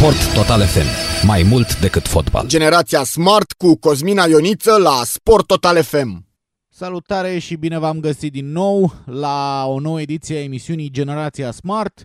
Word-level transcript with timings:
Sport 0.00 0.34
Total 0.34 0.60
FM. 0.60 0.86
Mai 1.26 1.42
mult 1.42 1.80
decât 1.80 2.06
fotbal. 2.06 2.46
Generația 2.46 3.04
Smart 3.04 3.52
cu 3.52 3.76
Cosmina 3.76 4.24
Ioniță 4.24 4.76
la 4.76 5.00
Sport 5.04 5.46
Total 5.46 5.82
FM. 5.82 6.26
Salutare 6.68 7.38
și 7.38 7.56
bine 7.56 7.78
v-am 7.78 8.00
găsit 8.00 8.32
din 8.32 8.52
nou 8.52 8.92
la 9.04 9.64
o 9.66 9.80
nouă 9.80 10.00
ediție 10.00 10.36
a 10.36 10.42
emisiunii 10.42 10.90
Generația 10.90 11.50
Smart, 11.50 12.04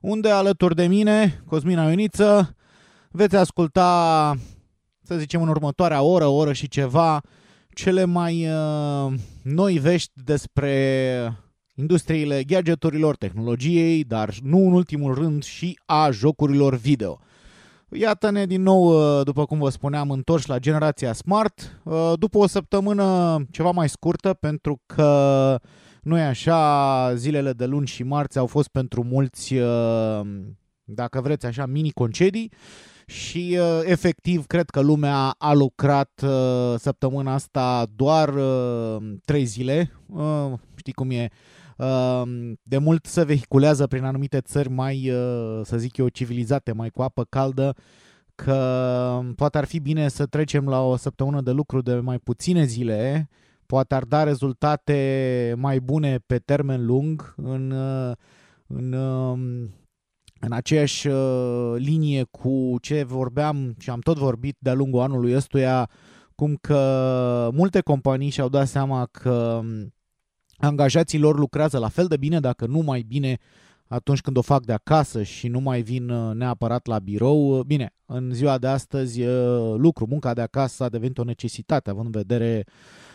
unde 0.00 0.30
alături 0.30 0.74
de 0.74 0.86
mine, 0.86 1.42
Cosmina 1.46 1.88
Ioniță, 1.88 2.56
veți 3.10 3.36
asculta, 3.36 4.34
să 5.02 5.16
zicem 5.16 5.42
în 5.42 5.48
următoarea 5.48 6.02
oră, 6.02 6.26
oră 6.26 6.52
și 6.52 6.68
ceva, 6.68 7.20
cele 7.74 8.04
mai 8.04 8.46
uh, 8.48 9.12
noi 9.42 9.78
vești 9.78 10.10
despre 10.14 11.36
industriile 11.74 12.44
gadgeturilor, 12.44 13.16
tehnologiei, 13.16 14.04
dar 14.04 14.34
nu 14.42 14.58
în 14.58 14.72
ultimul 14.72 15.14
rând 15.14 15.44
și 15.44 15.78
a 15.86 16.10
jocurilor 16.10 16.74
video. 16.74 17.20
Iată-ne 17.94 18.46
din 18.46 18.62
nou, 18.62 18.84
uh, 19.18 19.24
după 19.24 19.44
cum 19.44 19.58
vă 19.58 19.68
spuneam, 19.68 20.10
întorși 20.10 20.48
la 20.48 20.58
generația 20.58 21.12
Smart, 21.12 21.80
uh, 21.84 22.12
după 22.18 22.38
o 22.38 22.46
săptămână 22.46 23.38
ceva 23.50 23.70
mai 23.70 23.88
scurtă, 23.88 24.34
pentru 24.40 24.80
că 24.86 25.58
nu 26.02 26.18
e 26.18 26.22
așa, 26.22 27.14
zilele 27.14 27.52
de 27.52 27.66
luni 27.66 27.86
și 27.86 28.02
marți 28.02 28.38
au 28.38 28.46
fost 28.46 28.68
pentru 28.68 29.04
mulți, 29.04 29.54
uh, 29.54 30.20
dacă 30.84 31.20
vreți 31.20 31.46
așa, 31.46 31.66
mini-concedii 31.66 32.52
și 33.06 33.58
efectiv 33.84 34.46
cred 34.46 34.70
că 34.70 34.80
lumea 34.80 35.34
a 35.38 35.52
lucrat 35.52 36.24
săptămâna 36.76 37.32
asta 37.32 37.86
doar 37.96 38.34
trei 39.24 39.44
zile, 39.44 39.92
știi 40.76 40.92
cum 40.92 41.10
e, 41.10 41.16
Ehm, 41.16 41.30
de 42.62 42.78
mult 42.78 43.06
se 43.06 43.24
vehiculează 43.24 43.86
prin 43.86 44.04
anumite 44.04 44.40
țări 44.40 44.68
mai, 44.68 45.10
uh, 45.10 45.60
să 45.64 45.76
zic 45.76 45.96
eu, 45.96 46.08
civilizate, 46.08 46.72
mai 46.72 46.90
cu 46.90 47.02
apă 47.02 47.24
caldă, 47.24 47.74
că 48.34 49.20
poate 49.36 49.58
ar 49.58 49.64
fi 49.64 49.78
bine 49.78 50.08
să 50.08 50.26
trecem 50.26 50.68
la 50.68 50.80
o 50.86 50.96
săptămână 50.96 51.40
de 51.40 51.50
lucru 51.50 51.80
de 51.80 51.94
mai 51.94 52.18
puține 52.18 52.64
zile, 52.64 53.28
poate 53.66 53.94
ar 53.94 54.04
da 54.04 54.22
rezultate 54.22 55.54
mai 55.56 55.80
bune 55.80 56.18
pe 56.26 56.38
termen 56.38 56.86
lung 56.86 57.34
în, 57.36 57.70
uh, 57.70 58.12
în, 58.66 58.92
um, 58.92 59.40
în 60.40 60.52
aceeași 60.52 61.08
uh, 61.08 61.74
linie 61.76 62.26
cu 62.30 62.76
ce 62.80 63.04
vorbeam 63.04 63.74
și 63.78 63.90
am 63.90 64.00
tot 64.00 64.16
vorbit 64.16 64.56
de-a 64.58 64.74
lungul 64.74 65.00
anului 65.00 65.34
ăstuia, 65.34 65.90
cum 66.34 66.58
că 66.60 67.48
multe 67.52 67.80
companii 67.80 68.30
și-au 68.30 68.48
dat 68.48 68.68
seama 68.68 69.06
că 69.06 69.60
um, 69.62 69.92
angajații 70.64 71.18
lor 71.18 71.38
lucrează 71.38 71.78
la 71.78 71.88
fel 71.88 72.06
de 72.06 72.16
bine, 72.16 72.40
dacă 72.40 72.66
nu 72.66 72.78
mai 72.78 73.04
bine, 73.08 73.38
atunci 73.86 74.20
când 74.20 74.36
o 74.36 74.42
fac 74.42 74.64
de 74.64 74.72
acasă 74.72 75.22
și 75.22 75.48
nu 75.48 75.60
mai 75.60 75.82
vin 75.82 76.08
uh, 76.08 76.34
neapărat 76.34 76.86
la 76.86 76.98
birou. 76.98 77.58
Uh, 77.58 77.64
bine, 77.64 77.94
în 78.06 78.30
ziua 78.32 78.58
de 78.58 78.66
astăzi 78.66 79.22
uh, 79.22 79.74
lucru, 79.76 80.06
munca 80.08 80.34
de 80.34 80.40
acasă 80.40 80.84
a 80.84 80.88
devenit 80.88 81.18
o 81.18 81.24
necesitate, 81.24 81.90
având 81.90 82.06
în 82.06 82.12
vedere 82.12 82.64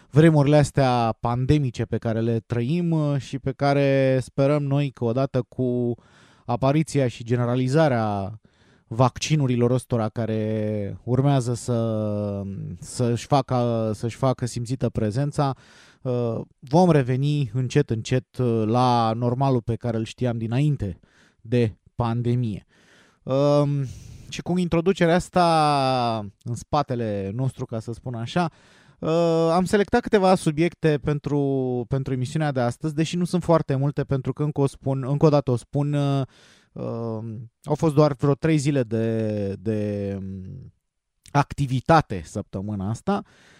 vremurile 0.09 0.57
astea 0.57 1.15
pandemice 1.19 1.85
pe 1.85 1.97
care 1.97 2.19
le 2.19 2.39
trăim 2.45 3.17
și 3.17 3.39
pe 3.39 3.51
care 3.51 4.19
sperăm 4.21 4.63
noi 4.63 4.89
că 4.89 5.03
odată 5.03 5.45
cu 5.49 5.95
apariția 6.45 7.07
și 7.07 7.23
generalizarea 7.23 8.39
vaccinurilor 8.87 9.71
ăstora 9.71 10.09
care 10.09 10.97
urmează 11.03 11.53
să, 11.53 12.41
să-și, 12.79 13.25
facă, 13.25 13.91
să-și 13.93 14.15
facă 14.15 14.45
simțită 14.45 14.89
prezența, 14.89 15.53
Uh, 15.55 15.86
vom 16.59 16.91
reveni 16.91 17.51
încet, 17.53 17.89
încet 17.89 18.37
uh, 18.37 18.63
la 18.65 19.13
normalul 19.15 19.61
pe 19.61 19.75
care 19.75 19.97
îl 19.97 20.03
știam 20.03 20.37
dinainte 20.37 20.99
de 21.41 21.77
pandemie. 21.95 22.65
Um, 23.23 23.85
și 24.29 24.41
cu 24.41 24.57
introducerea 24.57 25.15
asta 25.15 26.25
în 26.43 26.55
spatele 26.55 27.31
nostru, 27.33 27.65
ca 27.65 27.79
să 27.79 27.93
spun 27.93 28.13
așa, 28.13 28.51
uh, 28.99 29.49
am 29.51 29.65
selectat 29.65 30.01
câteva 30.01 30.35
subiecte 30.35 30.97
pentru, 31.03 31.85
pentru 31.87 32.13
emisiunea 32.13 32.51
de 32.51 32.59
astăzi, 32.59 32.95
deși 32.95 33.15
nu 33.15 33.25
sunt 33.25 33.43
foarte 33.43 33.75
multe, 33.75 34.03
pentru 34.03 34.33
că 34.33 34.43
încă 34.43 34.61
o, 34.61 34.67
spun, 34.67 35.05
încă 35.07 35.25
o 35.25 35.29
dată 35.29 35.51
o 35.51 35.55
spun, 35.55 35.95
au 37.63 37.75
fost 37.75 37.93
doar 37.93 38.13
vreo 38.13 38.33
trei 38.33 38.57
zile 38.57 38.83
de, 38.83 39.53
de 39.59 40.13
um, 40.19 40.73
activitate 41.31 42.21
săptămâna 42.25 42.89
asta. 42.89 43.21
Uh, 43.23 43.56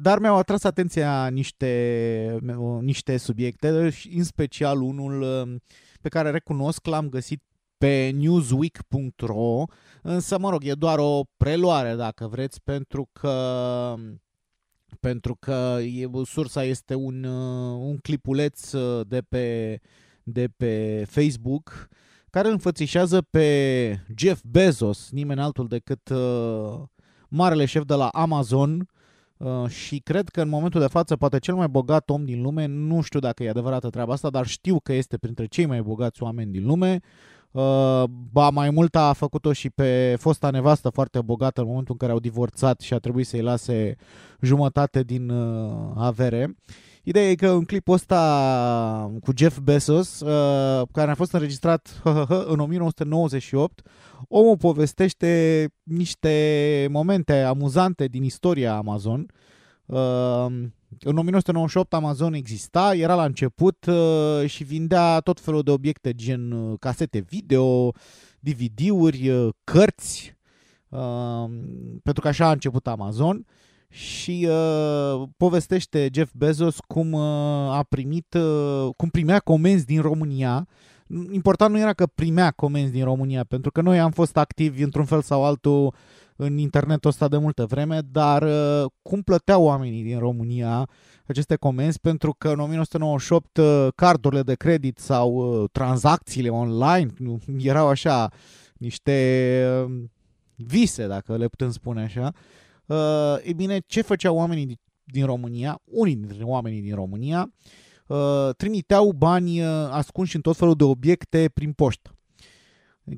dar 0.00 0.18
mi-au 0.18 0.36
atras 0.36 0.64
atenția 0.64 1.28
niște, 1.28 2.38
niște 2.80 3.16
subiecte, 3.16 3.92
în 4.14 4.24
special 4.24 4.82
unul 4.82 5.20
uh, 5.20 5.60
pe 6.00 6.08
care 6.08 6.30
recunosc 6.30 6.86
l-am 6.86 7.08
găsit 7.08 7.42
pe 7.78 8.10
newsweek.ro, 8.14 9.64
însă, 10.02 10.38
mă 10.38 10.50
rog, 10.50 10.64
e 10.64 10.72
doar 10.72 10.98
o 10.98 11.22
preluare, 11.36 11.94
dacă 11.94 12.26
vreți, 12.26 12.62
pentru 12.62 13.08
că 13.12 13.94
pentru 15.00 15.36
că 15.40 15.78
e, 15.80 16.08
sursa 16.24 16.64
este 16.64 16.94
un, 16.94 17.24
uh, 17.24 17.78
un 17.80 17.96
clipuleț 17.96 18.70
de 19.06 19.20
pe, 19.28 19.78
de 20.22 20.48
pe 20.56 21.04
Facebook 21.08 21.88
care 22.32 22.48
înfățișează 22.48 23.22
pe 23.22 24.04
Jeff 24.16 24.42
Bezos, 24.44 25.10
nimeni 25.10 25.40
altul 25.40 25.68
decât 25.68 26.08
uh, 26.08 26.82
marele 27.28 27.64
șef 27.64 27.84
de 27.84 27.94
la 27.94 28.08
Amazon, 28.08 28.88
Uh, 29.42 29.68
și 29.68 29.98
cred 29.98 30.28
că 30.28 30.40
în 30.40 30.48
momentul 30.48 30.80
de 30.80 30.86
față 30.86 31.16
poate 31.16 31.38
cel 31.38 31.54
mai 31.54 31.68
bogat 31.68 32.10
om 32.10 32.24
din 32.24 32.42
lume, 32.42 32.66
nu 32.66 33.00
știu 33.00 33.18
dacă 33.18 33.42
e 33.42 33.48
adevărată 33.48 33.90
treaba 33.90 34.12
asta, 34.12 34.30
dar 34.30 34.46
știu 34.46 34.80
că 34.80 34.92
este 34.92 35.16
printre 35.16 35.46
cei 35.46 35.66
mai 35.66 35.82
bogați 35.82 36.22
oameni 36.22 36.52
din 36.52 36.66
lume. 36.66 37.00
Uh, 37.50 38.02
ba 38.32 38.50
mai 38.50 38.70
mult 38.70 38.94
a 38.96 39.12
făcut-o 39.12 39.52
și 39.52 39.70
pe 39.70 40.16
fosta 40.18 40.50
nevastă 40.50 40.88
foarte 40.88 41.20
bogată 41.20 41.60
în 41.60 41.66
momentul 41.66 41.92
în 41.92 41.98
care 41.98 42.12
au 42.12 42.18
divorțat 42.18 42.80
și 42.80 42.94
a 42.94 42.98
trebuit 42.98 43.26
să-i 43.26 43.40
lase 43.40 43.96
jumătate 44.40 45.02
din 45.02 45.28
uh, 45.28 45.92
avere. 45.96 46.56
Ideea 47.04 47.30
e 47.30 47.34
că 47.34 47.48
în 47.48 47.64
clipul 47.64 47.94
ăsta 47.94 49.12
cu 49.24 49.32
Jeff 49.36 49.58
Bezos, 49.58 50.20
uh, 50.20 50.88
care 50.92 51.10
a 51.10 51.14
fost 51.14 51.32
înregistrat 51.32 52.00
în 52.52 52.58
1998, 52.58 53.88
omul 54.28 54.56
povestește 54.56 55.68
niște 55.82 56.86
momente 56.90 57.40
amuzante 57.40 58.06
din 58.06 58.22
istoria 58.22 58.76
Amazon. 58.76 59.26
Uh, 59.86 60.46
în 61.00 61.16
1998 61.16 61.94
Amazon 61.94 62.34
exista, 62.34 62.94
era 62.94 63.14
la 63.14 63.24
început 63.24 63.86
uh, 63.86 64.48
și 64.48 64.64
vindea 64.64 65.20
tot 65.20 65.40
felul 65.40 65.62
de 65.62 65.70
obiecte 65.70 66.14
gen 66.14 66.50
uh, 66.50 66.78
casete 66.78 67.18
video, 67.18 67.92
DVD-uri, 68.40 69.28
uh, 69.28 69.48
cărți, 69.64 70.36
uh, 70.88 71.44
pentru 72.02 72.22
că 72.22 72.28
așa 72.28 72.46
a 72.46 72.52
început 72.52 72.86
Amazon 72.86 73.46
și 73.92 74.48
uh, 74.50 75.22
povestește 75.36 76.08
Jeff 76.14 76.32
Bezos 76.34 76.76
cum 76.86 77.12
uh, 77.12 77.20
a 77.70 77.86
primit, 77.88 78.34
uh, 78.34 78.88
cum 78.96 79.08
primea 79.08 79.38
comenzi 79.38 79.86
din 79.86 80.00
România. 80.00 80.68
Important 81.30 81.72
nu 81.72 81.78
era 81.78 81.92
că 81.92 82.06
primea 82.06 82.50
comenzi 82.50 82.92
din 82.92 83.04
România, 83.04 83.44
pentru 83.44 83.70
că 83.70 83.80
noi 83.80 84.00
am 84.00 84.10
fost 84.10 84.36
activi 84.36 84.82
într-un 84.82 85.04
fel 85.04 85.22
sau 85.22 85.44
altul 85.44 85.94
în 86.36 86.58
internetul 86.58 87.10
ăsta 87.10 87.28
de 87.28 87.36
multă 87.36 87.66
vreme, 87.66 88.00
dar 88.10 88.42
uh, 88.42 88.90
cum 89.02 89.22
plăteau 89.22 89.62
oamenii 89.64 90.02
din 90.02 90.18
România 90.18 90.88
aceste 91.26 91.56
comenzi, 91.56 92.00
pentru 92.00 92.34
că 92.38 92.48
în 92.48 92.60
1998 92.60 93.56
uh, 93.56 93.88
cardurile 93.94 94.42
de 94.42 94.54
credit 94.54 94.98
sau 94.98 95.32
uh, 95.32 95.68
tranzacțiile 95.72 96.48
online 96.48 97.10
erau 97.58 97.86
așa 97.86 98.30
niște 98.74 99.14
uh, 99.84 99.92
vise, 100.54 101.06
dacă 101.06 101.36
le 101.36 101.48
putem 101.48 101.70
spune 101.70 102.02
așa, 102.02 102.32
Uh, 102.86 102.96
e 103.42 103.52
bine, 103.52 103.78
ce 103.86 104.02
făceau 104.02 104.36
oamenii 104.36 104.80
din 105.04 105.24
România, 105.24 105.80
unii 105.84 106.16
dintre 106.16 106.44
oamenii 106.44 106.80
din 106.80 106.94
România, 106.94 107.52
uh, 108.06 108.48
trimiteau 108.56 109.12
bani 109.12 109.60
uh, 109.60 109.66
ascunși 109.90 110.36
în 110.36 110.42
tot 110.42 110.56
felul 110.56 110.74
de 110.74 110.84
obiecte 110.84 111.50
prin 111.54 111.72
poștă. 111.72 112.16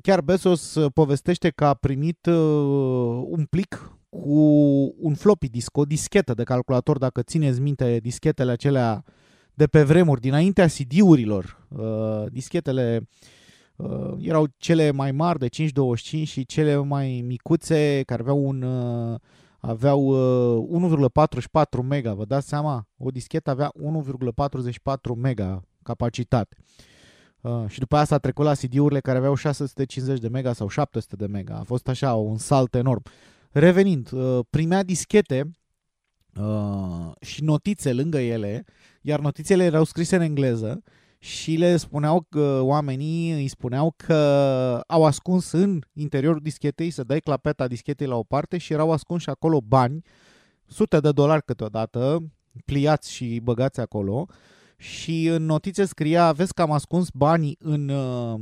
Chiar 0.01 0.21
Bezos 0.21 0.75
uh, 0.75 0.91
povestește 0.93 1.49
că 1.49 1.65
a 1.65 1.73
primit 1.73 2.25
uh, 2.25 3.23
un 3.27 3.45
plic 3.49 3.97
cu 4.09 4.39
un 4.97 5.13
floppy 5.13 5.49
disk, 5.49 5.77
o 5.77 5.85
dischetă 5.85 6.33
de 6.33 6.43
calculator, 6.43 6.97
dacă 6.97 7.21
țineți 7.21 7.61
minte 7.61 7.99
dischetele 7.99 8.51
acelea 8.51 9.03
de 9.53 9.67
pe 9.67 9.83
vremuri, 9.83 10.21
dinaintea 10.21 10.67
CD-urilor. 10.67 11.67
Uh, 11.69 12.31
dischetele 12.31 13.07
uh, 13.75 14.13
erau 14.19 14.47
cele 14.57 14.91
mai 14.91 15.11
mari 15.11 15.39
de 15.39 15.47
525 15.47 16.27
și 16.27 16.45
cele 16.45 16.75
mai 16.75 17.23
micuțe 17.25 18.03
care 18.05 18.21
aveau 18.21 18.47
un 18.47 18.61
uh, 18.61 19.19
aveau 19.67 20.05
uh, 20.59 21.07
1,44 21.79 21.83
mega, 21.83 22.13
vă 22.13 22.25
dați 22.25 22.47
seama? 22.47 22.87
O 22.97 23.09
dischetă 23.09 23.49
avea 23.49 23.71
1,44 24.37 25.15
mega 25.17 25.61
capacitate. 25.83 26.55
Uh, 27.41 27.63
și 27.67 27.79
după 27.79 27.95
aia 27.95 28.05
s-a 28.05 28.17
trecut 28.17 28.45
la 28.45 28.53
CD-urile 28.53 28.99
care 28.99 29.17
aveau 29.17 29.35
650 29.35 30.19
de 30.19 30.27
mega 30.27 30.53
sau 30.53 30.67
700 30.67 31.15
de 31.15 31.25
mega. 31.25 31.55
A 31.55 31.63
fost 31.63 31.87
așa 31.87 32.13
un 32.13 32.37
salt 32.37 32.75
enorm. 32.75 33.01
Revenind, 33.51 34.11
uh, 34.11 34.39
primea 34.49 34.83
dischete 34.83 35.51
uh, 36.39 37.11
și 37.21 37.43
notițe 37.43 37.93
lângă 37.93 38.19
ele, 38.19 38.65
iar 39.01 39.19
notițele 39.19 39.63
erau 39.63 39.83
scrise 39.83 40.15
în 40.15 40.21
engleză 40.21 40.83
și 41.25 41.55
le 41.55 41.77
spuneau 41.77 42.25
că 42.29 42.59
oamenii 42.61 43.31
îi 43.31 43.47
spuneau 43.47 43.93
că 43.97 44.13
au 44.87 45.05
ascuns 45.05 45.51
în 45.51 45.81
interiorul 45.93 46.39
dischetei, 46.41 46.89
să 46.89 47.03
dai 47.03 47.19
clapeta 47.19 47.67
dischetei 47.67 48.07
la 48.07 48.15
o 48.15 48.23
parte 48.23 48.57
și 48.57 48.73
erau 48.73 48.91
ascunși 48.91 49.29
acolo 49.29 49.61
bani, 49.61 50.01
sute 50.65 50.99
de 50.99 51.11
dolari 51.11 51.43
câteodată, 51.43 52.19
pliați 52.65 53.11
și 53.11 53.39
băgați 53.43 53.79
acolo 53.79 54.27
și 54.77 55.25
în 55.25 55.45
notițe 55.45 55.85
scria, 55.85 56.31
vezi 56.31 56.53
că 56.53 56.61
am 56.61 56.71
ascuns 56.71 57.09
banii 57.13 57.57
în, 57.59 57.89
uh, 57.89 58.39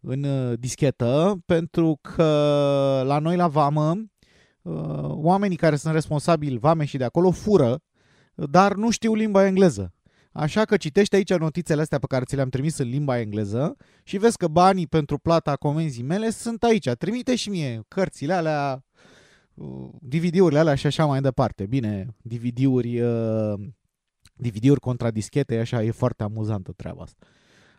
în 0.00 0.22
uh, 0.22 0.58
dischetă 0.58 1.42
pentru 1.46 1.98
că 2.00 2.24
la 3.06 3.18
noi 3.18 3.36
la 3.36 3.48
vamă 3.48 3.90
uh, 4.62 5.08
oamenii 5.08 5.56
care 5.56 5.76
sunt 5.76 5.94
responsabili 5.94 6.58
vame 6.58 6.84
și 6.84 6.96
de 6.96 7.04
acolo 7.04 7.30
fură, 7.30 7.82
dar 8.34 8.74
nu 8.74 8.90
știu 8.90 9.14
limba 9.14 9.46
engleză. 9.46 9.92
Așa 10.32 10.64
că 10.64 10.76
citește 10.76 11.16
aici 11.16 11.34
notițele 11.34 11.80
astea 11.80 11.98
pe 11.98 12.06
care 12.06 12.24
ți 12.24 12.34
le-am 12.34 12.48
trimis 12.48 12.78
în 12.78 12.88
limba 12.88 13.18
engleză 13.18 13.76
și 14.02 14.18
vezi 14.18 14.36
că 14.36 14.48
banii 14.48 14.86
pentru 14.86 15.18
plata 15.18 15.56
comenzii 15.56 16.02
mele 16.02 16.30
sunt 16.30 16.62
aici. 16.62 16.88
Trimite 16.88 17.34
și 17.34 17.50
mie 17.50 17.82
cărțile 17.88 18.32
alea, 18.32 18.84
DVD-urile 20.00 20.58
alea 20.58 20.74
și 20.74 20.86
așa 20.86 21.04
mai 21.04 21.20
departe. 21.20 21.66
Bine, 21.66 22.06
DVD-uri, 22.22 23.02
DVD-uri 24.34 24.80
contra 24.80 25.10
dischete, 25.10 25.58
așa, 25.58 25.82
e 25.82 25.90
foarte 25.90 26.22
amuzantă 26.22 26.72
treaba 26.76 27.02
asta. 27.02 27.26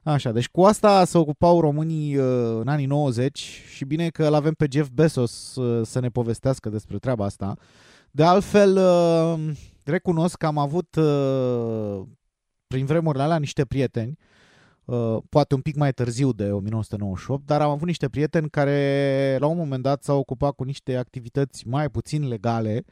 Așa, 0.04 0.32
deci 0.32 0.50
cu 0.50 0.64
asta 0.64 1.06
se 1.06 1.18
ocupau 1.18 1.60
românii 1.60 2.16
uh, 2.16 2.60
în 2.60 2.68
anii 2.68 2.86
90 2.86 3.40
și 3.76 3.86
bine 3.86 4.10
că 4.10 4.26
îl 4.26 4.34
avem 4.34 4.54
pe 4.54 4.68
Jeff 4.72 4.90
Bezos 4.90 5.56
uh, 5.56 5.86
să 5.86 6.00
ne 6.00 6.10
povestească 6.10 6.70
despre 6.70 6.98
treaba 6.98 7.26
asta. 7.26 7.56
De 8.12 8.24
altfel, 8.24 8.78
uh, 8.78 9.52
recunosc 9.84 10.38
că 10.38 10.46
am 10.46 10.58
avut 10.58 10.96
prin 12.74 12.86
vremurile 12.86 13.24
alea 13.24 13.38
niște 13.38 13.66
prieteni, 13.66 14.18
poate 15.30 15.54
un 15.54 15.62
pic 15.62 15.76
mai 15.76 15.94
târziu 15.94 16.32
de 16.32 16.52
1998, 16.52 17.46
dar 17.46 17.62
am 17.62 17.70
avut 17.70 17.88
niște 17.88 18.10
prieteni 18.10 18.50
care 18.50 19.38
la 19.40 19.48
un 19.48 19.58
moment 19.58 19.84
dat 19.84 20.04
s-au 20.04 20.20
ocupat 20.20 20.52
cu 20.56 20.64
niște 20.64 20.96
activități 20.96 21.68
mai 21.68 21.90
puțin 21.90 22.28
legale, 22.28 22.84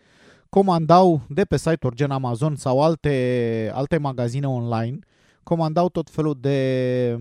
comandau 0.49 1.21
de 1.29 1.43
pe 1.45 1.57
site-uri 1.57 1.95
gen 1.95 2.11
Amazon 2.11 2.55
sau 2.55 2.81
alte, 2.81 3.71
alte 3.73 3.97
magazine 3.97 4.47
online 4.47 4.99
comandau 5.43 5.89
tot 5.89 6.09
felul 6.09 6.37
de, 6.39 7.17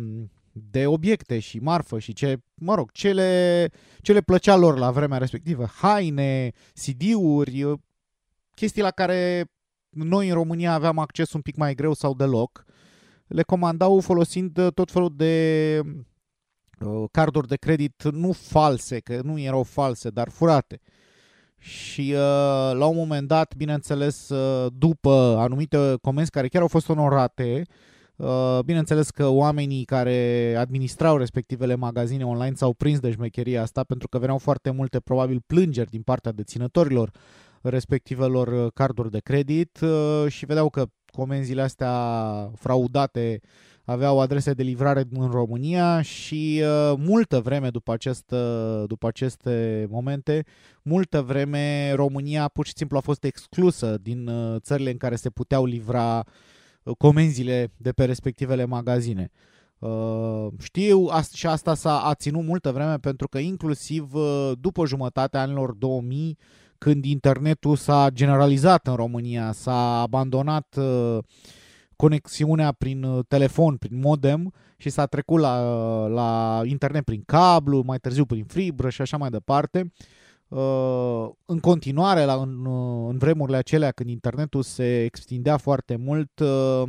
de 0.53 0.87
obiecte 0.87 1.39
și 1.39 1.59
marfă 1.59 1.99
și 1.99 2.13
ce, 2.13 2.37
mă 2.55 2.75
rog, 2.75 2.93
ce 2.93 3.13
le, 3.13 3.69
ce 4.01 4.13
le 4.13 4.21
plăcea 4.21 4.56
lor 4.56 4.79
la 4.79 4.91
vremea 4.91 5.19
respectivă. 5.19 5.67
Haine, 5.67 6.53
CD-uri, 6.75 7.81
chestii 8.55 8.83
la 8.83 8.91
care 8.91 9.51
noi 9.91 10.29
în 10.29 10.35
România 10.35 10.73
aveam 10.73 10.99
acces 10.99 11.33
un 11.33 11.41
pic 11.41 11.57
mai 11.57 11.75
greu 11.75 11.93
sau 11.93 12.15
deloc. 12.15 12.65
Le 13.27 13.43
comandau 13.43 14.01
folosind 14.01 14.71
tot 14.75 14.91
felul 14.91 15.13
de 15.17 15.81
uh, 16.81 17.05
carduri 17.11 17.49
de 17.49 17.57
credit 17.57 18.03
nu 18.03 18.33
false, 18.33 18.99
că 18.99 19.21
nu 19.23 19.39
erau 19.39 19.63
false, 19.63 20.09
dar 20.09 20.29
furate. 20.29 20.81
Și 21.59 22.01
uh, 22.01 22.17
la 22.73 22.87
un 22.87 22.97
moment 22.97 23.29
dat, 23.29 23.55
bineînțeles, 23.57 24.29
uh, 24.29 24.73
după 24.77 25.37
anumite 25.39 25.95
comenzi 26.03 26.31
care 26.31 26.49
chiar 26.49 26.63
au 26.63 26.69
fost 26.69 26.89
onorate, 26.89 27.65
Uh, 28.21 28.59
bineînțeles 28.65 29.11
că 29.11 29.27
oamenii 29.27 29.85
care 29.85 30.55
administrau 30.59 31.17
respectivele 31.17 31.75
magazine 31.75 32.27
online 32.27 32.55
s-au 32.55 32.73
prins 32.73 32.99
de 32.99 33.11
șmecheria 33.11 33.63
asta 33.63 33.85
pentru 33.85 34.09
că 34.09 34.19
veneau 34.19 34.39
foarte 34.39 34.71
multe 34.71 35.01
probabil 35.01 35.43
plângeri 35.47 35.91
din 35.91 36.03
partea 36.03 36.33
deținătorilor 36.33 37.11
respectivelor 37.61 38.49
uh, 38.49 38.73
carduri 38.75 39.11
de 39.11 39.19
credit 39.19 39.81
uh, 39.81 40.25
și 40.29 40.47
vedeau 40.47 40.71
că 40.71 40.87
comenzile 41.12 41.62
astea 41.62 41.93
fraudate 42.55 43.41
aveau 43.85 44.21
adrese 44.21 44.53
de 44.53 44.62
livrare 44.62 45.05
în 45.12 45.31
România 45.31 46.03
și 46.03 46.62
uh, 46.62 46.95
multă 46.99 47.41
vreme 47.41 47.71
după, 47.71 47.93
acest, 47.93 48.31
uh, 48.31 48.83
după 48.87 49.07
aceste 49.07 49.87
momente, 49.91 50.45
multă 50.83 51.23
vreme 51.23 51.93
România 51.93 52.49
pur 52.49 52.67
și 52.67 52.73
simplu 52.77 52.97
a 52.97 53.01
fost 53.01 53.25
exclusă 53.25 53.99
din 54.03 54.29
uh, 54.29 54.61
țările 54.61 54.91
în 54.91 54.97
care 54.97 55.17
se 55.17 55.31
puteau 55.31 55.65
livra 55.65 56.25
uh, 56.83 56.97
comenzile 56.97 57.73
de 57.77 57.93
pe 57.93 58.05
respectivele 58.05 58.65
magazine. 58.65 59.31
Uh, 59.79 60.47
știu 60.59 61.09
și 61.33 61.47
asta 61.47 61.75
s-a 61.75 62.01
a 62.01 62.15
ținut 62.15 62.45
multă 62.45 62.73
vreme 62.73 62.97
pentru 62.97 63.29
că 63.29 63.39
inclusiv 63.39 64.15
uh, 64.15 64.53
după 64.61 64.87
jumătatea 64.87 65.41
anilor 65.41 65.73
2000 65.73 66.39
când 66.81 67.05
internetul 67.05 67.77
s-a 67.77 68.09
generalizat 68.12 68.87
în 68.87 68.94
România, 68.94 69.53
s-a 69.53 70.00
abandonat 70.00 70.77
uh, 70.79 71.19
conexiunea 71.97 72.73
prin 72.73 73.23
telefon, 73.29 73.77
prin 73.77 74.00
modem 74.00 74.53
și 74.77 74.88
s-a 74.88 75.06
trecut 75.06 75.41
la, 75.41 75.56
la 76.06 76.61
internet 76.65 77.05
prin 77.05 77.23
cablu, 77.27 77.82
mai 77.87 77.99
târziu 77.99 78.25
prin 78.25 78.44
fibră 78.44 78.88
și 78.88 79.00
așa 79.00 79.17
mai 79.17 79.31
departe. 79.31 79.93
Uh, 80.49 81.29
în 81.44 81.59
continuare, 81.59 82.25
la, 82.25 82.35
în, 82.35 82.65
uh, 82.65 83.09
în 83.11 83.19
vremurile 83.19 83.56
acelea 83.56 83.91
când 83.91 84.09
internetul 84.11 84.62
se 84.62 85.05
extindea 85.05 85.56
foarte 85.56 85.97
mult, 85.97 86.38
uh, 86.38 86.82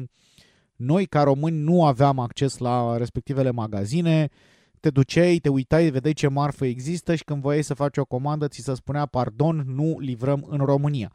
noi 0.75 1.05
ca 1.05 1.23
români 1.23 1.57
nu 1.57 1.85
aveam 1.85 2.19
acces 2.19 2.57
la 2.57 2.97
respectivele 2.97 3.51
magazine, 3.51 4.29
te 4.81 4.89
duceai, 4.89 5.37
te 5.37 5.49
uitai, 5.49 5.89
vedeai 5.89 6.13
ce 6.13 6.27
marfă 6.27 6.65
există 6.65 7.15
și 7.15 7.23
când 7.23 7.41
voiai 7.41 7.61
să 7.61 7.73
faci 7.73 7.97
o 7.97 8.05
comandă, 8.05 8.47
ți 8.47 8.61
se 8.61 8.73
spunea, 8.73 9.05
pardon, 9.05 9.63
nu 9.67 9.95
livrăm 9.99 10.45
în 10.49 10.57
România. 10.57 11.11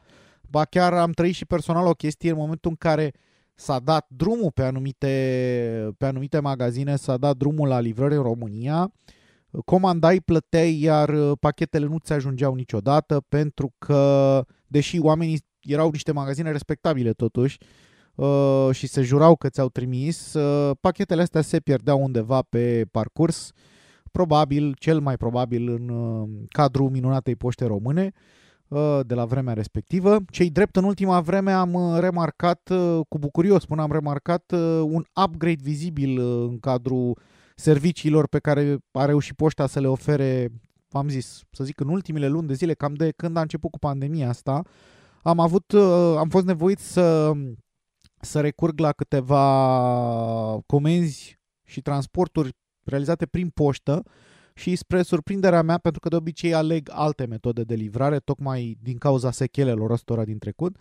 Ba 0.48 0.64
chiar 0.64 0.92
am 0.92 1.10
trăit 1.10 1.34
și 1.34 1.44
personal 1.44 1.86
o 1.86 1.92
chestie 1.92 2.30
în 2.30 2.36
momentul 2.36 2.70
în 2.70 2.76
care 2.76 3.12
s-a 3.54 3.78
dat 3.78 4.06
drumul 4.08 4.50
pe 4.50 4.62
anumite, 4.62 5.94
pe 5.98 6.06
anumite 6.06 6.38
magazine, 6.38 6.96
s-a 6.96 7.16
dat 7.16 7.36
drumul 7.36 7.68
la 7.68 7.80
livrări 7.80 8.14
în 8.14 8.22
România, 8.22 8.92
uh, 9.50 9.62
comandai, 9.64 10.20
plăteai, 10.20 10.80
iar 10.80 11.08
uh, 11.08 11.32
pachetele 11.40 11.86
nu 11.86 11.98
ți 11.98 12.12
ajungeau 12.12 12.54
niciodată 12.54 13.24
pentru 13.28 13.74
că, 13.78 14.44
deși 14.66 14.98
oamenii 14.98 15.44
erau 15.60 15.90
niște 15.90 16.12
magazine 16.12 16.50
respectabile 16.50 17.12
totuși 17.12 17.58
uh, 17.60 17.66
și 18.70 18.86
se 18.86 19.02
jurau 19.02 19.36
că 19.36 19.48
ți-au 19.48 19.68
trimis, 19.68 20.34
uh, 20.34 20.76
pachetele 20.80 21.22
astea 21.22 21.40
se 21.40 21.60
pierdeau 21.60 22.02
undeva 22.02 22.42
pe 22.42 22.86
parcurs, 22.90 23.50
probabil, 24.12 24.74
cel 24.78 25.00
mai 25.00 25.16
probabil 25.16 25.68
în 25.68 25.90
cadrul 26.48 26.90
minunatei 26.90 27.36
poște 27.36 27.64
române 27.64 28.12
de 29.02 29.14
la 29.14 29.24
vremea 29.24 29.54
respectivă. 29.54 30.16
Cei 30.30 30.50
drept 30.50 30.76
în 30.76 30.84
ultima 30.84 31.20
vreme 31.20 31.52
am 31.52 31.96
remarcat, 31.98 32.72
cu 33.08 33.18
bucurie 33.18 33.50
o 33.50 33.58
spun, 33.58 33.78
am 33.78 33.92
remarcat 33.92 34.52
un 34.82 35.04
upgrade 35.24 35.60
vizibil 35.62 36.18
în 36.20 36.58
cadrul 36.58 37.18
serviciilor 37.56 38.28
pe 38.28 38.38
care 38.38 38.78
a 38.92 39.04
reușit 39.04 39.36
poșta 39.36 39.66
să 39.66 39.80
le 39.80 39.88
ofere, 39.88 40.48
am 40.90 41.08
zis, 41.08 41.40
să 41.50 41.64
zic, 41.64 41.80
în 41.80 41.88
ultimele 41.88 42.28
luni 42.28 42.46
de 42.46 42.54
zile, 42.54 42.74
cam 42.74 42.94
de 42.94 43.10
când 43.16 43.36
a 43.36 43.40
început 43.40 43.70
cu 43.70 43.78
pandemia 43.78 44.28
asta, 44.28 44.62
am 45.22 45.40
avut, 45.40 45.72
uh, 45.72 46.14
am 46.18 46.28
fost 46.28 46.44
nevoit 46.44 46.78
să, 46.78 47.32
să 48.20 48.40
recurg 48.40 48.78
la 48.78 48.92
câteva 48.92 50.60
comenzi 50.66 51.38
și 51.64 51.80
transporturi 51.80 52.56
realizate 52.84 53.26
prin 53.26 53.48
poștă 53.48 54.02
și 54.54 54.76
spre 54.76 55.02
surprinderea 55.02 55.62
mea, 55.62 55.78
pentru 55.78 56.00
că 56.00 56.08
de 56.08 56.16
obicei 56.16 56.54
aleg 56.54 56.88
alte 56.92 57.26
metode 57.26 57.62
de 57.62 57.74
livrare, 57.74 58.18
tocmai 58.18 58.76
din 58.82 58.98
cauza 58.98 59.30
sechelelor 59.30 59.90
ăstora 59.90 60.24
din 60.24 60.38
trecut, 60.38 60.76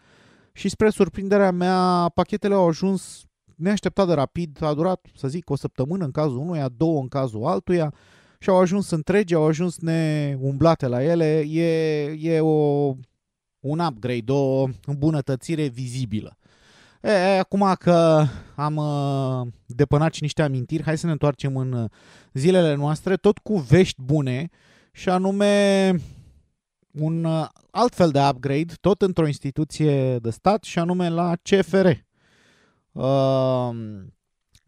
și 0.54 0.70
spre 0.70 0.89
surprinderea 0.89 1.51
mea, 1.51 2.12
pachetele 2.13 2.54
au 2.54 2.68
ajuns 2.68 3.24
neașteptat 3.56 4.08
de 4.08 4.13
rapid, 4.13 4.63
a 4.63 4.74
durat, 4.74 5.06
să 5.15 5.27
zic, 5.27 5.50
o 5.50 5.56
săptămână 5.56 6.06
în 6.06 6.12
cazul 6.12 6.38
unuia, 6.38 6.70
două 6.70 7.00
în 7.00 7.08
cazul 7.08 7.46
altuia 7.46 7.94
și 8.39 8.50
au 8.50 8.58
ajuns 8.58 8.89
întregi, 8.89 9.34
au 9.34 9.44
ajuns 9.44 9.80
neumblate 9.80 10.88
la 10.88 11.04
ele. 11.04 11.39
E, 11.39 12.04
e 12.04 12.39
o, 12.39 12.94
un 13.60 13.80
upgrade, 13.80 14.32
o 14.32 14.68
îmbunătățire 14.86 15.68
vizibilă. 15.68 16.38
E, 17.06 17.40
acum 17.40 17.74
că 17.80 18.26
am 18.56 18.76
uh, 18.76 19.48
depănat 19.66 20.14
și 20.14 20.22
niște 20.22 20.42
amintiri, 20.42 20.84
hai 20.84 20.98
să 20.98 21.06
ne 21.06 21.12
întoarcem 21.12 21.58
în 21.58 21.88
zilele 22.34 22.76
noastre, 22.76 23.16
tot 23.16 23.38
cu 23.38 23.58
vești 23.58 24.02
bune 24.02 24.50
și 24.92 25.10
anume 25.10 25.92
un 26.92 27.24
uh, 27.24 27.48
alt 27.72 27.94
fel 27.94 28.10
de 28.10 28.20
upgrade, 28.20 28.74
tot 28.82 29.02
într-o 29.02 29.28
instituție 29.28 30.18
de 30.18 30.30
stat 30.30 30.64
și 30.64 30.80
anume 30.80 31.10
la 31.10 31.36
CFR. 31.36 31.88
Uh, 32.92 33.70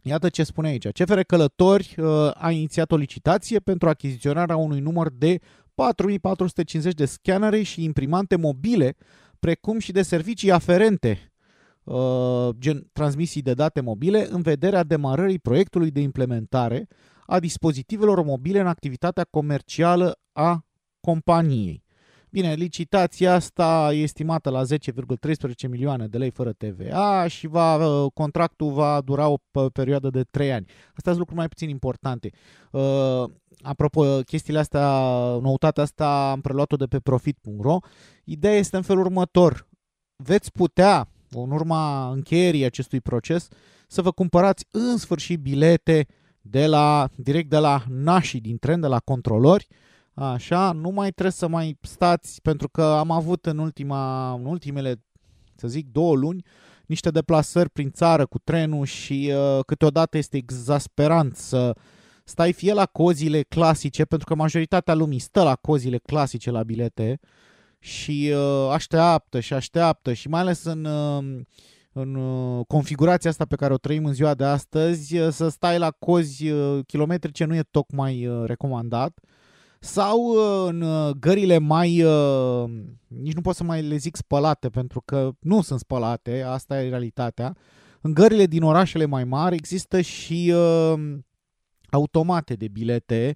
iată 0.02 0.30
ce 0.30 0.44
spune 0.44 0.68
aici. 0.68 0.88
CFR 0.88 1.20
Călători 1.20 1.96
uh, 1.98 2.32
a 2.34 2.52
inițiat 2.52 2.92
o 2.92 2.96
licitație 2.96 3.60
pentru 3.60 3.90
achiziționarea 3.90 4.56
unui 4.56 4.80
număr 4.80 5.10
de 5.12 5.40
4450 5.74 6.94
de 6.94 7.06
scanere 7.06 7.62
și 7.62 7.84
imprimante 7.84 8.36
mobile, 8.36 8.96
precum 9.40 9.80
și 9.80 9.92
de 9.92 10.02
servicii 10.02 10.52
aferente, 10.52 11.20
uh, 11.22 11.36
gen 12.60 12.88
transmisii 12.94 13.42
de 13.42 13.54
date 13.54 13.82
mobile, 13.82 14.28
în 14.30 14.42
vederea 14.42 14.84
demarării 14.84 15.40
proiectului 15.40 15.92
de 15.92 16.00
implementare 16.00 16.88
a 17.26 17.40
dispozitivelor 17.40 18.24
mobile 18.24 18.60
în 18.60 18.68
activitatea 18.68 19.28
comercială 19.30 20.20
a 20.32 20.66
companiei. 21.00 21.86
Bine, 22.30 22.54
licitația 22.54 23.34
asta 23.34 23.90
e 23.94 24.02
estimată 24.02 24.50
la 24.50 24.62
10,13 24.64 25.70
milioane 25.70 26.08
de 26.08 26.18
lei 26.18 26.30
fără 26.30 26.52
TVA 26.52 27.28
și 27.28 27.48
va, 27.48 27.80
contractul 28.14 28.72
va 28.72 29.02
dura 29.02 29.28
o 29.28 29.38
perioadă 29.74 30.10
de 30.10 30.24
3 30.24 30.54
ani. 30.54 30.66
Astea 30.88 31.12
sunt 31.14 31.18
lucruri 31.18 31.40
mai 31.40 31.48
puțin 31.48 31.70
importante. 31.70 32.32
Uh, 32.72 33.24
apropo, 33.62 34.20
chestiile 34.26 34.60
astea, 34.60 34.90
noutatea 35.42 35.84
asta 35.84 36.32
am 36.32 36.42
preluat-o 36.42 36.76
de 36.76 36.86
pe 36.86 37.00
profit.ro. 37.00 37.78
Ideea 38.24 38.56
este 38.56 38.76
în 38.76 38.82
felul 38.82 39.06
următor. 39.06 39.68
Veți 40.16 40.52
putea, 40.52 41.08
în 41.32 41.52
urma 41.52 42.10
încheierii 42.12 42.66
acestui 42.66 43.02
proces, 43.02 43.48
să 43.88 44.02
vă 44.02 44.12
cumpărați 44.12 44.66
în 44.72 44.98
sfârșit 44.98 45.40
bilete 45.40 46.08
de 46.42 46.68
la, 46.68 47.10
direct 47.16 47.50
de 47.50 47.58
la 47.58 47.84
nașii 47.90 48.42
din 48.42 48.58
tren, 48.58 48.80
de 48.80 48.88
la 48.88 49.00
controlori, 49.00 49.68
Așa, 50.20 50.72
nu 50.72 50.90
mai 50.90 51.12
trebuie 51.12 51.32
să 51.32 51.48
mai 51.48 51.78
stați, 51.82 52.42
pentru 52.42 52.70
că 52.70 52.84
am 52.84 53.12
avut 53.12 53.46
în, 53.46 53.58
ultima, 53.58 54.32
în 54.32 54.46
ultimele, 54.46 55.04
să 55.56 55.68
zic, 55.68 55.92
două 55.92 56.16
luni, 56.16 56.44
niște 56.86 57.10
deplasări 57.10 57.70
prin 57.70 57.92
țară 57.92 58.26
cu 58.26 58.40
trenul 58.40 58.86
și 58.86 59.34
uh, 59.34 59.60
câteodată 59.66 60.18
este 60.18 60.38
exasperant 60.38 61.36
să 61.36 61.76
stai 62.24 62.54
fie 62.54 62.74
la 62.74 62.86
cozile 62.86 63.42
clasice, 63.42 64.06
pentru 64.06 64.28
că 64.28 64.36
majoritatea 64.36 64.94
lumii 64.94 65.20
stă 65.20 65.44
la 65.44 65.56
cozile 65.56 65.98
clasice 65.98 66.52
la 66.52 66.64
bilete 66.64 67.20
și 67.80 68.34
uh, 68.34 68.70
așteaptă 68.72 69.40
și 69.40 69.54
așteaptă 69.54 70.14
și 70.14 70.28
mai 70.28 70.42
ales 70.42 70.64
în, 70.64 70.86
uh, 70.86 71.42
în 71.92 72.16
uh, 72.16 72.66
configurația 72.68 73.30
asta 73.30 73.46
pe 73.46 73.56
care 73.56 73.74
o 73.74 73.78
trăim 73.78 74.06
în 74.06 74.14
ziua 74.14 74.34
de 74.34 74.44
astăzi, 74.44 75.18
uh, 75.18 75.30
să 75.32 75.50
stai 75.50 75.78
la 75.78 75.92
cozi 75.92 76.50
uh, 76.50 76.86
kilometrice 76.86 77.46
nu 77.46 77.56
e 77.56 77.64
tocmai 77.72 78.28
uh, 78.28 78.44
recomandat. 78.46 79.20
Uh, 79.22 79.30
sau 79.80 80.20
uh, 80.28 80.70
în 80.70 80.82
uh, 80.82 81.16
gările 81.20 81.58
mai, 81.58 82.04
uh, 82.04 82.70
nici 83.08 83.34
nu 83.34 83.42
pot 83.42 83.56
să 83.56 83.64
mai 83.64 83.82
le 83.82 83.96
zic 83.96 84.16
spălate, 84.16 84.70
pentru 84.70 85.02
că 85.02 85.32
nu 85.40 85.62
sunt 85.62 85.80
spălate, 85.80 86.42
asta 86.42 86.84
e 86.84 86.90
realitatea. 86.90 87.56
În 88.02 88.14
gările 88.14 88.46
din 88.46 88.64
orașele 88.64 89.06
mai 89.06 89.24
mari 89.24 89.56
există 89.56 90.02
și 90.02 90.54
automate 91.90 92.54
de 92.54 92.68
bilete 92.68 93.36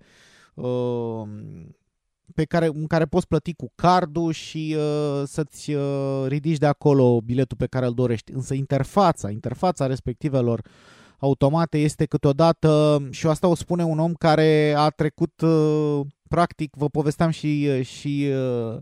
pe 2.32 2.46
care, 2.46 2.66
în 2.66 2.88
care 2.88 3.06
poți 3.06 3.28
plăti 3.28 3.54
cu 3.54 3.72
cardul 3.76 4.32
și 4.32 4.76
uh, 4.78 5.24
să-ți 5.26 5.74
uh, 5.74 6.24
ridici 6.28 6.58
de 6.58 6.66
acolo 6.66 7.22
biletul 7.22 7.58
pe 7.58 7.66
care 7.66 7.86
îl 7.86 7.94
dorești. 7.94 8.32
Însă 8.32 8.54
interfața, 8.54 9.30
interfața 9.30 9.86
respectivelor 9.86 10.62
automate 11.18 11.78
este 11.78 12.06
câteodată, 12.06 13.02
și 13.10 13.28
asta 13.28 13.48
o 13.48 13.56
spune 13.56 13.84
un 13.84 14.00
om 14.00 14.14
care 14.14 14.74
a 14.78 14.90
trecut 14.90 15.42
uh, 15.42 16.00
practic, 16.28 16.76
vă 16.76 16.90
povesteam 16.90 17.30
și, 17.30 17.84
și 17.84 18.30
uh, 18.74 18.78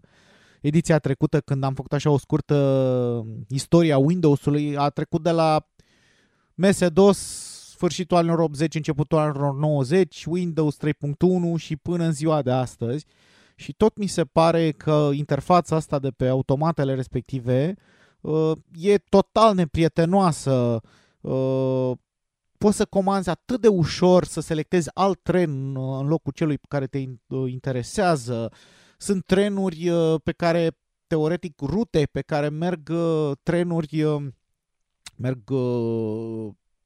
ediția 0.62 1.00
trecută 1.00 1.40
când 1.40 1.64
am 1.64 1.74
făcut 1.74 1.94
așa 1.94 2.10
o 2.10 2.18
scurtă 2.18 3.26
istoria 3.48 3.98
Windows-ului, 3.98 4.78
a 4.78 4.90
trecut 4.90 5.24
de 5.24 5.32
la 5.32 5.68
MS-DOS, 6.56 7.18
sfârșitul 7.80 8.18
anilor 8.18 8.40
80, 8.40 8.76
începutul 8.76 9.18
anilor 9.18 9.56
90, 9.56 10.26
Windows 10.28 10.78
3.1 10.86 10.92
și 11.58 11.76
până 11.76 12.04
în 12.04 12.12
ziua 12.12 12.42
de 12.42 12.52
astăzi. 12.52 13.06
Și 13.60 13.74
tot 13.74 13.98
mi 13.98 14.08
se 14.08 14.26
pare 14.26 14.72
că 14.72 15.10
interfața 15.14 15.76
asta 15.76 16.00
de 16.00 16.10
pe 16.10 16.28
automatele 16.28 16.96
respective 16.96 17.76
uh, 18.22 18.52
e 18.80 18.98
total 18.98 19.56
neprietenoasă. 19.56 20.82
Uh, 21.22 21.92
poți 22.58 22.78
să 22.78 22.86
comanzi 22.86 23.30
atât 23.30 23.62
de 23.62 23.68
ușor 23.68 24.26
să 24.26 24.42
selectezi 24.42 24.90
alt 24.94 25.20
tren 25.24 25.76
uh, 25.76 26.00
în 26.00 26.08
locul 26.08 26.32
celui 26.32 26.60
care 26.68 26.88
te 26.88 26.98
uh, 26.98 27.52
interesează. 27.52 28.52
Sunt 28.98 29.26
trenuri 29.26 29.90
uh, 29.90 30.16
pe 30.24 30.32
care, 30.32 30.78
teoretic, 31.08 31.60
rute 31.62 32.08
pe 32.12 32.22
care 32.22 32.50
merg 32.50 32.92
trenuri, 33.44 34.06
merg, 35.16 35.52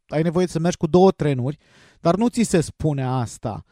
ai 0.08 0.22
nevoie 0.22 0.48
să 0.48 0.60
mergi 0.60 0.78
cu 0.78 0.88
două 0.88 1.12
trenuri, 1.12 1.58
dar 2.00 2.16
nu 2.16 2.28
ți 2.28 2.42
se 2.42 2.62
spune 2.62 3.04
asta. 3.04 3.64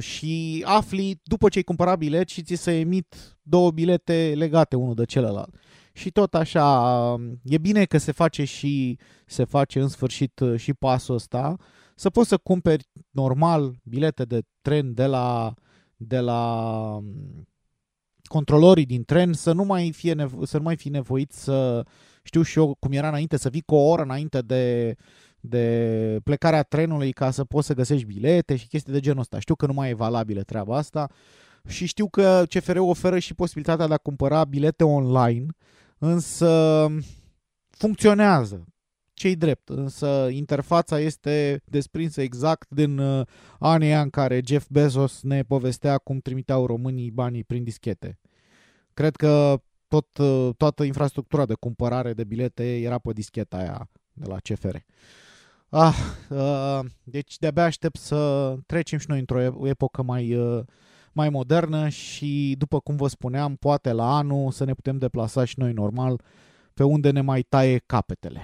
Și 0.00 0.62
afli 0.66 1.20
după 1.22 1.48
ce 1.48 1.56
ai 1.58 1.64
cumpărat 1.64 1.98
bilet 1.98 2.28
și 2.28 2.42
ți 2.42 2.54
se 2.54 2.78
emit 2.78 3.38
două 3.42 3.70
bilete 3.70 4.32
legate 4.36 4.76
unul 4.76 4.94
de 4.94 5.04
celălalt. 5.04 5.54
Și 5.92 6.10
tot 6.10 6.34
așa, 6.34 7.16
e 7.42 7.58
bine 7.58 7.84
că 7.84 7.98
se 7.98 8.12
face 8.12 8.44
și 8.44 8.98
se 9.26 9.44
face 9.44 9.80
în 9.80 9.88
sfârșit 9.88 10.38
uh, 10.38 10.58
și 10.58 10.74
pasul 10.74 11.14
ăsta, 11.14 11.56
să 11.94 12.10
poți 12.10 12.28
să 12.28 12.36
cumperi 12.36 12.88
normal 13.10 13.74
bilete 13.82 14.24
de 14.24 14.42
tren 14.60 14.94
de 14.94 15.06
la, 15.06 15.54
de 15.96 16.18
la 16.18 16.72
um, 16.96 17.48
controlorii 18.22 18.86
din 18.86 19.04
tren, 19.04 19.32
să 19.32 19.52
nu 19.52 19.64
mai 19.64 19.92
fie 19.92 20.14
nevo- 20.14 20.42
să 20.42 20.56
nu 20.56 20.62
mai 20.62 20.76
fi 20.76 20.88
nevoit 20.88 21.32
să 21.32 21.86
știu 22.22 22.42
și 22.42 22.58
eu 22.58 22.76
cum 22.78 22.92
era 22.92 23.08
înainte, 23.08 23.36
să 23.36 23.48
vii 23.48 23.62
cu 23.62 23.74
o 23.74 23.88
oră 23.88 24.02
înainte 24.02 24.40
de, 24.40 24.96
de 25.40 26.20
plecarea 26.24 26.62
trenului 26.62 27.12
ca 27.12 27.30
să 27.30 27.44
poți 27.44 27.66
să 27.66 27.74
găsești 27.74 28.06
bilete 28.06 28.56
și 28.56 28.66
chestii 28.66 28.92
de 28.92 29.00
genul 29.00 29.20
ăsta. 29.20 29.38
Știu 29.38 29.54
că 29.54 29.66
nu 29.66 29.72
mai 29.72 29.90
e 29.90 29.94
valabilă 29.94 30.42
treaba 30.42 30.76
asta 30.76 31.10
și 31.68 31.86
știu 31.86 32.08
că 32.08 32.42
CFR 32.48 32.76
oferă 32.76 33.18
și 33.18 33.34
posibilitatea 33.34 33.86
de 33.86 33.94
a 33.94 33.98
cumpăra 33.98 34.44
bilete 34.44 34.84
online 34.84 35.46
însă 35.98 36.86
funcționează. 37.70 38.64
Cei 39.12 39.36
drept, 39.36 39.68
însă 39.68 40.28
interfața 40.30 41.00
este 41.00 41.62
desprinsă 41.64 42.20
exact 42.20 42.70
din 42.70 42.98
uh, 42.98 43.26
anii 43.58 43.92
în 43.92 44.10
care 44.10 44.40
Jeff 44.46 44.66
Bezos 44.70 45.22
ne 45.22 45.42
povestea 45.42 45.98
cum 45.98 46.18
trimiteau 46.18 46.66
românii 46.66 47.10
banii 47.10 47.44
prin 47.44 47.64
dischete. 47.64 48.18
Cred 48.94 49.16
că 49.16 49.60
tot, 49.88 50.18
uh, 50.18 50.50
toată 50.56 50.84
infrastructura 50.84 51.46
de 51.46 51.54
cumpărare 51.54 52.12
de 52.12 52.24
bilete 52.24 52.80
era 52.80 52.98
pe 52.98 53.12
discheta 53.12 53.56
aia 53.56 53.90
de 54.12 54.26
la 54.28 54.36
CFR. 54.36 54.76
Ah, 55.70 55.96
uh, 56.28 56.80
deci 57.02 57.38
de-abia 57.38 57.64
aștept 57.64 57.98
să 57.98 58.54
trecem 58.66 58.98
și 58.98 59.06
noi 59.08 59.18
într-o 59.18 59.66
epocă 59.66 60.02
mai 60.02 60.34
uh, 60.34 60.64
mai 61.12 61.28
modernă 61.28 61.88
și, 61.88 62.54
după 62.58 62.80
cum 62.80 62.96
vă 62.96 63.08
spuneam, 63.08 63.56
poate 63.56 63.92
la 63.92 64.16
anul 64.16 64.50
să 64.50 64.64
ne 64.64 64.72
putem 64.72 64.98
deplasa 64.98 65.44
și 65.44 65.58
noi 65.58 65.72
normal 65.72 66.20
pe 66.74 66.82
unde 66.82 67.10
ne 67.10 67.20
mai 67.20 67.42
taie 67.42 67.82
capetele. 67.86 68.40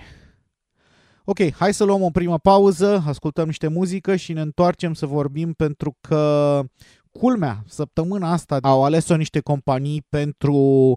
Ok, 1.24 1.52
hai 1.52 1.74
să 1.74 1.84
luăm 1.84 2.02
o 2.02 2.10
primă 2.10 2.38
pauză, 2.38 3.02
ascultăm 3.06 3.46
niște 3.46 3.68
muzică 3.68 4.16
și 4.16 4.32
ne 4.32 4.40
întoarcem 4.40 4.94
să 4.94 5.06
vorbim 5.06 5.52
pentru 5.52 5.96
că, 6.00 6.62
culmea, 7.10 7.62
săptămâna 7.66 8.32
asta 8.32 8.58
au 8.62 8.84
ales-o 8.84 9.16
niște 9.16 9.40
companii 9.40 10.06
pentru 10.08 10.94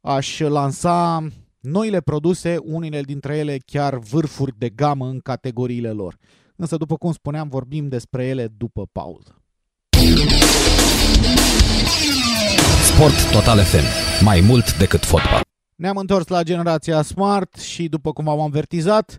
a-și 0.00 0.42
lansa 0.42 1.26
noile 1.62 2.00
produse, 2.00 2.56
unele 2.62 3.00
dintre 3.00 3.36
ele 3.36 3.56
chiar 3.66 3.98
vârfuri 3.98 4.58
de 4.58 4.68
gamă 4.68 5.06
în 5.06 5.18
categoriile 5.18 5.90
lor. 5.90 6.16
Însă, 6.56 6.76
după 6.76 6.96
cum 6.96 7.12
spuneam, 7.12 7.48
vorbim 7.48 7.88
despre 7.88 8.26
ele 8.26 8.48
după 8.56 8.86
pauză. 8.92 9.42
Sport 12.92 13.32
Total 13.32 13.58
FM. 13.58 13.84
Mai 14.24 14.40
mult 14.40 14.78
decât 14.78 15.04
fotbal. 15.04 15.40
Ne-am 15.76 15.96
întors 15.96 16.26
la 16.26 16.42
generația 16.42 17.02
Smart 17.02 17.54
și 17.54 17.88
după 17.88 18.12
cum 18.12 18.28
am 18.28 18.40
avertizat, 18.40 19.18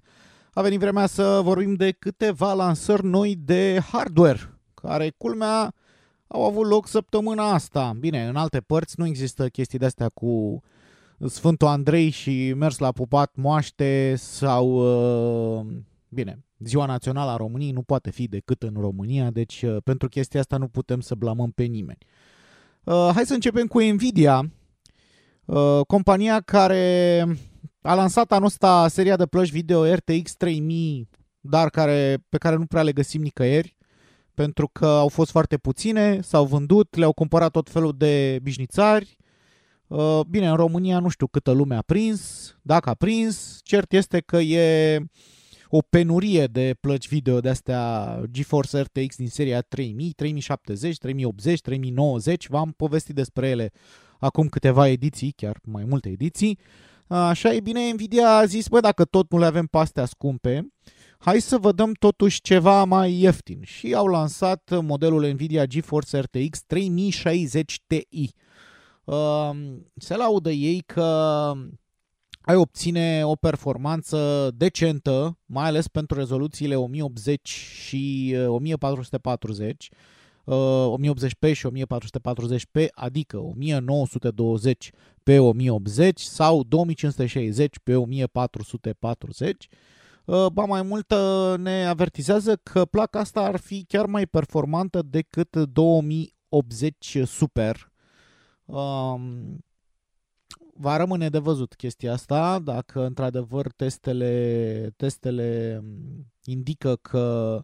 a 0.54 0.62
venit 0.62 0.80
vremea 0.80 1.06
să 1.06 1.40
vorbim 1.44 1.74
de 1.74 1.92
câteva 1.92 2.54
lansări 2.54 3.06
noi 3.06 3.36
de 3.36 3.80
hardware, 3.92 4.60
care, 4.74 5.14
culmea, 5.18 5.74
au 6.28 6.46
avut 6.46 6.68
loc 6.68 6.88
săptămâna 6.88 7.54
asta. 7.54 7.94
Bine, 8.00 8.28
în 8.28 8.36
alte 8.36 8.60
părți 8.60 8.96
nu 8.98 9.06
există 9.06 9.48
chestii 9.48 9.80
de-astea 9.80 10.10
cu 10.10 10.62
Sfântul 11.26 11.68
Andrei 11.68 12.10
și 12.10 12.54
mers 12.54 12.78
la 12.78 12.92
pupat 12.92 13.36
moaște 13.36 14.14
sau, 14.18 14.68
uh, 15.60 15.66
bine, 16.10 16.46
Ziua 16.60 16.86
Națională 16.86 17.32
a 17.32 17.36
României 17.36 17.72
nu 17.72 17.82
poate 17.82 18.12
fi 18.12 18.28
decât 18.28 18.64
în 18.64 18.74
România, 18.80 19.32
deci 19.32 19.62
uh, 19.62 19.78
pentru 19.84 20.08
chestia 20.08 20.40
asta 20.40 20.58
nu 20.58 20.68
putem 20.68 21.00
să 21.00 21.16
blamăm 21.16 21.52
pe 21.52 21.64
nimeni. 21.64 21.98
Uh, 22.84 23.10
hai 23.14 23.26
să 23.26 23.34
începem 23.34 23.68
cu 23.68 23.80
Nvidia, 23.82 24.52
uh, 25.46 25.80
compania 25.88 26.40
care 26.40 27.26
a 27.82 27.94
lansat 27.94 28.32
anul 28.32 28.46
ăsta 28.46 28.88
seria 28.88 29.16
de 29.16 29.26
plăci 29.26 29.52
video 29.52 29.94
RTX 29.94 30.36
3000, 30.36 31.10
dar 31.40 31.70
care, 31.70 32.26
pe 32.30 32.38
care 32.38 32.56
nu 32.56 32.66
prea 32.66 32.84
le 32.84 32.92
găsim 32.92 33.22
nicăieri, 33.22 33.78
pentru 34.34 34.68
că 34.68 34.86
au 34.86 35.08
fost 35.08 35.32
foarte 35.32 35.58
puține, 35.58 36.22
s-au 36.22 36.46
vândut, 36.46 36.96
le-au 36.96 37.14
cumpărat 37.14 37.52
tot 37.52 37.70
felul 37.70 37.94
de 37.98 38.40
bișnițari. 38.42 39.18
Uh, 39.94 40.20
bine, 40.30 40.48
în 40.48 40.56
România 40.56 41.00
nu 41.00 41.10
știu 41.10 41.28
câtă 41.28 41.52
lume 41.52 41.76
a 41.76 41.82
prins, 41.82 42.56
dacă 42.62 42.90
a 42.90 42.94
prins, 42.94 43.60
cert 43.64 43.94
este 43.94 44.20
că 44.20 44.38
e 44.38 45.00
o 45.68 45.82
penurie 45.82 46.46
de 46.46 46.76
plăci 46.80 47.08
video 47.08 47.40
de 47.40 47.50
astea 47.50 48.22
GeForce 48.32 48.80
RTX 48.80 49.16
din 49.16 49.28
seria 49.28 49.62
3000, 49.62 50.14
3070, 50.14 50.98
3080, 50.98 51.62
3090. 51.62 52.48
V-am 52.48 52.74
povestit 52.78 53.16
despre 53.16 53.50
ele 53.50 53.72
acum 54.20 54.48
câteva 54.48 54.88
ediții, 54.88 55.32
chiar 55.32 55.60
mai 55.64 55.84
multe 55.84 56.10
ediții. 56.10 56.60
Așa 57.08 57.54
e 57.54 57.60
bine, 57.60 57.92
Nvidia 57.92 58.30
a 58.30 58.46
zis, 58.46 58.68
bă, 58.68 58.80
dacă 58.80 59.06
tot 59.06 59.32
nu 59.32 59.38
le 59.38 59.46
avem 59.46 59.66
pe 59.66 59.78
astea 59.78 60.06
scumpe, 60.06 60.74
hai 61.18 61.40
să 61.40 61.58
vă 61.58 61.72
dăm 61.72 61.92
totuși 62.00 62.42
ceva 62.42 62.84
mai 62.84 63.20
ieftin. 63.20 63.60
Și 63.64 63.94
au 63.94 64.08
lansat 64.08 64.80
modelul 64.82 65.28
Nvidia 65.28 65.66
GeForce 65.66 66.20
RTX 66.20 66.62
3060 66.62 67.80
Ti. 67.88 68.34
Uh, 69.06 69.52
se 69.96 70.16
laudă 70.16 70.52
ei 70.52 70.82
că 70.86 71.52
ai 72.46 72.56
obține 72.56 73.26
o 73.26 73.36
performanță 73.36 74.52
decentă, 74.56 75.38
mai 75.46 75.66
ales 75.66 75.88
pentru 75.88 76.18
rezoluțiile 76.18 76.76
1080 76.76 77.50
și 77.50 78.36
1440, 78.48 79.90
uh, 80.44 80.94
1080p 81.00 81.50
uh, 81.50 81.54
și 81.54 81.68
1440p, 81.68 82.86
adică 82.94 83.38
1920 83.38 84.92
pe 85.24 85.40
1080 85.40 86.20
sau 86.20 86.64
2560 86.64 87.76
pe 87.84 87.96
1440. 87.96 89.68
Uh, 90.26 90.46
ba 90.54 90.66
mai 90.66 90.82
mult 90.82 91.14
ne 91.58 91.86
avertizează 91.86 92.60
că 92.64 92.86
placa 92.86 93.20
asta 93.20 93.42
ar 93.42 93.58
fi 93.60 93.86
chiar 93.88 94.06
mai 94.06 94.26
performantă 94.26 95.02
decât 95.02 95.56
2080 95.56 97.18
Super. 97.26 97.93
Um, 98.74 99.64
va 100.74 100.98
rămâne 100.98 101.30
de 101.30 101.38
văzut 101.38 101.76
chestia 101.76 102.12
asta, 102.14 102.60
dacă 102.60 103.06
într-adevăr 103.06 103.72
testele, 103.72 104.94
testele 104.96 105.82
indică 106.44 106.96
că, 106.96 107.64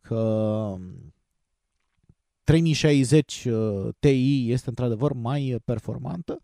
că 0.00 0.74
3060 2.44 3.44
uh, 3.44 3.88
Ti 3.98 4.50
este 4.50 4.68
într-adevăr 4.68 5.12
mai 5.12 5.56
performantă. 5.64 6.40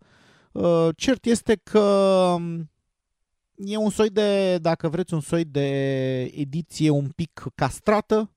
Uh, 0.51 0.89
cert 0.95 1.25
este 1.25 1.55
că 1.63 1.79
um, 2.35 2.71
e 3.55 3.77
un 3.77 3.89
soi 3.89 4.09
de, 4.09 4.57
dacă 4.57 4.89
vreți, 4.89 5.13
un 5.13 5.21
soi 5.21 5.45
de 5.45 6.21
ediție 6.21 6.89
un 6.89 7.09
pic 7.09 7.43
castrată, 7.55 8.32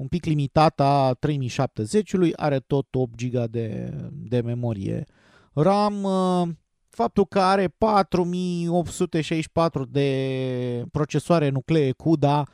un 0.00 0.06
pic 0.06 0.24
limitată 0.24 0.82
a 0.82 1.18
3070-ului, 1.26 2.32
are 2.36 2.58
tot 2.58 2.94
8 2.94 3.22
GB 3.22 3.46
de, 3.46 3.94
de 4.10 4.40
memorie 4.40 5.04
RAM, 5.52 6.02
uh, 6.02 6.48
faptul 6.88 7.26
că 7.26 7.40
are 7.40 7.68
4864 7.68 9.84
de 9.84 10.84
procesoare 10.92 11.48
nuclee 11.48 11.92
CUDA, 11.92 12.44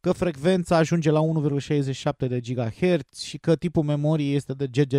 că 0.00 0.12
frecvența 0.12 0.76
ajunge 0.76 1.10
la 1.10 1.20
1,67 1.20 2.28
de 2.28 2.40
GHz 2.40 3.18
și 3.18 3.38
că 3.38 3.56
tipul 3.56 3.82
memorii 3.82 4.34
este 4.34 4.52
de 4.52 4.66
GG 4.66 4.94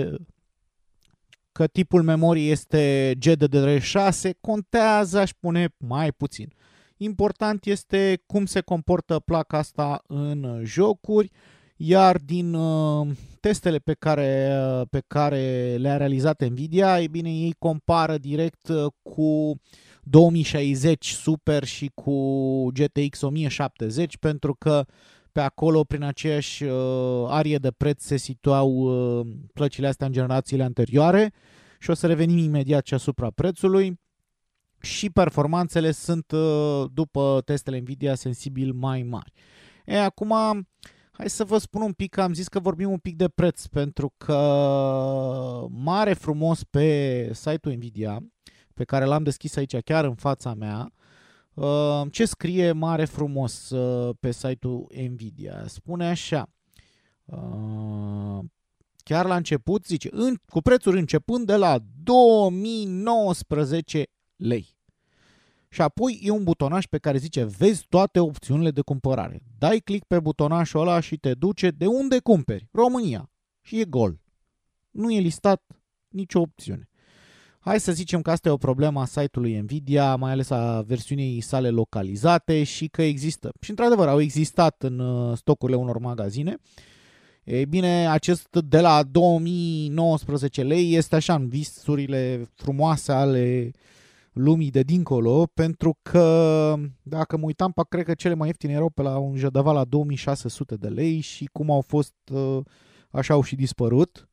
că 1.52 1.68
tipul 1.68 2.04
memorii 2.04 2.50
este 2.50 3.14
GDDR6, 3.20 4.30
contează, 4.42 5.20
aș 5.20 5.30
spune, 5.30 5.76
mai 5.78 6.12
puțin. 6.12 6.54
Important 6.98 7.66
este 7.66 8.24
cum 8.26 8.46
se 8.46 8.62
comportă 8.62 9.20
placa 9.20 9.58
asta 9.58 10.04
în 10.08 10.62
jocuri, 10.64 11.32
iar 11.78 12.18
din 12.18 12.54
uh, 12.54 13.08
testele 13.40 13.78
pe 13.78 13.94
care, 13.94 14.60
uh, 14.80 14.88
pe 14.90 15.04
care 15.08 15.76
le-a 15.80 15.98
realizat 15.98 16.44
Nvidia, 16.50 17.02
e 17.02 17.08
bine, 17.08 17.30
ei 17.30 17.56
compară 17.60 18.18
direct 18.18 18.68
uh, 18.68 18.86
cu 19.02 19.60
2060 20.04 21.06
Super 21.06 21.64
și 21.64 21.92
cu 21.94 22.72
GTX 22.72 23.22
1070 23.22 24.18
pentru 24.18 24.56
că 24.60 24.86
pe 25.38 25.44
acolo, 25.44 25.84
prin 25.84 26.04
aceeași 26.04 26.64
uh, 26.64 27.26
arie 27.28 27.58
de 27.58 27.72
preț, 27.72 28.04
se 28.04 28.18
situau 28.18 28.70
uh, 28.72 29.28
plăcile 29.54 29.88
astea 29.88 30.08
în 30.08 30.14
generațiile 30.14 30.64
anterioare 30.64 31.34
și 31.80 31.90
o 31.90 31.94
să 31.94 32.08
revenim 32.08 32.38
imediat 32.38 32.86
și 32.86 32.94
asupra 32.94 33.30
prețului 33.30 34.00
și 34.82 35.10
performanțele 35.10 35.92
sunt, 35.92 36.32
uh, 36.32 36.86
după 36.94 37.42
testele 37.46 37.80
Nvidia, 37.80 38.16
sensibil 38.16 38.74
mai 38.74 39.04
mari. 39.04 39.34
E, 39.86 40.00
acum, 40.00 40.34
Hai 41.18 41.30
să 41.30 41.44
vă 41.44 41.58
spun 41.58 41.82
un 41.82 41.94
pic, 41.94 42.18
am 42.18 42.34
zis 42.34 42.48
că 42.48 42.60
vorbim 42.60 42.92
un 42.92 42.98
pic 42.98 43.16
de 43.16 43.28
preț, 43.28 43.66
pentru 43.66 44.14
că 44.18 44.36
mare 45.70 46.14
frumos 46.14 46.64
pe 46.64 47.30
site-ul 47.34 47.76
Nvidia, 47.76 48.24
pe 48.74 48.84
care 48.84 49.06
l-am 49.06 49.24
deschis 49.24 49.56
aici 49.56 49.78
chiar 49.78 50.06
în 50.06 50.16
fața 50.16 50.54
mea, 50.54 50.94
uh, 51.54 52.02
ce 52.12 52.26
scrie 52.26 52.72
mare 52.72 53.06
frumos 53.06 53.70
uh, 53.70 54.16
pe 54.20 54.32
site-ul 54.32 54.88
Nvidia? 55.10 55.68
Spune 55.68 56.08
așa, 56.08 56.50
uh, 57.26 58.40
chiar 59.04 59.26
la 59.26 59.36
început, 59.36 59.86
zice, 59.86 60.10
cu 60.50 60.62
prețuri 60.62 61.00
începând 61.00 61.46
de 61.46 61.56
la 61.56 61.78
2019 62.04 64.06
lei. 64.36 64.77
Și 65.78 65.84
apoi 65.84 66.20
e 66.24 66.30
un 66.30 66.44
butonaj 66.44 66.86
pe 66.86 66.98
care 66.98 67.18
zice 67.18 67.44
vezi 67.44 67.86
toate 67.90 68.20
opțiunile 68.20 68.72
de 68.72 68.82
cumpărare. 68.82 69.42
Dai 69.58 69.80
click 69.80 70.08
pe 70.08 70.20
butonașul 70.20 70.80
ăla 70.80 71.00
și 71.00 71.18
te 71.18 71.34
duce 71.34 71.70
de 71.70 71.86
unde 71.86 72.20
cumperi. 72.20 72.68
România. 72.72 73.32
Și 73.62 73.80
e 73.80 73.86
gol. 73.86 74.20
Nu 74.92 75.12
e 75.12 75.20
listat 75.20 75.64
nicio 76.08 76.40
opțiune. 76.40 76.90
Hai 77.60 77.80
să 77.80 77.92
zicem 77.92 78.22
că 78.22 78.32
asta 78.32 78.50
e 78.50 78.52
o 78.52 78.58
problemă 78.58 79.02
a 79.02 79.06
site-ului 79.06 79.60
Nvidia, 79.60 80.16
mai 80.16 80.32
ales 80.32 80.50
a 80.50 80.82
versiunii 80.82 81.42
sale 81.42 81.70
localizate 81.70 82.64
și 82.64 82.88
că 82.88 83.02
există. 83.02 83.52
Și 83.62 83.70
într-adevăr 83.70 84.08
au 84.08 84.22
existat 84.22 84.84
în 84.84 85.00
uh, 85.00 85.38
stocurile 85.38 85.78
unor 85.78 85.98
magazine. 85.98 86.58
Ei 87.44 87.66
bine, 87.66 88.08
acest 88.08 88.56
de 88.56 88.80
la 88.80 89.04
2019 89.04 90.64
lei 90.64 90.96
este 90.96 91.16
așa 91.16 91.34
în 91.34 91.48
visurile 91.48 92.50
frumoase 92.56 93.12
ale 93.12 93.72
uh, 93.74 93.96
lumii 94.38 94.72
de 94.72 94.82
dincolo, 94.82 95.46
pentru 95.54 95.98
că 96.02 96.76
dacă 97.02 97.38
mă 97.38 97.46
uitam, 97.46 97.74
cred 97.90 98.06
că 98.06 98.14
cele 98.14 98.34
mai 98.34 98.48
ieftine 98.48 98.74
erau 98.74 98.90
pe 98.90 99.02
la 99.02 99.18
un 99.18 99.36
jădăva 99.36 99.72
la 99.72 99.84
2600 99.84 100.76
de 100.76 100.88
lei 100.88 101.20
și 101.20 101.50
cum 101.52 101.72
au 101.72 101.82
fost, 101.82 102.14
uh, 102.32 102.60
așa 103.10 103.34
au 103.34 103.42
și 103.42 103.56
dispărut. 103.56 104.30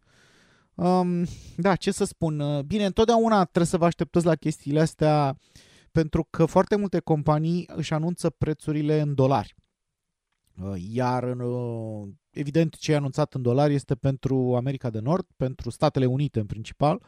Um, 0.75 1.27
da, 1.57 1.77
ce 1.77 1.91
să 1.91 2.05
spun, 2.05 2.41
uh, 2.41 2.63
bine, 2.63 2.85
întotdeauna 2.85 3.43
trebuie 3.43 3.67
să 3.67 3.77
vă 3.77 3.85
așteptați 3.85 4.27
la 4.27 4.35
chestiile 4.35 4.81
astea 4.81 5.37
pentru 5.93 6.27
că 6.31 6.45
foarte 6.45 6.77
multe 6.77 7.01
companii 7.01 7.69
își 7.75 7.93
anunță 7.93 8.31
prețurile 8.31 9.01
în 9.01 9.15
dolari. 9.15 9.55
Uh, 10.63 10.73
iar 10.93 11.37
evident 12.31 12.77
ce 12.77 12.93
e 12.93 12.97
anunțat 12.97 13.35
în 13.35 13.43
dolari 13.43 13.75
este 13.75 13.95
pentru 13.95 14.55
America 14.57 14.91
de 14.91 14.99
Nord, 14.99 15.27
pentru 15.37 15.71
Statele 15.71 16.07
Unite 16.07 16.41
în 16.41 16.47
principal, 16.47 17.03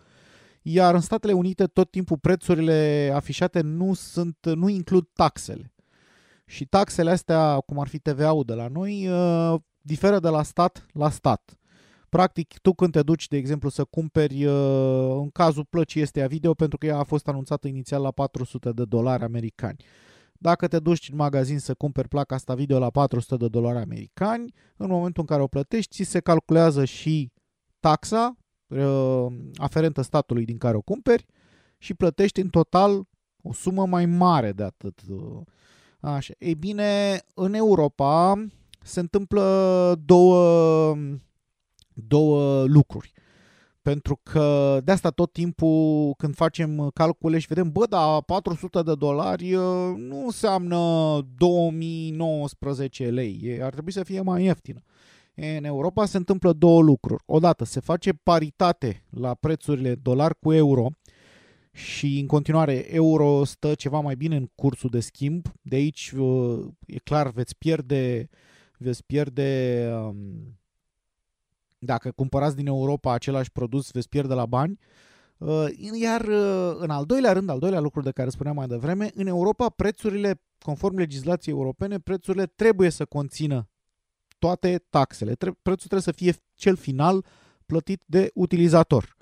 iar 0.69 0.95
în 0.95 1.01
Statele 1.01 1.33
Unite 1.33 1.67
tot 1.67 1.91
timpul 1.91 2.19
prețurile 2.19 3.11
afișate 3.15 3.61
nu, 3.61 3.95
sunt, 3.95 4.37
nu 4.55 4.69
includ 4.69 5.09
taxele. 5.13 5.73
Și 6.47 6.65
taxele 6.65 7.11
astea, 7.11 7.61
cum 7.61 7.79
ar 7.79 7.89
fi 7.89 7.99
TVA-ul 7.99 8.45
de 8.45 8.55
la 8.55 8.69
noi, 8.69 9.09
uh, 9.09 9.61
diferă 9.81 10.19
de 10.19 10.29
la 10.29 10.43
stat 10.43 10.87
la 10.93 11.11
stat. 11.11 11.59
Practic, 12.09 12.59
tu 12.59 12.75
când 12.75 12.93
te 12.93 13.03
duci, 13.03 13.29
de 13.29 13.37
exemplu, 13.37 13.69
să 13.69 13.85
cumperi, 13.85 14.45
uh, 14.45 15.17
în 15.21 15.31
cazul 15.31 15.65
plăcii 15.65 16.01
este 16.01 16.23
a 16.23 16.27
video, 16.27 16.55
pentru 16.55 16.79
că 16.79 16.87
ea 16.87 16.99
a 16.99 17.05
fost 17.05 17.29
anunțată 17.29 17.69
inițial 17.69 18.03
la 18.03 18.11
400 18.11 18.71
de 18.71 18.85
dolari 18.85 19.23
americani. 19.23 19.85
Dacă 20.33 20.69
te 20.69 20.79
duci 20.79 21.09
în 21.11 21.17
magazin 21.17 21.59
să 21.59 21.75
cumperi 21.75 22.09
placa 22.09 22.35
asta 22.35 22.55
video 22.55 22.79
la 22.79 22.91
400 22.91 23.37
de 23.37 23.49
dolari 23.49 23.79
americani, 23.79 24.55
în 24.77 24.89
momentul 24.89 25.23
în 25.23 25.27
care 25.27 25.43
o 25.43 25.47
plătești, 25.47 25.95
ți 25.95 26.11
se 26.11 26.21
calculează 26.21 26.85
și 26.85 27.33
taxa 27.81 28.37
uh, 28.37 28.46
aferentă 29.57 30.03
statului 30.03 30.45
din 30.45 30.59
care 30.59 30.77
o 30.77 30.81
cumperi 30.81 31.27
și 31.79 31.95
plătești 31.95 32.41
în 32.41 32.49
total 32.49 33.07
o 33.43 33.53
sumă 33.53 33.87
mai 33.87 34.07
mare 34.07 34.53
de 34.53 34.63
atât. 34.63 35.01
Așa. 36.01 36.35
Ei 36.39 36.55
bine, 36.55 37.21
în 37.35 37.55
Europa 37.55 38.47
se 38.83 39.01
întâmplă 39.01 39.43
două, 40.05 40.97
două 41.93 42.65
lucruri. 42.65 43.13
Pentru 43.83 44.21
că 44.23 44.79
de 44.85 44.93
asta 44.93 45.11
tot 45.11 45.33
timpul 45.33 46.15
când 46.17 46.35
facem 46.35 46.91
calcule 46.95 47.39
și 47.39 47.47
vedem, 47.47 47.73
bă, 47.73 47.87
da, 47.87 48.21
400 48.21 48.83
de 48.83 48.95
dolari 48.95 49.55
uh, 49.55 49.95
nu 49.97 50.25
înseamnă 50.25 50.79
2019 51.37 53.11
lei, 53.11 53.59
ar 53.63 53.73
trebui 53.73 53.93
să 53.93 54.03
fie 54.03 54.21
mai 54.21 54.45
ieftină. 54.45 54.83
În 55.39 55.65
Europa 55.65 56.07
se 56.07 56.17
întâmplă 56.17 56.53
două 56.53 56.83
lucruri. 56.83 57.23
Odată, 57.27 57.65
se 57.65 57.81
face 57.81 58.13
paritate 58.13 59.05
la 59.11 59.35
prețurile 59.35 59.95
dolar 59.95 60.35
cu 60.41 60.53
euro 60.53 60.89
și 61.73 62.19
în 62.19 62.27
continuare 62.27 62.95
euro 62.95 63.45
stă 63.45 63.75
ceva 63.75 64.01
mai 64.01 64.17
bine 64.17 64.37
în 64.37 64.49
cursul 64.55 64.91
de 64.91 65.01
schimb. 65.01 65.47
De 65.63 65.77
aici 65.77 66.11
uh, 66.11 66.67
e 66.87 66.99
clar 66.99 67.31
veți 67.31 67.57
pierde 67.57 68.29
veți 68.79 69.05
pierde 69.05 69.91
um, 69.95 70.59
dacă 71.79 72.11
cumpărați 72.11 72.57
din 72.57 72.67
Europa 72.67 73.13
același 73.13 73.53
produs, 73.53 73.91
veți 73.91 74.09
pierde 74.09 74.35
la 74.35 74.47
bani. 74.47 74.79
Uh, 75.39 75.67
iar 76.01 76.21
uh, 76.21 76.77
în 76.79 76.91
al 76.91 77.05
doilea 77.05 77.33
rând, 77.33 77.49
al 77.49 77.59
doilea 77.59 77.81
lucru 77.81 78.01
de 78.01 78.11
care 78.11 78.31
spuneam 78.31 78.57
mai 78.57 78.67
devreme, 78.67 79.11
în 79.15 79.27
Europa 79.27 79.69
prețurile, 79.69 80.41
conform 80.59 80.97
legislației 80.97 81.55
europene, 81.55 81.99
prețurile 81.99 82.47
trebuie 82.47 82.91
să 82.91 83.05
conțină 83.05 83.69
toate 84.47 84.85
taxele. 84.91 85.35
Prețul 85.39 85.77
trebuie 85.77 86.01
să 86.01 86.13
fie 86.13 86.35
cel 86.55 86.77
final 86.77 87.25
plătit 87.67 88.03
de 88.07 88.31
utilizator. 88.35 89.17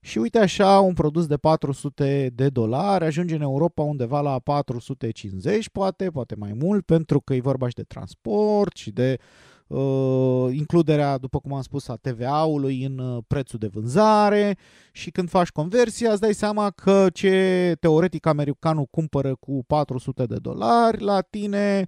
Și 0.00 0.18
uite 0.18 0.38
așa, 0.38 0.80
un 0.80 0.94
produs 0.94 1.26
de 1.26 1.36
400 1.36 2.30
de 2.34 2.48
dolari 2.48 3.04
ajunge 3.04 3.34
în 3.34 3.40
Europa 3.40 3.82
undeva 3.82 4.20
la 4.20 4.38
450, 4.38 5.68
poate, 5.68 6.10
poate 6.10 6.34
mai 6.34 6.52
mult, 6.52 6.84
pentru 6.84 7.20
că 7.20 7.34
e 7.34 7.40
vorba 7.40 7.68
și 7.68 7.74
de 7.74 7.82
transport 7.82 8.76
și 8.76 8.90
de 8.90 9.18
uh, 9.66 10.48
includerea, 10.50 11.18
după 11.18 11.38
cum 11.38 11.52
am 11.52 11.62
spus, 11.62 11.88
a 11.88 11.96
TVA-ului 11.96 12.84
în 12.84 12.98
uh, 12.98 13.22
prețul 13.26 13.58
de 13.58 13.66
vânzare 13.66 14.56
și 14.92 15.10
când 15.10 15.28
faci 15.28 15.50
conversia 15.50 16.10
îți 16.10 16.20
dai 16.20 16.34
seama 16.34 16.70
că 16.70 17.06
ce 17.12 17.76
teoretic 17.80 18.26
americanul 18.26 18.86
cumpără 18.90 19.34
cu 19.40 19.64
400 19.66 20.24
de 20.24 20.36
dolari, 20.36 21.02
la 21.02 21.20
tine 21.20 21.86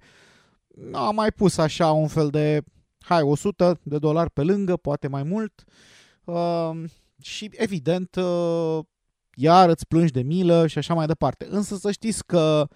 a 0.91 1.11
mai 1.11 1.31
pus 1.31 1.57
așa 1.57 1.91
un 1.91 2.07
fel 2.07 2.29
de, 2.29 2.61
hai, 2.99 3.21
100 3.21 3.79
de 3.83 3.97
dolari 3.97 4.31
pe 4.31 4.41
lângă, 4.43 4.77
poate 4.77 5.07
mai 5.07 5.23
mult. 5.23 5.63
Uh, 6.23 6.83
și 7.21 7.49
evident, 7.51 8.15
uh, 8.15 8.79
iar 9.35 9.69
îți 9.69 9.87
plângi 9.87 10.11
de 10.11 10.21
milă 10.21 10.67
și 10.67 10.77
așa 10.77 10.93
mai 10.93 11.05
departe. 11.05 11.47
Însă 11.49 11.75
să 11.75 11.91
știți 11.91 12.25
că 12.25 12.67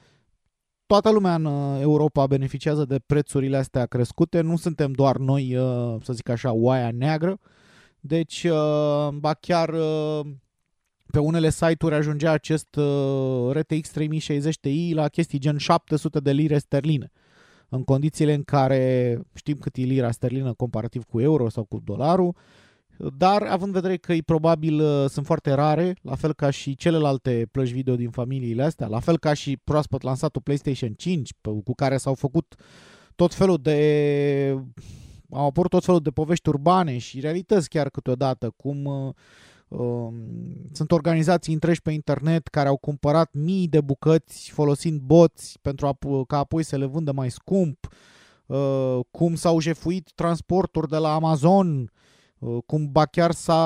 toată 0.90 1.12
lumea 1.12 1.36
în 1.36 1.46
uh, 1.46 1.82
Europa 1.82 2.28
beneficiază 2.28 2.86
de 2.86 3.00
prețurile 3.06 3.58
astea 3.58 3.86
crescute, 3.86 4.42
nu 4.42 4.58
suntem 4.58 4.92
doar 4.92 5.18
noi, 5.18 5.56
uh, 5.56 5.96
să 6.04 6.14
zic 6.14 6.30
așa, 6.30 6.52
oaia 6.52 6.92
neagră. 6.92 7.40
Deci, 8.00 8.44
uh, 8.44 9.08
ba 9.14 9.34
chiar 9.34 9.70
pe 11.12 11.20
unele 11.20 11.50
site-uri 11.50 11.96
ajungea 11.96 12.32
acest 12.32 12.80
RTX 13.52 13.90
3060 13.90 14.58
Ti 14.58 14.92
la 14.94 15.08
chestii 15.08 15.40
gen 15.40 15.58
700 15.58 16.20
de 16.20 16.32
lire 16.32 16.58
sterline. 16.58 17.12
În 17.70 17.84
condițiile 17.84 18.34
în 18.34 18.44
care 18.44 19.20
știm 19.34 19.58
cât 19.58 19.76
e 19.76 19.82
lira 19.82 20.12
sterlină 20.12 20.54
comparativ 20.54 21.04
cu 21.04 21.22
euro 21.22 21.50
sau 21.50 21.64
cu 21.64 21.82
dolarul, 21.84 22.36
dar 23.18 23.42
având 23.42 23.76
în 23.76 23.82
vedere 23.82 23.98
că 23.98 24.14
e 24.14 24.22
probabil 24.22 24.80
uh, 24.80 25.10
sunt 25.10 25.26
foarte 25.26 25.52
rare, 25.52 25.96
la 26.02 26.16
fel 26.16 26.34
ca 26.34 26.50
și 26.50 26.76
celelalte 26.76 27.48
plăci 27.52 27.72
video 27.72 27.96
din 27.96 28.10
familiile 28.10 28.64
astea, 28.64 28.88
la 28.88 29.00
fel 29.00 29.18
ca 29.18 29.34
și 29.34 29.58
proaspăt 29.64 30.02
lansatul 30.02 30.42
PlayStation 30.42 30.94
5, 30.94 31.32
cu 31.64 31.74
care 31.76 31.98
s-au 31.98 32.14
făcut 32.14 32.56
tot 33.16 33.34
felul 33.34 33.58
de 33.62 34.58
au 35.32 35.46
apărut 35.46 35.70
tot 35.70 35.84
felul 35.84 36.02
de 36.02 36.10
povești 36.10 36.50
urbane 36.50 36.98
și 36.98 37.20
realități 37.20 37.70
chiar 37.70 37.90
câteodată, 37.90 38.54
cum 38.58 38.86
uh, 38.86 39.08
uh, 39.08 39.14
sunt 40.72 40.92
organizații 40.92 41.54
întregi 41.54 41.82
pe 41.82 41.92
internet 41.92 42.48
care 42.48 42.68
au 42.68 42.78
cumpărat 42.78 43.34
mii 43.34 43.68
de 43.68 43.82
bucăți 43.82 44.52
folosind 44.52 45.02
boți 45.02 45.60
pentru 45.62 45.88
a, 45.88 45.98
ca 46.28 46.38
apoi 46.38 46.64
să 46.64 46.78
le 46.78 46.86
vândă 46.86 47.12
mai 47.12 47.32
scump, 47.32 47.88
uh, 48.46 49.00
cum 49.12 49.36
s-au 49.36 49.60
jefuit 49.60 50.12
transporturi 50.16 50.90
de 50.90 50.98
la 50.98 51.14
Amazon 51.14 51.78
Uh, 51.78 51.99
cum 52.66 52.92
ba 52.92 53.06
chiar 53.06 53.32
s-a 53.32 53.64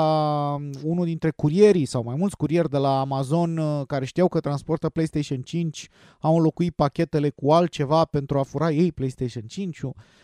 unul 0.82 1.04
dintre 1.04 1.30
curierii 1.30 1.84
sau 1.84 2.02
mai 2.02 2.14
mulți 2.16 2.36
curieri 2.36 2.70
de 2.70 2.76
la 2.76 3.00
Amazon 3.00 3.56
uh, 3.56 3.86
care 3.86 4.04
știau 4.04 4.28
că 4.28 4.40
transportă 4.40 4.88
PlayStation 4.88 5.40
5 5.42 5.88
au 6.18 6.36
înlocuit 6.36 6.74
pachetele 6.74 7.30
cu 7.30 7.52
altceva 7.52 8.04
pentru 8.04 8.38
a 8.38 8.42
fura 8.42 8.70
ei 8.70 8.92
PlayStation 8.92 9.42
5 9.42 9.80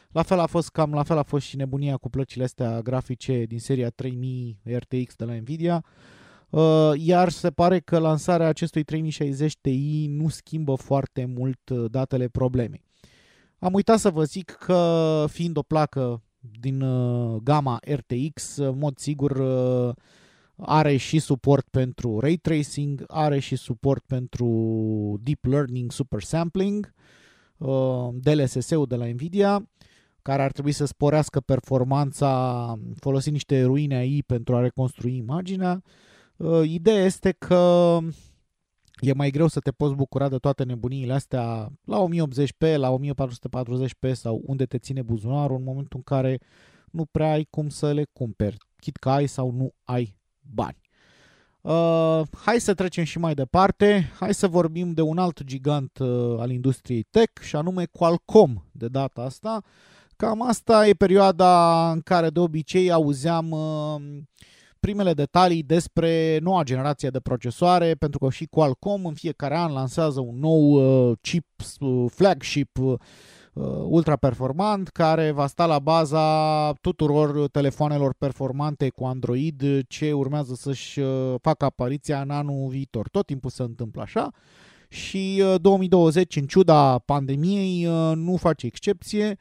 La 0.09 0.23
fel 0.23 0.39
a 0.39 0.47
fost 0.47 0.71
cam 0.71 0.93
la 0.93 1.03
fel 1.03 1.19
a 1.19 1.23
fost 1.23 1.47
și 1.47 1.57
nebunia 1.57 1.97
cu 1.97 2.11
plăcile 2.11 2.45
astea 2.45 2.81
grafice 2.81 3.45
din 3.45 3.59
seria 3.59 3.91
3000 3.91 4.61
RTX 4.65 5.15
de 5.17 5.25
la 5.25 5.35
Nvidia. 5.35 5.85
Uh, 6.51 6.91
iar 6.97 7.29
se 7.29 7.51
pare 7.51 7.81
că 7.81 7.99
lansarea 7.99 8.47
acestui 8.47 8.83
3060 8.83 9.57
Ti 9.61 10.07
nu 10.09 10.29
schimbă 10.29 10.75
foarte 10.75 11.25
mult 11.25 11.71
datele 11.71 12.29
problemei. 12.29 12.85
Am 13.59 13.75
uitat 13.75 13.99
să 13.99 14.11
vă 14.11 14.25
zic 14.25 14.51
că 14.51 15.25
fiind 15.29 15.57
o 15.57 15.63
placă 15.63 16.23
din 16.61 16.81
uh, 16.81 17.41
gama 17.43 17.79
RTX, 17.87 18.57
în 18.57 18.79
mod 18.79 18.99
sigur 18.99 19.31
uh, 19.31 19.95
are 20.57 20.97
și 20.97 21.19
suport 21.19 21.69
pentru 21.71 22.19
ray 22.19 22.37
tracing, 22.37 23.05
are 23.07 23.39
și 23.39 23.57
suport 23.57 24.05
pentru 24.07 24.49
deep 25.23 25.45
learning 25.45 25.93
super 25.93 26.23
sampling, 26.23 26.93
uh, 27.57 28.09
DLSS-ul 28.13 28.87
de 28.87 28.97
la 28.97 29.07
Nvidia, 29.07 29.69
care 30.23 30.43
ar 30.43 30.53
trebui 30.53 30.73
să 30.73 30.85
sporească 30.85 31.41
performanța 31.41 32.75
folosind 32.97 33.35
niște 33.35 33.65
ruine 33.65 33.97
AI 33.97 34.23
pentru 34.27 34.57
a 34.57 34.61
reconstrui 34.61 35.17
imaginea. 35.17 35.83
Uh, 36.37 36.63
ideea 36.65 37.05
este 37.05 37.35
că 37.39 37.99
e 39.01 39.13
mai 39.13 39.31
greu 39.31 39.47
să 39.47 39.61
te 39.61 39.71
poți 39.71 39.95
bucura 39.95 40.29
de 40.29 40.37
toate 40.37 40.65
nebuniile 40.65 41.13
astea 41.13 41.73
la 41.85 42.07
1080p, 42.09 42.77
la 42.77 42.97
1440p 42.99 44.13
sau 44.13 44.43
unde 44.47 44.67
te 44.67 44.79
ține 44.79 45.03
buzunarul 45.03 45.57
în 45.57 45.65
momentul 45.65 45.97
în 45.97 46.17
care 46.17 46.41
nu 46.91 47.05
prea 47.05 47.33
ai 47.33 47.47
cum 47.51 47.69
să 47.69 47.93
le 47.93 48.05
cumperi, 48.13 48.57
chit 48.77 48.97
că 48.97 49.11
ai 49.11 49.27
sau 49.27 49.51
nu 49.51 49.75
ai 49.85 50.17
bani. 50.41 50.79
Uh, 51.61 52.23
hai 52.45 52.61
să 52.61 52.75
trecem 52.75 53.05
și 53.05 53.19
mai 53.19 53.35
departe, 53.35 54.13
hai 54.19 54.35
să 54.35 54.49
vorbim 54.49 54.93
de 54.93 55.03
un 55.03 55.19
alt 55.19 55.43
gigant 55.45 55.99
uh, 55.99 56.39
al 56.39 56.51
industriei 56.51 57.03
tech 57.03 57.43
și 57.43 57.57
anume 57.57 57.85
Qualcomm 57.87 58.65
de 58.73 58.89
data 58.89 59.23
asta. 59.23 59.63
Cam 60.17 60.43
asta 60.43 60.87
e 60.87 60.93
perioada 60.93 61.91
în 61.91 62.01
care 62.01 62.31
de 62.31 62.41
obicei 62.41 62.91
auzeam 62.91 63.51
uh, 63.51 64.01
primele 64.81 65.13
detalii 65.13 65.63
despre 65.63 66.39
noua 66.43 66.63
generație 66.63 67.09
de 67.09 67.21
procesoare, 67.21 67.95
pentru 67.95 68.19
că 68.19 68.31
și 68.31 68.47
Qualcomm 68.47 69.07
în 69.07 69.15
fiecare 69.15 69.57
an 69.57 69.73
lansează 69.73 70.21
un 70.21 70.39
nou 70.39 70.71
uh, 70.71 71.17
chip 71.21 71.47
uh, 71.81 72.05
flagship 72.11 72.79
uh, 72.79 72.95
ultra 73.85 74.17
performant 74.17 74.89
care 74.89 75.31
va 75.31 75.47
sta 75.47 75.67
la 75.67 75.79
baza 75.79 76.73
tuturor 76.73 77.49
telefoanelor 77.49 78.15
performante 78.19 78.89
cu 78.89 79.05
Android 79.05 79.63
ce 79.89 80.13
urmează 80.13 80.55
să-și 80.55 81.01
facă 81.41 81.65
apariția 81.65 82.21
în 82.21 82.31
anul 82.31 82.69
viitor. 82.69 83.09
Tot 83.09 83.27
timpul 83.27 83.51
se 83.51 83.63
întâmplă 83.63 84.03
așa 84.03 84.31
și 84.89 85.43
2020, 85.61 86.37
în 86.37 86.47
ciuda 86.47 86.99
pandemiei, 86.99 87.85
nu 88.15 88.37
face 88.37 88.67
excepție 88.67 89.39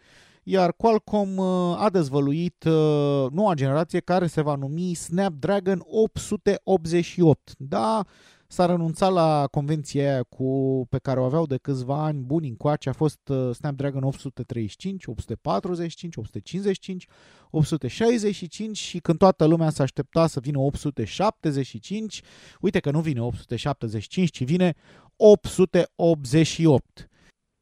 iar 0.51 0.73
Qualcomm 0.73 1.38
uh, 1.38 1.75
a 1.77 1.89
dezvăluit 1.91 2.63
uh, 2.63 3.25
noua 3.31 3.53
generație 3.53 3.99
care 3.99 4.27
se 4.27 4.41
va 4.41 4.55
numi 4.55 4.93
Snapdragon 4.93 5.81
888. 5.85 7.53
Da, 7.57 8.05
s-a 8.47 8.65
renunțat 8.65 9.12
la 9.12 9.47
convenția 9.51 10.12
aia 10.12 10.23
cu, 10.23 10.85
pe 10.89 10.97
care 10.97 11.19
o 11.19 11.23
aveau 11.23 11.45
de 11.45 11.57
câțiva 11.57 12.03
ani 12.03 12.19
buni 12.19 12.47
încoace, 12.47 12.89
a 12.89 12.93
fost 12.93 13.19
uh, 13.27 13.55
Snapdragon 13.55 14.03
835, 14.03 15.05
845, 15.05 16.15
855, 16.15 17.07
865 17.49 18.77
și 18.77 18.99
când 18.99 19.17
toată 19.17 19.45
lumea 19.45 19.69
s-a 19.69 19.83
aștepta 19.83 20.27
să 20.27 20.39
vină 20.39 20.59
875, 20.59 22.21
uite 22.62 22.79
că 22.79 22.91
nu 22.91 22.99
vine 22.99 23.21
875, 23.21 24.29
ci 24.31 24.43
vine 24.43 24.75
888 25.15 27.08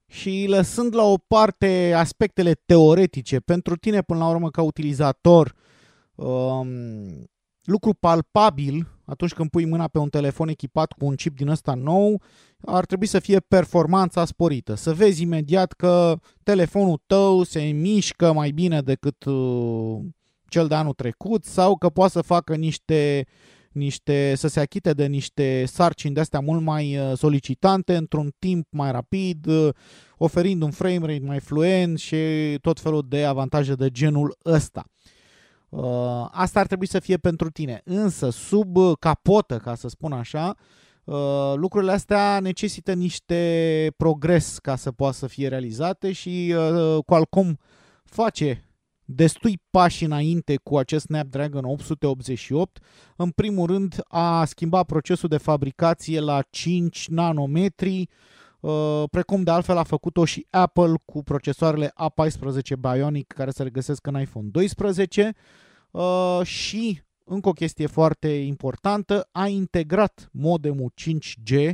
și 0.08 0.46
lăsând 0.48 0.96
la 0.96 1.04
o 1.04 1.18
parte 1.18 1.94
aspectele 1.96 2.54
teoretice, 2.66 3.40
pentru 3.40 3.76
tine 3.76 4.02
până 4.02 4.20
la 4.20 4.30
urmă 4.30 4.50
ca 4.50 4.62
utilizator, 4.62 5.54
um, 6.16 6.68
lucru 7.64 7.94
palpabil 7.94 8.88
atunci 9.08 9.34
când 9.34 9.50
pui 9.50 9.66
mâna 9.66 9.88
pe 9.88 10.00
un 10.00 10.10
telefon 10.10 10.48
echipat 10.48 10.92
cu 10.92 11.06
un 11.06 11.16
chip 11.16 11.36
din 11.36 11.48
ăsta 11.48 11.74
nou, 11.74 12.22
ar 12.66 12.86
trebui 12.86 13.06
să 13.06 13.20
fie 13.20 13.40
performanța 13.40 14.26
sporită. 14.26 14.76
Să 14.76 14.94
vezi 14.94 15.22
imediat 15.22 15.72
că 15.72 16.20
telefonul 16.44 17.02
tău 17.06 17.44
se 17.44 17.62
mișcă 17.62 18.34
mai 18.34 18.52
bine 18.52 18.82
decât 18.82 19.24
uh, 19.24 20.00
cel 20.50 20.68
de 20.68 20.76
anul 20.76 20.94
trecut 20.94 21.46
sau 21.46 21.78
că 21.78 21.90
poate 21.90 22.12
să 22.12 22.22
facă 22.22 22.56
niște 22.56 23.26
niște, 23.78 24.34
să 24.36 24.48
se 24.48 24.60
achite 24.60 24.94
de 24.94 25.06
niște 25.06 25.66
sarcini 25.66 26.14
de 26.14 26.20
astea 26.20 26.40
mult 26.40 26.62
mai 26.62 26.98
uh, 26.98 27.18
solicitante 27.18 27.96
într-un 27.96 28.34
timp 28.40 28.68
mai 28.70 28.92
rapid, 28.92 29.46
uh, 29.46 29.70
oferind 30.18 30.62
un 30.62 30.72
frame 30.72 31.00
rate 31.00 31.26
mai 31.26 31.40
fluent 31.40 32.00
și 32.00 32.18
tot 32.62 32.80
felul 32.80 33.06
de 33.08 33.26
avantaje 33.26 33.74
de 33.74 33.90
genul 33.90 34.38
ăsta. 34.46 34.86
Uh, 35.70 36.28
asta 36.32 36.60
ar 36.60 36.68
trebui 36.68 36.88
să 36.88 37.00
fie 37.00 37.18
pentru 37.18 37.50
tine. 37.50 37.82
Însă, 37.84 38.30
sub 38.30 38.78
capotă, 39.00 39.58
ca 39.58 39.76
să 39.76 39.88
spun 39.88 40.12
așa, 40.12 40.56
lucrurile 41.56 41.92
astea 41.92 42.40
necesită 42.40 42.94
niște 42.94 43.94
progres 43.98 44.58
ca 44.58 44.76
să 44.76 44.92
poată 44.92 45.16
să 45.16 45.28
fie 45.28 45.48
realizate 45.48 46.12
și 46.12 46.56
Qualcomm 47.06 47.60
face 48.04 48.67
destui 49.10 49.60
pași 49.70 50.04
înainte 50.04 50.56
cu 50.64 50.78
acest 50.78 51.06
Snapdragon 51.06 51.64
888. 51.66 52.80
În 53.16 53.30
primul 53.30 53.68
rând 53.68 54.02
a 54.08 54.46
schimbat 54.46 54.86
procesul 54.86 55.30
de 55.30 55.38
fabricație 55.38 56.20
la 56.20 56.42
5 56.50 57.08
nanometri, 57.08 58.10
uh, 58.60 59.04
precum 59.12 59.44
de 59.44 59.52
altfel 59.52 59.78
a 59.78 59.84
făcut-o 59.84 60.26
și 60.26 60.48
Apple 60.50 60.94
cu 61.06 61.24
procesoarele 61.24 61.94
A14 62.04 62.80
Bionic 62.80 63.28
care 63.28 63.50
se 63.50 63.64
regăsesc 63.64 64.08
în 64.08 64.20
iPhone 64.20 64.48
12 64.52 65.34
uh, 65.92 66.40
și 66.44 67.02
încă 67.24 67.50
o 67.50 67.54
chestie 67.54 67.88
foarte 67.88 68.28
importantă, 68.28 69.30
a 69.32 69.48
integrat 69.48 70.30
modemul 70.32 70.94
5G, 71.02 71.72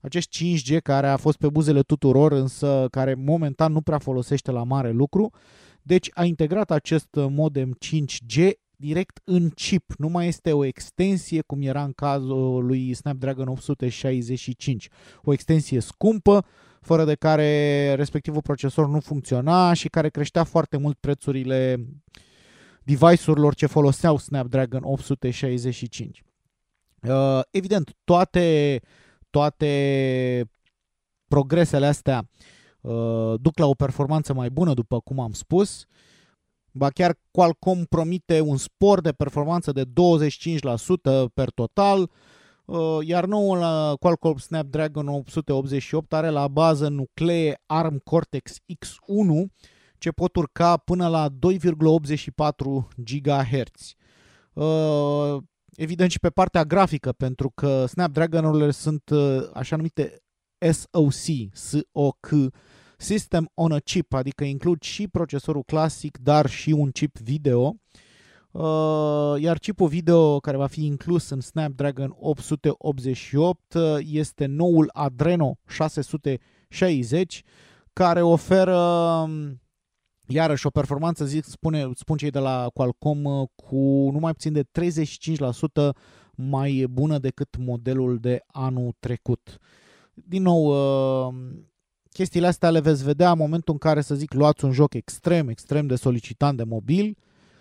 acest 0.00 0.28
5G 0.28 0.78
care 0.82 1.08
a 1.08 1.16
fost 1.16 1.38
pe 1.38 1.48
buzele 1.48 1.80
tuturor, 1.80 2.32
însă 2.32 2.86
care 2.90 3.14
momentan 3.14 3.72
nu 3.72 3.80
prea 3.80 3.98
folosește 3.98 4.50
la 4.50 4.62
mare 4.62 4.90
lucru, 4.90 5.32
deci 5.86 6.10
a 6.14 6.24
integrat 6.24 6.70
acest 6.70 7.08
modem 7.12 7.78
5G 7.84 8.50
direct 8.76 9.20
în 9.24 9.50
chip, 9.50 9.92
nu 9.98 10.08
mai 10.08 10.26
este 10.26 10.52
o 10.52 10.64
extensie 10.64 11.40
cum 11.40 11.62
era 11.62 11.84
în 11.84 11.92
cazul 11.92 12.66
lui 12.66 12.94
Snapdragon 12.94 13.48
865. 13.48 14.88
O 15.22 15.32
extensie 15.32 15.80
scumpă, 15.80 16.44
fără 16.80 17.04
de 17.04 17.14
care 17.14 17.94
respectivul 17.94 18.42
procesor 18.42 18.88
nu 18.88 19.00
funcționa 19.00 19.72
și 19.72 19.88
care 19.88 20.08
creștea 20.08 20.44
foarte 20.44 20.76
mult 20.76 20.96
prețurile 21.00 21.86
device-urilor 22.82 23.54
ce 23.54 23.66
foloseau 23.66 24.18
Snapdragon 24.18 24.82
865. 24.84 26.22
Uh, 27.02 27.40
evident, 27.50 27.96
toate, 28.04 28.80
toate 29.30 30.50
progresele 31.28 31.86
astea 31.86 32.28
uh, 32.28 32.53
duc 33.36 33.58
la 33.58 33.66
o 33.66 33.74
performanță 33.74 34.34
mai 34.34 34.50
bună, 34.50 34.74
după 34.74 35.00
cum 35.00 35.20
am 35.20 35.32
spus. 35.32 35.86
Ba 36.72 36.90
chiar 36.90 37.18
Qualcomm 37.30 37.84
promite 37.84 38.40
un 38.40 38.56
spor 38.56 39.00
de 39.00 39.12
performanță 39.12 39.72
de 39.72 39.84
25% 39.84 41.30
per 41.34 41.50
total, 41.50 42.10
uh, 42.64 42.98
iar 43.02 43.24
noul 43.24 43.58
Qualcomm 43.96 44.36
Snapdragon 44.36 45.08
888 45.08 46.12
are 46.12 46.28
la 46.28 46.48
bază 46.48 46.88
nuclee 46.88 47.60
ARM 47.66 48.00
Cortex 48.04 48.56
X1 48.58 49.52
ce 49.98 50.10
pot 50.10 50.36
urca 50.36 50.76
până 50.76 51.08
la 51.08 51.28
2,84 51.28 52.88
GHz. 52.96 53.94
Evident 55.76 56.10
și 56.10 56.18
pe 56.18 56.30
partea 56.30 56.64
grafică, 56.64 57.12
pentru 57.12 57.50
că 57.54 57.86
Snapdragon-urile 57.86 58.70
sunt 58.70 59.10
așa 59.52 59.76
numite 59.76 60.22
SoC, 60.72 61.48
SOC, 61.52 62.52
System 62.96 63.50
on 63.54 63.72
a 63.72 63.78
Chip, 63.78 64.12
adică 64.12 64.44
includ 64.44 64.82
și 64.82 65.08
procesorul 65.08 65.62
clasic, 65.62 66.18
dar 66.18 66.48
și 66.48 66.70
un 66.70 66.90
chip 66.90 67.16
video. 67.18 67.76
Uh, 68.50 69.34
iar 69.40 69.58
chipul 69.58 69.88
video 69.88 70.40
care 70.40 70.56
va 70.56 70.66
fi 70.66 70.84
inclus 70.84 71.28
în 71.28 71.40
Snapdragon 71.40 72.14
888 72.18 73.74
uh, 73.74 73.82
este 74.10 74.46
noul 74.46 74.90
Adreno 74.92 75.58
660, 75.66 77.42
care 77.92 78.22
oferă 78.22 78.76
um, 78.76 79.60
iarăși 80.26 80.66
o 80.66 80.70
performanță, 80.70 81.24
zic, 81.24 81.44
spune, 81.44 81.90
spun 81.94 82.16
cei 82.16 82.30
de 82.30 82.38
la 82.38 82.70
Qualcomm, 82.74 83.24
uh, 83.24 83.48
cu 83.54 84.10
nu 84.12 84.18
mai 84.18 84.32
puțin 84.32 84.52
de 84.52 84.62
35% 84.62 85.96
mai 86.34 86.86
bună 86.90 87.18
decât 87.18 87.56
modelul 87.56 88.18
de 88.18 88.40
anul 88.46 88.94
trecut. 88.98 89.58
Din 90.14 90.42
nou, 90.42 90.64
uh, 91.26 91.34
chestiile 92.10 92.46
astea 92.46 92.70
le 92.70 92.80
veți 92.80 93.04
vedea 93.04 93.30
în 93.30 93.38
momentul 93.38 93.72
în 93.72 93.78
care, 93.78 94.00
să 94.00 94.14
zic, 94.14 94.32
luați 94.32 94.64
un 94.64 94.72
joc 94.72 94.94
extrem, 94.94 95.48
extrem 95.48 95.86
de 95.86 95.94
solicitant 95.94 96.56
de 96.56 96.64
mobil 96.64 97.16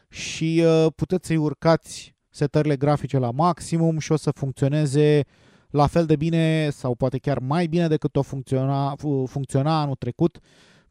și 0.09 0.63
uh, 0.65 0.87
puteți 0.95 1.27
să-i 1.27 1.37
urcați 1.37 2.15
setările 2.29 2.75
grafice 2.75 3.17
la 3.17 3.31
maximum 3.31 3.99
și 3.99 4.11
o 4.11 4.15
să 4.15 4.31
funcționeze 4.31 5.25
la 5.69 5.87
fel 5.87 6.05
de 6.05 6.15
bine 6.15 6.69
sau 6.69 6.95
poate 6.95 7.17
chiar 7.17 7.39
mai 7.39 7.67
bine 7.67 7.87
decât 7.87 8.15
o 8.15 8.21
funcționa, 8.21 8.95
funcționa 9.25 9.81
anul 9.81 9.95
trecut 9.95 10.39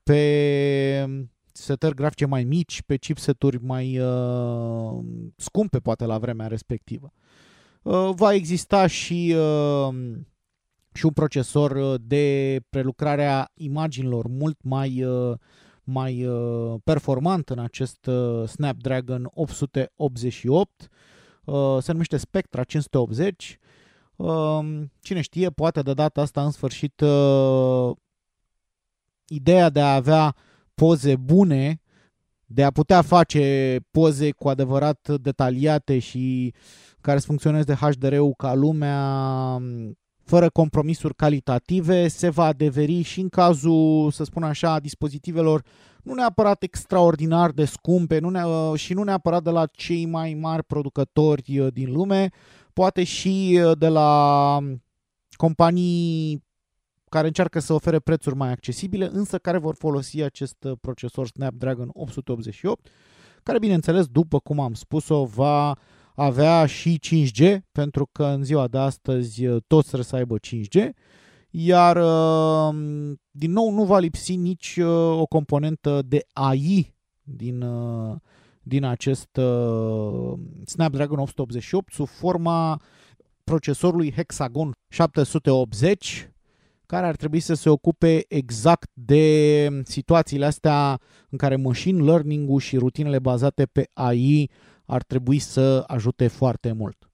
pe 0.03 1.07
setări 1.53 1.95
grafice 1.95 2.27
mai 2.27 2.45
mici, 2.45 2.83
pe 2.83 2.97
chipseturi 2.97 3.65
mai 3.65 3.99
uh, 3.99 5.05
scumpe 5.37 5.79
poate 5.79 6.05
la 6.05 6.19
vremea 6.19 6.47
respectivă. 6.47 7.13
Uh, 7.83 8.11
va 8.15 8.33
exista 8.33 8.87
și 8.87 9.35
uh, 9.37 9.95
și 10.93 11.07
un 11.07 11.13
procesor 11.13 11.71
uh, 11.71 12.01
de 12.01 12.61
prelucrare 12.71 13.27
a 13.27 13.47
imaginilor 13.55 14.27
mult 14.27 14.59
mai, 14.63 15.05
uh, 15.05 15.39
mai 15.85 16.27
uh, 16.27 16.75
performant 16.85 17.49
în 17.49 17.59
acest 17.59 18.09
Snapdragon 18.47 19.31
888. 19.35 20.89
Se 21.81 21.93
numește 21.93 22.17
Spectra 22.17 22.65
580. 22.65 23.59
Um, 24.17 24.93
cine 25.01 25.21
știe, 25.21 25.51
poate 25.51 25.83
de 25.83 25.93
data 25.95 26.21
asta 26.21 26.45
în 26.45 26.51
sfârșit 26.51 27.03
ideea 29.27 29.71
de 29.71 29.81
a 29.81 29.95
avea 29.95 30.35
poze 30.75 31.17
bune, 31.17 31.81
de 32.47 32.65
a 32.65 32.71
putea 32.71 33.03
face 33.03 33.77
poze 33.91 34.31
cu 34.31 34.49
adevărat 34.49 35.09
detaliate 35.21 35.99
și 35.99 36.55
care 37.01 37.19
să 37.19 37.27
funcționeze 37.27 37.65
de 37.65 37.75
HDR-ul 37.75 38.35
ca 38.37 38.55
lumea, 38.55 39.59
fără 40.25 40.49
compromisuri 40.49 41.15
calitative, 41.15 42.09
se 42.09 42.29
va 42.29 42.45
adeveri 42.45 43.03
și 43.03 43.21
în 43.21 43.29
cazul, 43.29 44.11
să 44.11 44.25
spun 44.25 44.43
așa, 44.43 44.79
dispozitivelor 44.79 45.63
nu 46.03 46.15
neapărat 46.15 46.63
extraordinar 46.63 47.51
de 47.51 47.65
scumpe 47.65 48.19
nu 48.19 48.29
ne- 48.29 48.45
uh, 48.45 48.79
și 48.79 48.95
nu 48.95 49.03
neapărat 49.03 49.43
de 49.43 49.51
la 49.51 49.67
cei 49.67 50.07
mai 50.07 50.35
mari 50.35 50.65
producători 50.65 51.59
uh, 51.59 51.73
din 51.73 51.93
lume, 51.93 52.31
poate 52.73 53.05
și 53.05 53.61
uh, 53.65 53.79
de 53.79 53.89
la 53.89 54.59
companii 55.37 56.45
care 57.09 57.27
încearcă 57.27 57.59
să 57.59 57.73
ofere 57.73 57.99
prețuri 57.99 58.37
mai 58.37 58.51
accesibile, 58.51 59.09
însă 59.13 59.39
care 59.39 59.59
vor 59.59 59.75
folosi 59.75 60.23
acest 60.23 60.67
procesor 60.81 61.27
Snapdragon 61.27 61.91
888, 61.93 62.89
care, 63.43 63.59
bineînțeles, 63.59 64.07
după 64.07 64.39
cum 64.39 64.61
am 64.61 64.75
spus-o, 64.75 65.25
va 65.25 65.77
avea 66.15 66.67
și 66.67 67.01
5G, 67.07 67.59
pentru 67.73 68.09
că 68.13 68.25
în 68.25 68.45
ziua 68.45 68.69
de 68.69 68.79
astăzi 68.79 69.47
uh, 69.47 69.63
toți 69.67 69.87
trebuie 69.87 70.05
să 70.05 70.17
aibă 70.17 70.37
5G, 70.39 70.89
iar 71.51 71.97
uh, 71.97 72.75
din 73.31 73.53
nou 73.53 73.71
nu 73.71 73.85
va 73.85 73.99
lipsi 73.99 74.37
nici 74.37 74.77
uh, 74.77 75.21
o 75.21 75.27
componentă 75.27 76.03
de 76.07 76.27
AI 76.33 76.95
din, 77.23 77.65
din 78.63 78.85
acest 78.85 79.41
Snapdragon 80.65 81.19
888 81.19 81.93
sub 81.93 82.09
forma 82.09 82.81
procesorului 83.45 84.13
Hexagon 84.13 84.73
780, 84.89 86.31
care 86.87 87.07
ar 87.07 87.17
trebui 87.17 87.41
să 87.41 87.55
se 87.55 87.69
ocupe 87.69 88.25
exact 88.29 88.91
de 88.95 89.69
situațiile 89.85 90.45
astea 90.45 91.01
în 91.31 91.39
care 91.39 91.57
machine 91.57 92.03
learning-ul 92.03 92.61
și 92.61 92.77
rutinele 92.77 93.19
bazate 93.19 93.67
pe 93.67 93.89
AI 93.93 94.51
ar 94.93 95.03
trebui 95.03 95.39
să 95.39 95.85
ajute 95.87 96.27
foarte 96.27 96.73
mult. 96.73 97.11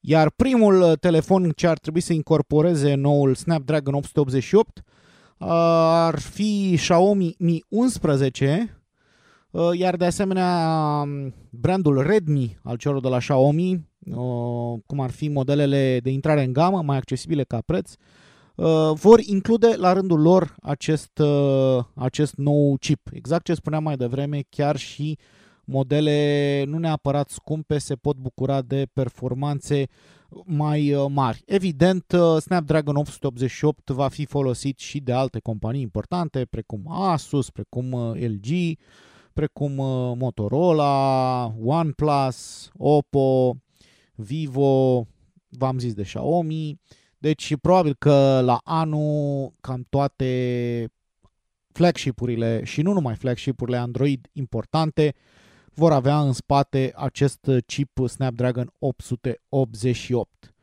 Iar 0.00 0.30
primul 0.30 0.80
uh, 0.80 0.92
telefon 1.00 1.52
ce 1.56 1.66
ar 1.66 1.78
trebui 1.78 2.00
să 2.00 2.12
incorporeze 2.12 2.94
noul 2.94 3.34
Snapdragon 3.34 3.94
888 3.94 4.78
uh, 4.78 5.46
ar 5.48 6.18
fi 6.18 6.74
Xiaomi 6.76 7.34
Mi 7.38 7.62
11, 7.68 8.80
uh, 9.50 9.70
iar 9.72 9.96
de 9.96 10.04
asemenea 10.04 10.68
um, 11.04 11.34
brandul 11.50 12.02
Redmi 12.02 12.58
al 12.62 12.76
celor 12.76 13.00
de 13.00 13.08
la 13.08 13.18
Xiaomi, 13.18 13.92
cum 14.86 15.00
ar 15.00 15.10
fi 15.10 15.28
modelele 15.28 16.00
de 16.02 16.10
intrare 16.10 16.44
în 16.44 16.52
gamă, 16.52 16.82
mai 16.82 16.96
accesibile 16.96 17.44
ca 17.44 17.62
preț, 17.66 17.92
vor 18.92 19.20
include 19.20 19.74
la 19.76 19.92
rândul 19.92 20.20
lor 20.20 20.54
acest, 20.62 21.20
acest 21.94 22.34
nou 22.36 22.76
chip. 22.80 23.08
Exact 23.12 23.44
ce 23.44 23.54
spuneam 23.54 23.82
mai 23.82 23.96
devreme, 23.96 24.42
chiar 24.48 24.76
și 24.76 25.18
uh, 25.18 25.43
modele 25.64 26.64
nu 26.66 26.78
neapărat 26.78 27.28
scumpe 27.28 27.78
se 27.78 27.94
pot 27.94 28.16
bucura 28.16 28.62
de 28.62 28.86
performanțe 28.92 29.88
mai 30.44 30.94
uh, 30.94 31.06
mari. 31.08 31.42
Evident, 31.46 32.12
uh, 32.12 32.40
Snapdragon 32.40 32.96
888 32.96 33.90
va 33.90 34.08
fi 34.08 34.26
folosit 34.26 34.78
și 34.78 35.00
de 35.00 35.12
alte 35.12 35.38
companii 35.38 35.80
importante, 35.80 36.44
precum 36.44 36.84
Asus, 36.88 37.50
precum 37.50 37.92
uh, 37.92 38.20
LG, 38.20 38.78
precum 39.32 39.72
Motorola, 40.18 41.44
OnePlus, 41.64 42.70
Oppo, 42.76 43.56
Vivo, 44.14 45.06
v-am 45.48 45.78
zis 45.78 45.94
de 45.94 46.02
Xiaomi. 46.02 46.80
Deci, 47.18 47.56
probabil 47.56 47.94
că 47.98 48.40
la 48.44 48.60
anul 48.64 49.52
cam 49.60 49.86
toate 49.88 50.88
flagship-urile 51.72 52.64
și 52.64 52.82
nu 52.82 52.92
numai 52.92 53.14
flagship-urile 53.14 53.76
Android 53.76 54.26
importante 54.32 55.14
vor 55.74 55.92
avea 55.92 56.20
în 56.20 56.32
spate 56.32 56.92
acest 56.96 57.50
chip 57.66 58.00
Snapdragon 58.06 58.72
888. 58.78 60.54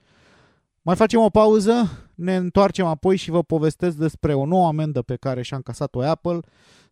Mai 0.81 0.95
facem 0.95 1.19
o 1.19 1.29
pauză, 1.29 1.89
ne 2.15 2.35
întoarcem 2.35 2.85
apoi 2.85 3.15
și 3.15 3.29
vă 3.29 3.43
povestesc 3.43 3.95
despre 3.95 4.33
o 4.33 4.45
nouă 4.45 4.67
amendă 4.67 5.01
pe 5.01 5.15
care 5.15 5.41
și-a 5.41 5.57
încasat-o 5.57 6.01
Apple, 6.01 6.39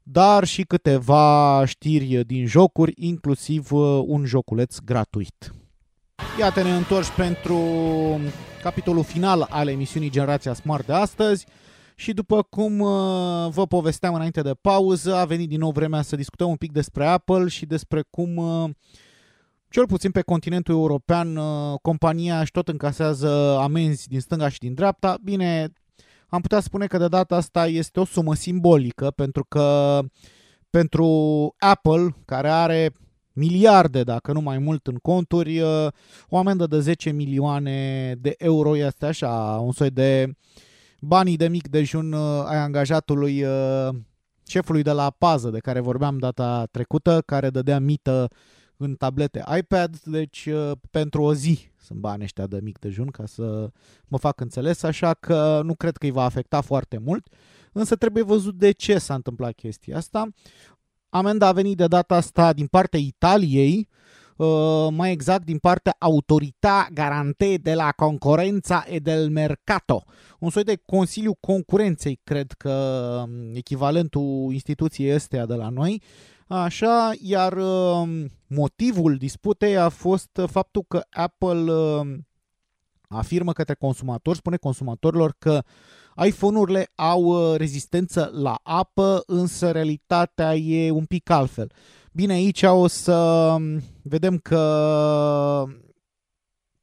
dar 0.04 0.44
și 0.44 0.64
câteva 0.64 1.66
știri 1.66 2.26
din 2.26 2.46
jocuri, 2.46 2.94
inclusiv 2.96 3.72
uh, 3.72 4.04
un 4.06 4.26
joculeț 4.26 4.78
gratuit. 4.80 5.54
Iată 6.40 6.64
ne 6.64 6.76
întorci 6.76 7.10
pentru 7.10 7.60
capitolul 8.62 9.04
final 9.04 9.48
al 9.50 9.68
emisiunii 9.68 10.10
Generația 10.10 10.54
Smart 10.54 10.86
de 10.86 10.94
astăzi. 10.94 11.46
Și 12.00 12.14
după 12.14 12.42
cum 12.42 12.80
uh, 12.80 13.50
vă 13.50 13.66
povesteam 13.68 14.14
înainte 14.14 14.42
de 14.42 14.54
pauză, 14.62 15.16
a 15.16 15.26
venit 15.26 15.50
din 15.50 15.60
nou 15.60 15.72
vremea 15.72 16.02
să 16.02 16.16
discutăm 16.16 16.50
un 16.50 16.56
pic 16.56 16.72
despre 16.72 17.06
Apple 17.06 17.48
și 17.48 17.66
despre 17.66 18.04
cum, 18.10 18.36
uh, 18.36 18.70
cel 19.70 19.86
puțin 19.86 20.12
pe 20.12 20.22
continentul 20.22 20.74
european, 20.74 21.36
uh, 21.36 21.80
compania 21.82 22.40
își 22.40 22.52
tot 22.52 22.68
încasează 22.68 23.58
amenzi 23.58 24.08
din 24.08 24.20
stânga 24.20 24.50
și 24.50 24.60
din 24.60 24.74
dreapta. 24.74 25.18
Bine, 25.24 25.74
am 26.28 26.42
putea 26.42 26.60
spune 26.60 26.88
că 26.88 26.98
de 26.98 27.08
data 27.08 27.36
asta 27.36 27.68
este 27.68 28.00
o 28.00 28.06
sumă 28.06 28.36
simbolică, 28.36 29.12
pentru 29.12 29.46
că 29.50 30.00
pentru 30.70 31.08
Apple, 31.58 32.16
care 32.26 32.50
are 32.50 32.92
miliarde, 33.34 34.04
dacă 34.04 34.32
nu 34.32 34.42
mai 34.42 34.58
mult, 34.58 34.88
în 34.88 34.96
conturi, 34.96 35.62
o 36.28 36.38
amendă 36.38 36.68
de 36.68 36.80
10 36.80 37.12
milioane 37.12 38.16
de 38.20 38.34
euro 38.38 38.78
este 38.78 39.06
așa, 39.06 39.60
un 39.62 39.72
soi 39.72 39.90
de 39.90 40.26
uh, 40.28 40.34
banii 41.00 41.38
de 41.38 41.48
mic 41.48 41.68
dejun 41.68 42.12
uh, 42.12 42.44
ai 42.46 42.58
angajatului 42.58 43.44
uh, 43.44 43.90
șefului 44.48 44.82
de 44.82 44.92
la 44.92 45.10
pază 45.10 45.50
de 45.50 45.60
care 45.60 45.80
vorbeam 45.80 46.18
data 46.18 46.66
trecută, 46.72 47.22
care 47.26 47.50
dădea 47.50 47.80
mită 47.80 48.28
în 48.78 48.96
tablete 48.96 49.44
iPad, 49.58 50.00
deci 50.00 50.46
uh, 50.46 50.72
pentru 50.92 51.22
o 51.22 51.34
zi 51.34 51.72
sunt 51.82 52.00
banii 52.00 52.24
ăștia 52.24 52.48
de 52.48 52.60
mic 52.62 52.80
dejun, 52.80 53.08
ca 53.08 53.26
să 53.26 53.70
mă 54.08 54.18
fac 54.18 54.40
înțeles, 54.40 54.84
așa 54.84 55.14
că 55.14 55.62
nu 55.64 55.76
cred 55.76 55.98
că 55.98 56.06
îi 56.06 56.12
va 56.12 56.24
afecta 56.24 56.62
foarte 56.62 56.98
mult, 56.98 57.28
însă 57.72 57.96
trebuie 57.96 58.24
văzut 58.24 58.56
de 58.56 58.72
ce 58.72 58.98
s-a 58.98 59.14
întâmplat 59.14 59.54
chestia 59.54 59.98
asta. 59.98 60.28
Amenda 61.10 61.48
a 61.48 61.52
venit 61.52 61.78
de 61.78 61.88
data 61.88 62.16
asta 62.16 62.54
din 62.54 62.68
partea 62.68 63.00
Italiei, 63.00 63.88
uh, 63.92 64.09
mai 64.90 65.12
exact 65.12 65.46
din 65.46 65.58
partea 65.58 65.96
Autorita 66.00 66.88
Garante 66.94 67.58
de 67.58 67.74
la 67.74 67.92
Concurența 67.92 68.86
e 68.88 69.00
del 69.00 69.30
Mercato, 69.30 70.04
un 70.40 70.50
soi 70.50 70.64
de 70.64 70.82
Consiliu 70.86 71.34
Concurenței, 71.40 72.20
cred 72.24 72.52
că 72.52 72.72
um, 73.24 73.56
echivalentul 73.56 74.50
instituției 74.52 75.14
astea 75.14 75.46
de 75.46 75.54
la 75.54 75.70
noi, 75.70 76.02
Așa, 76.52 77.12
iar 77.22 77.54
um, 77.54 78.30
motivul 78.48 79.16
disputei 79.16 79.78
a 79.78 79.90
fost 79.90 80.42
faptul 80.48 80.84
că 80.88 81.02
Apple 81.10 81.72
um, 81.72 82.28
afirmă 83.08 83.54
către 83.54 83.74
consumatori, 83.74 84.38
spune 84.38 84.58
consumatorilor 84.58 85.36
că 85.38 85.64
iPhone-urile 86.26 86.92
au 86.96 87.24
uh, 87.24 87.58
rezistență 87.58 88.32
la 88.34 88.60
apă, 88.64 89.24
însă 89.26 89.72
realitatea 89.72 90.56
e 90.56 90.92
un 90.92 91.06
pic 91.06 91.30
altfel. 91.30 91.72
Bine, 92.20 92.34
aici 92.34 92.64
o 92.64 92.88
să 92.88 93.14
um, 93.14 93.82
vedem 94.02 94.38
că 94.38 95.64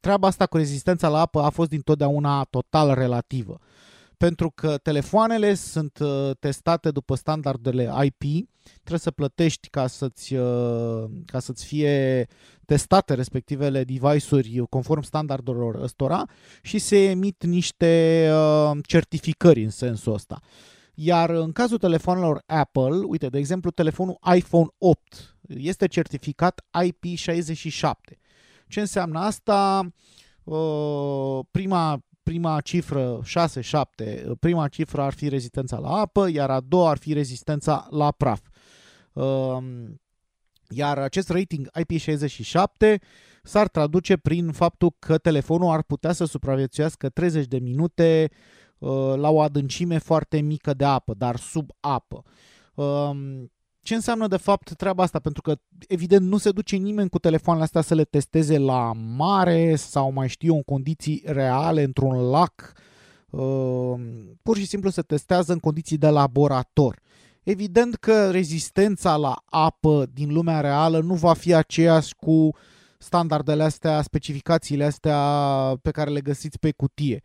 treaba 0.00 0.26
asta 0.26 0.46
cu 0.46 0.56
rezistența 0.56 1.08
la 1.08 1.20
apă 1.20 1.40
a 1.40 1.50
fost 1.50 1.68
dintotdeauna 1.68 2.44
total 2.44 2.94
relativă. 2.94 3.58
Pentru 4.16 4.50
că 4.50 4.76
telefoanele 4.76 5.54
sunt 5.54 5.98
uh, 5.98 6.30
testate 6.38 6.90
după 6.90 7.14
standardele 7.14 7.92
IP, 8.02 8.48
trebuie 8.74 8.98
să 8.98 9.10
plătești 9.10 9.68
ca 9.68 9.86
să-ți, 9.86 10.34
uh, 10.34 11.04
ca 11.26 11.38
să-ți 11.38 11.64
fie 11.64 12.26
testate 12.64 13.14
respectivele 13.14 13.84
device-uri 13.84 14.62
conform 14.68 15.02
standardelor 15.02 15.74
ăstora 15.82 16.24
și 16.62 16.78
se 16.78 17.10
emit 17.10 17.44
niște 17.44 18.26
uh, 18.32 18.78
certificări 18.86 19.62
în 19.62 19.70
sensul 19.70 20.12
ăsta. 20.12 20.40
Iar 20.98 21.30
în 21.30 21.52
cazul 21.52 21.78
telefonelor 21.78 22.42
Apple, 22.46 22.96
uite, 23.06 23.28
de 23.28 23.38
exemplu, 23.38 23.70
telefonul 23.70 24.18
iPhone 24.34 24.66
8 24.78 25.36
este 25.46 25.86
certificat 25.86 26.64
IP67. 26.84 28.18
Ce 28.68 28.80
înseamnă 28.80 29.18
asta? 29.18 29.88
Uh, 30.44 31.38
prima, 31.50 32.04
prima 32.22 32.60
cifră, 32.60 33.20
6-7, 33.24 34.36
prima 34.40 34.68
cifră 34.68 35.02
ar 35.02 35.12
fi 35.12 35.28
rezistența 35.28 35.78
la 35.78 35.88
apă, 35.88 36.28
iar 36.30 36.50
a 36.50 36.60
doua 36.60 36.90
ar 36.90 36.98
fi 36.98 37.12
rezistența 37.12 37.86
la 37.90 38.10
praf. 38.10 38.40
Um, 39.12 40.00
iar 40.68 40.98
acest 40.98 41.28
rating 41.28 41.70
IP67 41.78 42.96
s-ar 43.42 43.68
traduce 43.68 44.16
prin 44.16 44.52
faptul 44.52 44.94
că 44.98 45.18
telefonul 45.18 45.70
ar 45.70 45.82
putea 45.82 46.12
să 46.12 46.24
supraviețuiască 46.24 47.08
30 47.08 47.46
de 47.46 47.58
minute 47.58 48.28
uh, 48.30 48.36
la 49.16 49.30
o 49.30 49.40
adâncime 49.40 49.98
foarte 49.98 50.40
mică 50.40 50.74
de 50.74 50.84
apă, 50.84 51.14
dar 51.14 51.36
sub 51.36 51.70
apă. 51.80 52.22
Um, 52.74 53.50
ce 53.80 53.94
înseamnă 53.94 54.26
de 54.26 54.36
fapt 54.36 54.74
treaba 54.74 55.02
asta? 55.02 55.18
Pentru 55.18 55.42
că 55.42 55.56
evident 55.88 56.28
nu 56.28 56.36
se 56.36 56.50
duce 56.50 56.76
nimeni 56.76 57.08
cu 57.08 57.18
telefoanele 57.18 57.64
astea 57.64 57.80
să 57.80 57.94
le 57.94 58.04
testeze 58.04 58.58
la 58.58 58.92
mare 58.92 59.76
sau 59.76 60.12
mai 60.12 60.28
știu 60.28 60.54
în 60.54 60.62
condiții 60.62 61.22
reale, 61.24 61.82
într-un 61.82 62.28
lac. 62.28 62.72
Um, 63.30 64.00
pur 64.42 64.56
și 64.56 64.66
simplu 64.66 64.90
se 64.90 65.02
testează 65.02 65.52
în 65.52 65.58
condiții 65.58 65.96
de 65.96 66.08
laborator. 66.08 67.00
Evident 67.42 67.94
că 67.94 68.30
rezistența 68.30 69.16
la 69.16 69.42
apă 69.44 70.06
din 70.12 70.32
lumea 70.32 70.60
reală 70.60 71.00
nu 71.00 71.14
va 71.14 71.32
fi 71.32 71.54
aceeași 71.54 72.14
cu 72.14 72.50
standardele 72.98 73.62
astea, 73.62 74.02
specificațiile 74.02 74.84
astea 74.84 75.18
pe 75.82 75.90
care 75.90 76.10
le 76.10 76.20
găsiți 76.20 76.58
pe 76.58 76.72
cutie. 76.72 77.22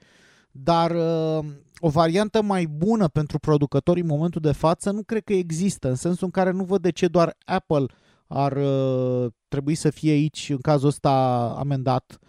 Dar 0.51 0.91
uh, 0.91 1.45
o 1.79 1.89
variantă 1.89 2.41
mai 2.41 2.65
bună 2.65 3.07
pentru 3.07 3.39
producători 3.39 3.99
în 3.99 4.07
momentul 4.07 4.41
de 4.41 4.51
față 4.51 4.91
nu 4.91 5.03
cred 5.03 5.23
că 5.23 5.33
există, 5.33 5.89
în 5.89 5.95
sensul 5.95 6.25
în 6.25 6.31
care 6.31 6.51
nu 6.51 6.63
văd 6.63 6.81
de 6.81 6.91
ce 6.91 7.07
doar 7.07 7.37
Apple 7.45 7.85
ar 8.27 8.57
uh, 8.57 9.31
trebui 9.47 9.75
să 9.75 9.89
fie 9.89 10.11
aici 10.11 10.49
în 10.49 10.57
cazul 10.57 10.87
ăsta 10.87 11.45
amendat, 11.57 12.19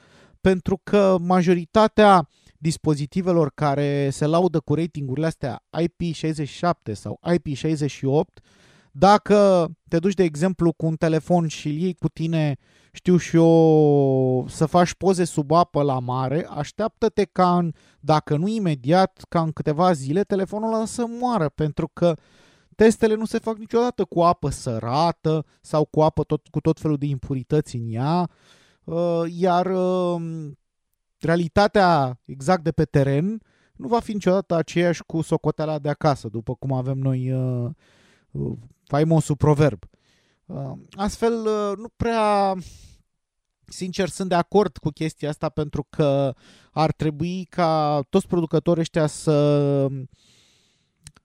pentru 0.40 0.80
că 0.82 1.16
majoritatea 1.20 2.28
dispozitivelor 2.58 3.52
care 3.54 4.10
se 4.10 4.26
laudă 4.26 4.60
cu 4.60 4.74
ratingurile 4.74 5.26
astea 5.26 5.62
IP67 5.80 6.92
sau 6.92 7.20
IP68, 7.30 8.42
dacă 8.92 9.68
te 9.88 9.98
duci, 9.98 10.14
de 10.14 10.22
exemplu, 10.22 10.72
cu 10.72 10.86
un 10.86 10.96
telefon 10.96 11.46
și 11.46 11.68
îl 11.68 11.74
iei 11.74 11.94
cu 11.94 12.08
tine, 12.08 12.56
știu 12.92 13.16
și 13.16 13.36
eu, 13.36 14.46
să 14.48 14.66
faci 14.66 14.94
poze 14.94 15.24
sub 15.24 15.50
apă 15.50 15.82
la 15.82 15.98
mare, 15.98 16.46
așteaptă-te 16.50 17.24
ca, 17.24 17.56
în, 17.58 17.72
dacă 18.00 18.36
nu 18.36 18.48
imediat, 18.48 19.24
ca 19.28 19.40
în 19.40 19.52
câteva 19.52 19.92
zile, 19.92 20.22
telefonul 20.22 20.74
ăla 20.74 20.84
să 20.84 21.04
moară, 21.08 21.48
pentru 21.48 21.88
că 21.92 22.16
testele 22.76 23.14
nu 23.14 23.24
se 23.24 23.38
fac 23.38 23.56
niciodată 23.56 24.04
cu 24.04 24.20
apă 24.20 24.50
sărată 24.50 25.44
sau 25.60 25.84
cu 25.84 26.02
apă 26.02 26.22
tot, 26.22 26.46
cu 26.48 26.60
tot 26.60 26.80
felul 26.80 26.96
de 26.96 27.06
impurități 27.06 27.76
în 27.76 27.86
ea, 27.88 28.30
uh, 28.84 29.22
iar 29.28 29.66
uh, 29.66 30.50
realitatea 31.18 32.20
exact 32.24 32.64
de 32.64 32.72
pe 32.72 32.84
teren 32.84 33.42
nu 33.72 33.88
va 33.88 34.00
fi 34.00 34.12
niciodată 34.12 34.54
aceeași 34.54 35.02
cu 35.06 35.20
socoteala 35.20 35.78
de 35.78 35.88
acasă, 35.88 36.28
după 36.28 36.54
cum 36.54 36.72
avem 36.72 36.98
noi 36.98 37.32
uh, 37.32 37.70
uh, 38.30 38.52
faimosul 38.84 39.36
proverb. 39.36 39.84
Uh, 40.46 40.72
astfel, 40.92 41.46
uh, 41.46 41.72
nu 41.76 41.88
prea 41.96 42.54
sincer 43.66 44.08
sunt 44.08 44.28
de 44.28 44.34
acord 44.34 44.76
cu 44.76 44.90
chestia 44.90 45.28
asta 45.28 45.48
pentru 45.48 45.86
că 45.90 46.34
ar 46.70 46.92
trebui 46.92 47.44
ca 47.44 48.00
toți 48.08 48.26
producătorii 48.26 48.80
ăștia 48.80 49.06
să 49.06 49.86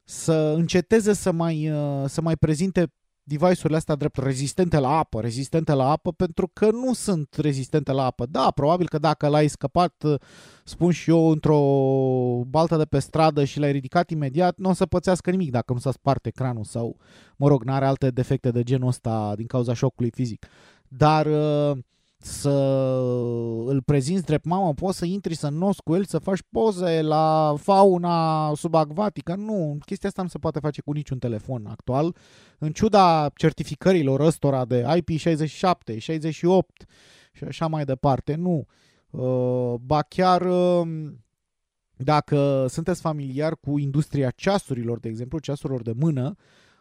să 0.04 0.34
înceteze 0.34 1.14
să 1.14 1.32
mai, 1.32 1.72
uh, 1.72 2.04
să 2.08 2.22
mai 2.22 2.36
prezinte 2.36 2.94
device-urile 3.28 3.78
astea 3.78 3.96
drept 3.96 4.18
rezistente 4.18 4.80
la 4.80 4.98
apă, 4.98 5.22
rezistente 5.22 5.74
la 5.74 5.90
apă, 5.90 6.12
pentru 6.12 6.50
că 6.54 6.72
nu 6.72 6.94
sunt 6.94 7.36
rezistente 7.38 7.92
la 7.92 8.06
apă. 8.06 8.26
Da, 8.26 8.52
probabil 8.52 8.88
că 8.88 8.98
dacă 8.98 9.28
l-ai 9.28 9.48
scăpat, 9.48 10.04
spun 10.64 10.92
și 10.92 11.10
eu, 11.10 11.30
într-o 11.30 11.60
baltă 12.48 12.78
de 12.78 12.86
pe 12.86 13.00
stradă 13.00 13.44
și 13.44 13.60
l-ai 13.60 13.72
ridicat 13.72 14.10
imediat, 14.10 14.58
nu 14.58 14.70
o 14.70 14.74
să 14.74 14.86
pățească 14.86 15.30
nimic 15.30 15.52
dacă 15.52 15.74
nu 15.74 15.80
s-a 15.80 15.92
spart 15.92 16.26
ecranul 16.26 16.64
sau, 16.64 16.98
mă 17.38 17.48
rog, 17.48 17.64
n-are 17.64 17.86
alte 17.86 18.10
defecte 18.10 18.52
de 18.52 18.64
genul 18.64 18.88
ăsta 18.88 19.34
din 19.36 19.46
cauza 19.46 19.74
șocului 19.74 20.12
fizic. 20.12 20.46
Dar 20.88 21.26
uh, 21.26 21.78
să 22.20 22.50
îl 23.66 23.82
prezinți 23.82 24.26
drept 24.26 24.46
mamă, 24.46 24.74
poți 24.74 24.98
să 24.98 25.06
intri 25.06 25.36
să 25.36 25.50
nos 25.50 25.80
cu 25.80 25.96
el, 25.96 26.06
să 26.06 26.20
faci 26.20 26.40
poze 26.52 27.02
la 27.02 27.56
fauna 27.58 28.54
subacvatică. 28.56 29.36
Nu, 29.36 29.78
chestia 29.86 30.10
asta 30.10 30.22
nu 30.22 30.28
se 30.28 30.38
poate 30.38 30.60
face 30.60 30.82
cu 30.82 30.92
niciun 30.92 31.20
telefon 31.20 31.66
actual. 31.66 32.16
În 32.60 32.72
ciuda 32.72 33.30
certificărilor 33.36 34.20
ăstora 34.20 34.66
de 34.66 34.86
IP67, 34.98 35.98
68 35.98 36.86
și 37.34 37.44
așa 37.44 37.68
mai 37.68 37.86
departe, 37.86 38.36
nu. 38.36 38.66
Uh, 39.10 39.74
ba 39.82 40.02
chiar 40.02 40.42
um, 40.42 41.26
dacă 41.98 42.66
sunteți 42.70 43.02
familiar 43.02 43.58
cu 43.58 43.78
industria 43.78 44.30
ceasurilor, 44.30 45.00
de 45.00 45.10
exemplu, 45.10 45.40
ceasurilor 45.40 45.82
de 45.82 45.94
mână, 45.96 46.36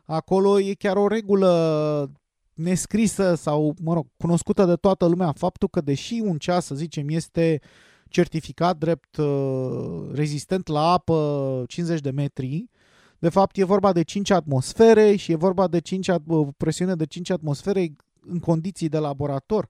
acolo 0.05 0.61
e 0.61 0.75
chiar 0.75 0.97
o 0.97 1.09
regulă 1.09 2.11
nescrisă 2.57 3.35
sau, 3.35 3.75
mă 3.83 3.95
rog, 3.95 4.07
cunoscută 4.17 4.65
de 4.65 4.75
toată 4.75 5.07
lumea 5.07 5.33
faptul 5.33 5.69
că 5.69 5.81
deși 5.81 6.21
un 6.25 6.39
ceas, 6.39 6.65
să 6.65 6.75
zicem, 6.75 7.09
este 7.09 7.61
certificat 8.09 8.77
drept 8.77 9.17
uh, 9.17 10.11
rezistent 10.13 10.67
la 10.67 10.91
apă 10.91 11.65
50 11.67 12.01
de 12.01 12.11
metri, 12.11 12.71
de 13.19 13.29
fapt 13.29 13.57
e 13.57 13.65
vorba 13.65 13.93
de 13.93 14.03
5 14.03 14.31
atmosfere 14.31 15.17
și 15.17 15.33
e 15.33 15.37
vorba 15.37 15.69
de 15.69 15.79
5 15.79 16.09
uh, 16.09 16.47
presiune 16.57 16.95
de 16.95 17.07
5 17.07 17.31
atmosfere 17.31 17.93
în 18.21 18.39
condiții 18.39 18.89
de 18.89 18.99
laborator. 18.99 19.69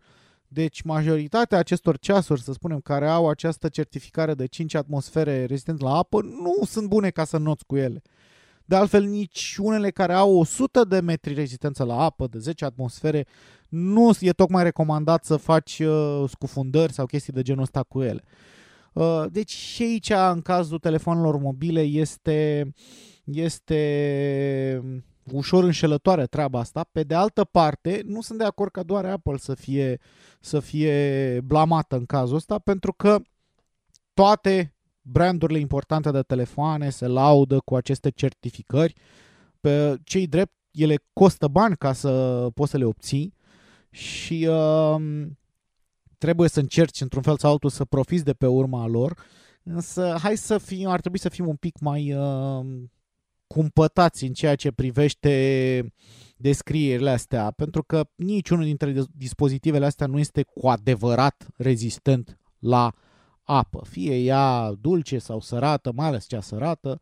Deci 0.49 0.83
majoritatea 0.83 1.59
acestor 1.59 1.99
ceasuri, 1.99 2.43
să 2.43 2.53
spunem, 2.53 2.81
care 2.81 3.09
au 3.09 3.29
această 3.29 3.69
certificare 3.69 4.35
de 4.35 4.47
5 4.47 4.75
atmosfere 4.75 5.45
rezistent 5.45 5.81
la 5.81 5.97
apă, 5.97 6.23
nu 6.23 6.65
sunt 6.65 6.89
bune 6.89 7.11
ca 7.11 7.25
să 7.25 7.37
noți 7.37 7.65
cu 7.67 7.77
ele. 7.77 8.03
De 8.67 8.77
altfel, 8.77 9.05
nici 9.05 9.57
unele 9.59 9.91
care 9.91 10.13
au 10.13 10.39
100 10.39 10.85
de 10.85 11.01
metri 11.01 11.35
rezistență 11.35 11.85
la 11.85 12.03
apă, 12.03 12.27
de 12.27 12.39
10 12.39 12.65
atmosfere, 12.65 13.27
nu 13.69 14.11
e 14.21 14.31
tocmai 14.31 14.63
recomandat 14.63 15.25
să 15.25 15.37
faci 15.37 15.79
uh, 15.79 16.25
scufundări 16.29 16.93
sau 16.93 17.07
chestii 17.07 17.33
de 17.33 17.43
genul 17.43 17.63
ăsta 17.63 17.83
cu 17.83 18.03
ele. 18.03 18.23
Uh, 18.93 19.25
deci 19.31 19.51
și 19.51 19.83
aici, 19.83 20.11
în 20.33 20.41
cazul 20.41 20.79
telefonelor 20.79 21.39
mobile, 21.39 21.81
este, 21.81 22.73
este 23.25 23.81
ușor 25.33 25.65
înșelătoare 25.65 26.27
treaba 26.27 26.59
asta. 26.59 26.89
Pe 26.93 27.03
de 27.03 27.15
altă 27.15 27.45
parte, 27.45 28.03
nu 28.05 28.21
sunt 28.21 28.39
de 28.39 28.45
acord 28.45 28.71
ca 28.71 28.83
doar 28.83 29.05
Apple 29.05 29.37
să 29.37 29.55
fie, 29.55 30.01
să 30.41 30.61
fie 30.61 31.41
blamată 31.45 31.97
în 31.97 32.05
cazul 32.05 32.37
ăsta, 32.37 32.59
pentru 32.59 32.93
că 32.93 33.19
toate 34.15 34.76
brandurile 35.09 35.59
importante 35.59 36.11
de 36.11 36.23
telefoane 36.23 36.91
se 36.91 37.07
laudă 37.07 37.59
cu 37.59 37.77
aceste 37.77 38.11
certificări. 38.11 38.95
Pe 39.61 39.97
cei 40.05 40.27
drept, 40.27 40.53
ele 40.71 40.97
costă 41.13 41.49
bani 41.49 41.77
ca 41.77 41.93
să 41.93 42.47
poți 42.55 42.71
să 42.71 42.77
le 42.77 42.85
obții 42.85 43.35
și 43.91 44.49
uh, 44.51 45.27
trebuie 46.19 46.49
să 46.49 46.61
încerci 46.61 47.01
într-un 47.01 47.23
fel 47.23 47.37
sau 47.37 47.53
altul 47.53 47.71
să 47.71 47.85
profiți 47.85 48.25
de 48.25 48.33
pe 48.33 48.47
urma 48.47 48.87
lor. 48.87 49.19
Însă 49.63 50.17
hai 50.23 50.37
să 50.37 50.59
fim, 50.59 50.89
ar 50.89 51.01
trebui 51.01 51.19
să 51.19 51.29
fim 51.29 51.49
un 51.49 51.57
pic 51.57 51.79
mai 51.81 52.13
uh, 52.15 52.67
cumpătați 53.47 54.25
în 54.25 54.33
ceea 54.33 54.55
ce 54.55 54.71
privește 54.71 55.95
descrierile 56.37 57.11
astea, 57.11 57.51
pentru 57.51 57.83
că 57.83 58.09
niciunul 58.15 58.65
dintre 58.65 59.03
dispozitivele 59.13 59.87
astea 59.87 60.07
nu 60.07 60.19
este 60.19 60.43
cu 60.43 60.69
adevărat 60.69 61.47
rezistent 61.57 62.39
la 62.59 62.93
apă, 63.47 63.83
fie 63.89 64.17
ea 64.17 64.73
dulce 64.81 65.19
sau 65.19 65.41
sărată, 65.41 65.93
mai 65.95 66.07
ales 66.07 66.27
cea 66.27 66.41
sărată. 66.41 67.01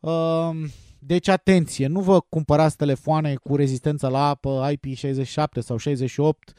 Um, 0.00 0.56
deci 0.98 1.28
atenție, 1.28 1.86
nu 1.86 2.00
vă 2.00 2.20
cumpărați 2.20 2.76
telefoane 2.76 3.34
cu 3.34 3.56
rezistență 3.56 4.08
la 4.08 4.28
apă 4.28 4.70
IP67 4.72 5.58
sau 5.58 5.76
68 5.76 6.52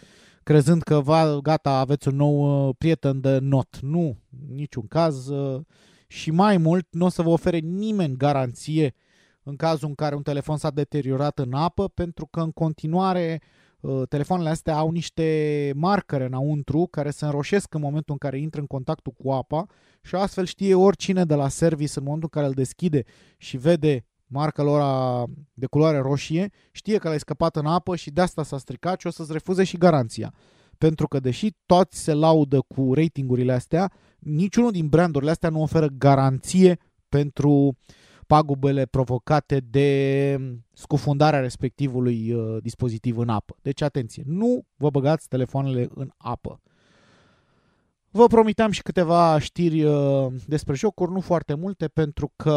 crezând 0.44 0.82
că 0.82 1.00
va, 1.00 1.40
gata, 1.44 1.72
aveți 1.72 2.08
un 2.08 2.16
nou 2.16 2.68
uh, 2.68 2.76
prieten 2.78 3.22
de 3.22 3.38
not. 3.38 3.80
Nu, 3.82 4.18
niciun 4.48 4.88
caz. 4.88 5.28
Uh, 5.28 5.62
și 6.08 6.32
mai 6.32 6.58
mult, 6.58 6.88
nu 6.92 7.06
o 7.06 7.10
să 7.10 7.22
vă 7.22 7.30
ofere 7.30 7.58
nimeni 7.58 8.18
garanție 8.18 8.96
în 9.44 9.56
cazul 9.56 9.88
în 9.88 9.96
care 9.96 10.16
un 10.16 10.22
telefon 10.22 10.58
s-a 10.58 10.70
deteriorat 10.70 11.40
în 11.40 11.54
apă, 11.54 11.88
pentru 11.88 12.26
că 12.26 12.40
în 12.40 12.52
continuare 12.52 13.42
uh, 13.42 13.48
telefoanele 14.10 14.50
astea 14.50 14.78
au 14.78 14.92
niște 14.92 15.72
marcare 15.76 16.26
înăuntru 16.26 16.88
care 16.92 17.10
se 17.10 17.26
înroșesc 17.26 17.74
în 17.74 17.82
momentul 17.82 18.12
în 18.12 18.18
care 18.18 18.40
intră 18.40 18.60
în 18.60 18.68
contactul 18.68 19.14
cu 19.18 19.32
apa 19.32 19.66
și 20.02 20.16
astfel 20.16 20.46
știe 20.46 20.76
oricine 20.76 21.26
de 21.26 21.36
la 21.36 21.48
service 21.48 21.94
în 21.96 22.04
momentul 22.04 22.30
în 22.34 22.42
care 22.42 22.52
îl 22.52 22.64
deschide 22.64 23.04
și 23.38 23.58
vede 23.58 24.06
marca 24.28 24.64
lor 24.64 24.82
de 25.54 25.66
culoare 25.66 25.98
roșie, 25.98 26.52
știe 26.72 26.98
că 26.98 27.08
l-ai 27.08 27.20
scăpat 27.20 27.56
în 27.56 27.66
apă 27.66 27.96
și 27.96 28.12
de 28.12 28.22
asta 28.22 28.44
s-a 28.44 28.58
stricat 28.58 29.00
și 29.00 29.08
o 29.08 29.10
să-ți 29.10 29.32
refuze 29.32 29.64
și 29.64 29.78
garanția. 29.78 30.34
Pentru 30.78 31.08
că 31.08 31.20
deși 31.20 31.50
toți 31.66 32.04
se 32.04 32.14
laudă 32.14 32.60
cu 32.68 32.94
ratingurile 32.94 33.54
astea, 33.54 33.92
niciunul 34.20 34.72
din 34.72 34.88
brandurile 34.88 35.32
astea 35.32 35.50
nu 35.50 35.62
oferă 35.62 35.88
garanție 35.88 36.80
pentru 37.10 37.78
pagubele 38.32 38.86
provocate 38.86 39.60
de 39.60 40.38
scufundarea 40.74 41.40
respectivului 41.40 42.34
uh, 42.34 42.62
dispozitiv 42.62 43.18
în 43.18 43.30
apă. 43.30 43.56
Deci 43.62 43.82
atenție, 43.82 44.24
nu 44.26 44.66
vă 44.76 44.90
băgați 44.90 45.28
telefoanele 45.28 45.88
în 45.96 46.12
apă. 46.18 46.62
Vă 48.12 48.28
promiteam 48.28 48.72
și 48.72 48.82
câteva 48.82 49.40
știri 49.40 49.84
uh, 49.84 50.28
despre 50.46 50.76
jocuri, 50.76 51.12
nu 51.12 51.20
foarte 51.20 51.54
multe, 51.54 51.88
pentru 51.88 52.32
că 52.36 52.52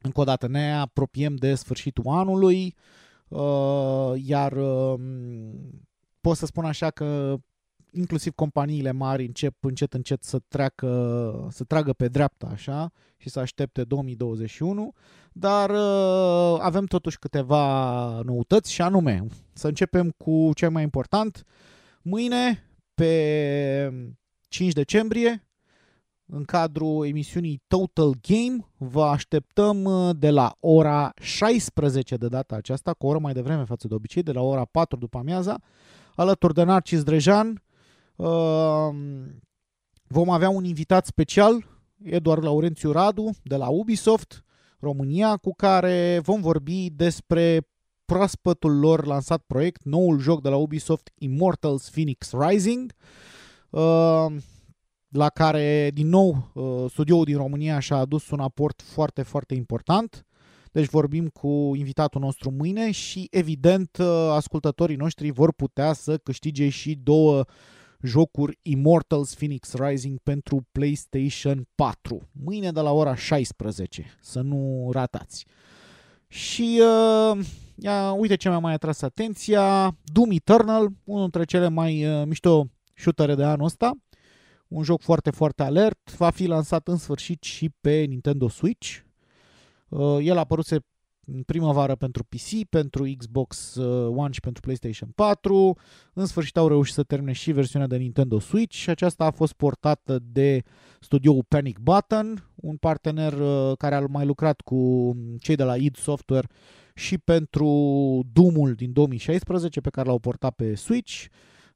încă 0.00 0.20
o 0.20 0.24
dată 0.24 0.48
ne 0.48 0.74
apropiem 0.74 1.34
de 1.34 1.54
sfârșitul 1.54 2.04
anului, 2.06 2.74
uh, 3.28 4.12
iar 4.14 4.52
uh, 4.52 5.00
pot 6.20 6.36
să 6.36 6.46
spun 6.46 6.64
așa 6.64 6.90
că 6.90 7.36
inclusiv 7.94 8.32
companiile 8.32 8.92
mari 8.92 9.24
încep 9.24 9.64
încet 9.64 9.94
încet 9.94 10.22
să 10.22 10.38
treacă, 10.48 11.48
să 11.50 11.64
tragă 11.64 11.92
pe 11.92 12.08
dreapta 12.08 12.46
așa 12.46 12.92
și 13.16 13.28
să 13.28 13.40
aștepte 13.40 13.84
2021, 13.84 14.92
dar 15.32 15.70
uh, 15.70 16.60
avem 16.60 16.84
totuși 16.84 17.18
câteva 17.18 18.20
noutăți 18.20 18.72
și 18.72 18.82
anume 18.82 19.26
să 19.52 19.66
începem 19.66 20.10
cu 20.10 20.50
cel 20.54 20.70
mai 20.70 20.82
important. 20.82 21.44
Mâine, 22.02 22.68
pe 22.94 23.92
5 24.48 24.72
decembrie, 24.72 25.44
în 26.26 26.44
cadrul 26.44 27.06
emisiunii 27.06 27.62
Total 27.66 28.14
Game. 28.20 28.66
Vă 28.76 29.04
așteptăm 29.04 29.84
uh, 29.84 30.16
de 30.18 30.30
la 30.30 30.56
ora 30.60 31.12
16 31.20 32.16
de 32.16 32.28
data 32.28 32.56
aceasta, 32.56 32.92
cu 32.92 33.06
o 33.06 33.08
oră 33.08 33.18
mai 33.18 33.32
devreme 33.32 33.64
față 33.64 33.88
de 33.88 33.94
obicei, 33.94 34.22
de 34.22 34.32
la 34.32 34.40
ora 34.40 34.64
4 34.64 34.98
după 34.98 35.18
amiaza, 35.18 35.60
alături 36.14 36.54
de 36.54 36.62
Narcis 36.62 37.02
Drejan. 37.02 37.62
Uh, 38.16 38.94
vom 40.06 40.30
avea 40.30 40.48
un 40.48 40.64
invitat 40.64 41.06
special, 41.06 41.66
Eduard 42.02 42.42
Laurențiu 42.42 42.92
Radu, 42.92 43.30
de 43.42 43.56
la 43.56 43.68
Ubisoft 43.68 44.44
România, 44.78 45.36
cu 45.36 45.54
care 45.54 46.20
vom 46.22 46.40
vorbi 46.40 46.90
despre 46.90 47.68
proaspătul 48.04 48.78
lor 48.78 49.06
lansat 49.06 49.42
proiect, 49.46 49.84
noul 49.84 50.18
joc 50.18 50.42
de 50.42 50.48
la 50.48 50.56
Ubisoft 50.56 51.10
Immortals 51.18 51.90
Phoenix 51.90 52.32
Rising. 52.32 52.92
Uh, 53.70 54.26
la 55.08 55.28
care, 55.28 55.90
din 55.94 56.08
nou, 56.08 56.50
uh, 56.54 56.90
studioul 56.90 57.24
din 57.24 57.36
România 57.36 57.78
și-a 57.78 57.96
adus 57.96 58.30
un 58.30 58.40
aport 58.40 58.82
foarte, 58.82 59.22
foarte 59.22 59.54
important. 59.54 60.26
Deci 60.72 60.88
vorbim 60.88 61.28
cu 61.28 61.72
invitatul 61.74 62.20
nostru 62.20 62.50
mâine 62.50 62.90
și, 62.90 63.26
evident, 63.30 63.96
uh, 64.00 64.06
ascultătorii 64.30 64.96
noștri 64.96 65.30
vor 65.30 65.52
putea 65.52 65.92
să 65.92 66.18
câștige 66.18 66.68
și 66.68 66.94
două 66.94 67.44
jocuri 68.04 68.58
Immortals 68.62 69.34
Phoenix 69.34 69.74
Rising 69.74 70.18
pentru 70.22 70.66
PlayStation 70.72 71.68
4. 71.74 72.28
Mâine 72.32 72.72
de 72.72 72.80
la 72.80 72.92
ora 72.92 73.14
16, 73.14 74.06
să 74.20 74.40
nu 74.40 74.90
ratați. 74.92 75.46
Și 76.28 76.80
uh, 76.80 77.46
ia, 77.74 78.12
uite 78.12 78.36
ce 78.36 78.48
mi-a 78.48 78.58
mai 78.58 78.72
atras 78.72 79.02
atenția, 79.02 79.96
Doom 80.04 80.30
Eternal, 80.30 80.88
unul 81.04 81.20
dintre 81.20 81.44
cele 81.44 81.68
mai 81.68 82.06
uh, 82.06 82.26
mișto 82.26 82.66
shootere 82.94 83.34
de 83.34 83.44
anul 83.44 83.64
ăsta, 83.66 83.92
un 84.68 84.82
joc 84.82 85.00
foarte, 85.00 85.30
foarte 85.30 85.62
alert. 85.62 86.16
Va 86.16 86.30
fi 86.30 86.46
lansat 86.46 86.88
în 86.88 86.96
sfârșit 86.96 87.42
și 87.42 87.70
pe 87.80 88.04
Nintendo 88.08 88.48
Switch. 88.48 88.96
Uh, 89.88 90.18
el 90.20 90.36
a 90.36 90.40
apărut 90.40 90.66
în 91.26 91.42
primăvară 91.42 91.94
pentru 91.94 92.24
PC, 92.24 92.68
pentru 92.70 93.14
Xbox 93.18 93.74
uh, 93.74 94.14
One 94.16 94.32
și 94.32 94.40
pentru 94.40 94.60
PlayStation 94.60 95.10
4. 95.14 95.76
În 96.12 96.26
sfârșit 96.26 96.56
au 96.56 96.68
reușit 96.68 96.94
să 96.94 97.02
termine 97.02 97.32
și 97.32 97.52
versiunea 97.52 97.86
de 97.86 97.96
Nintendo 97.96 98.38
Switch 98.38 98.76
și 98.76 98.90
aceasta 98.90 99.24
a 99.24 99.30
fost 99.30 99.52
portată 99.52 100.18
de 100.22 100.62
studioul 101.00 101.44
Panic 101.48 101.78
Button, 101.78 102.50
un 102.54 102.76
partener 102.76 103.32
uh, 103.32 103.72
care 103.78 103.94
a 103.94 104.00
mai 104.00 104.26
lucrat 104.26 104.60
cu 104.60 105.12
cei 105.38 105.56
de 105.56 105.64
la 105.64 105.76
id 105.76 105.96
Software 105.96 106.48
și 106.94 107.18
pentru 107.18 107.66
Doom-ul 108.32 108.74
din 108.74 108.92
2016 108.92 109.80
pe 109.80 109.90
care 109.90 110.08
l-au 110.08 110.18
portat 110.18 110.54
pe 110.54 110.74
Switch 110.74 111.26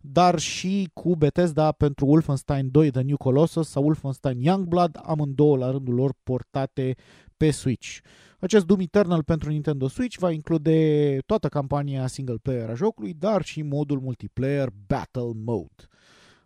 dar 0.01 0.39
și 0.39 0.91
cu 0.93 1.17
Bethesda 1.17 1.73
pentru 1.73 2.07
Wolfenstein 2.07 2.71
2 2.71 2.91
The 2.91 3.03
New 3.03 3.17
Colossus 3.17 3.69
sau 3.69 3.83
Wolfenstein 3.83 4.41
Youngblood, 4.41 5.01
amândouă 5.03 5.57
la 5.57 5.71
rândul 5.71 5.95
lor 5.95 6.15
portate 6.23 6.95
pe 7.37 7.51
Switch. 7.51 7.99
Acest 8.41 8.67
Doom 8.67 8.81
Eternal 8.81 9.23
pentru 9.23 9.51
Nintendo 9.51 9.89
Switch 9.89 10.19
va 10.19 10.31
include 10.31 11.19
toată 11.27 11.49
campania 11.49 12.07
single 12.07 12.37
player 12.43 12.71
a 12.71 12.75
jocului, 12.75 13.15
dar 13.15 13.43
și 13.43 13.63
modul 13.63 14.01
multiplayer 14.01 14.69
Battle 14.87 15.33
Mode. 15.35 15.89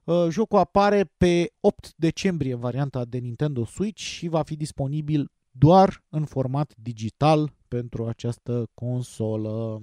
Uh, 0.05 0.27
jocul 0.31 0.59
apare 0.59 1.11
pe 1.17 1.53
8 1.61 1.93
decembrie 1.97 2.53
în 2.53 2.59
varianta 2.59 3.05
de 3.05 3.19
Nintendo 3.19 3.65
Switch 3.65 4.03
și 4.03 4.29
va 4.29 4.43
fi 4.43 4.57
disponibil 4.57 5.31
doar 5.51 6.05
în 6.09 6.25
format 6.25 6.73
digital 6.77 7.53
pentru 7.69 8.07
această 8.07 8.67
consolă. 8.75 9.83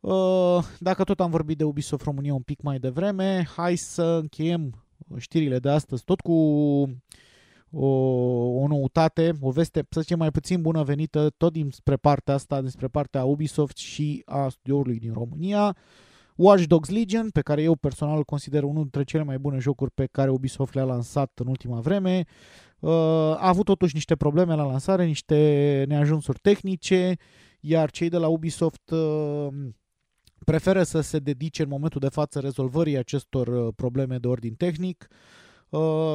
Uh, 0.00 0.64
dacă 0.78 1.04
tot 1.04 1.20
am 1.20 1.30
vorbit 1.30 1.58
de 1.58 1.64
Ubisoft 1.64 2.04
România 2.04 2.34
un 2.34 2.42
pic 2.42 2.60
mai 2.60 2.78
devreme, 2.78 3.44
hai 3.56 3.76
să 3.76 4.02
încheiem 4.02 4.84
știrile 5.16 5.58
de 5.58 5.70
astăzi 5.70 6.04
tot 6.04 6.20
cu 6.20 6.32
o, 7.74 7.86
o 8.62 8.66
noutate, 8.66 9.32
o 9.40 9.50
veste, 9.50 9.86
să 9.90 10.00
zicem, 10.00 10.18
mai 10.18 10.30
puțin 10.30 10.62
bună 10.62 10.82
venită 10.82 11.30
tot 11.36 11.52
dinspre 11.52 11.96
partea 11.96 12.34
asta, 12.34 12.60
dinspre 12.60 12.88
partea 12.88 13.24
Ubisoft 13.24 13.76
și 13.76 14.22
a 14.24 14.48
studioului 14.48 14.98
din 14.98 15.12
România. 15.12 15.76
Watch 16.36 16.64
Dogs 16.66 16.88
Legion, 16.88 17.30
pe 17.30 17.40
care 17.40 17.62
eu 17.62 17.74
personal 17.74 18.16
îl 18.16 18.24
consider 18.24 18.62
unul 18.62 18.82
dintre 18.82 19.04
cele 19.04 19.22
mai 19.22 19.38
bune 19.38 19.58
jocuri 19.58 19.90
pe 19.90 20.08
care 20.10 20.30
Ubisoft 20.30 20.74
le-a 20.74 20.84
lansat 20.84 21.30
în 21.34 21.46
ultima 21.46 21.80
vreme, 21.80 22.24
uh, 22.78 22.90
a 22.90 23.48
avut 23.48 23.64
totuși 23.64 23.94
niște 23.94 24.16
probleme 24.16 24.54
la 24.54 24.64
lansare, 24.64 25.04
niște 25.04 25.84
neajunsuri 25.88 26.38
tehnice, 26.38 27.16
iar 27.60 27.90
cei 27.90 28.08
de 28.08 28.16
la 28.16 28.28
Ubisoft 28.28 28.90
uh, 28.90 29.48
preferă 30.44 30.82
să 30.82 31.00
se 31.00 31.18
dedice 31.18 31.62
în 31.62 31.68
momentul 31.68 32.00
de 32.00 32.08
față 32.08 32.40
rezolvării 32.40 32.96
acestor 32.96 33.46
uh, 33.46 33.72
probleme 33.76 34.18
de 34.18 34.28
ordin 34.28 34.54
tehnic 34.54 35.08
uh, 35.10 35.16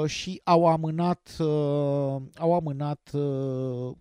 și 0.06 0.42
au 0.44 0.66
amânat, 0.66 1.36
uh, 1.40 2.16
au 2.36 2.54
amânat 2.54 3.10
uh, 3.14 3.92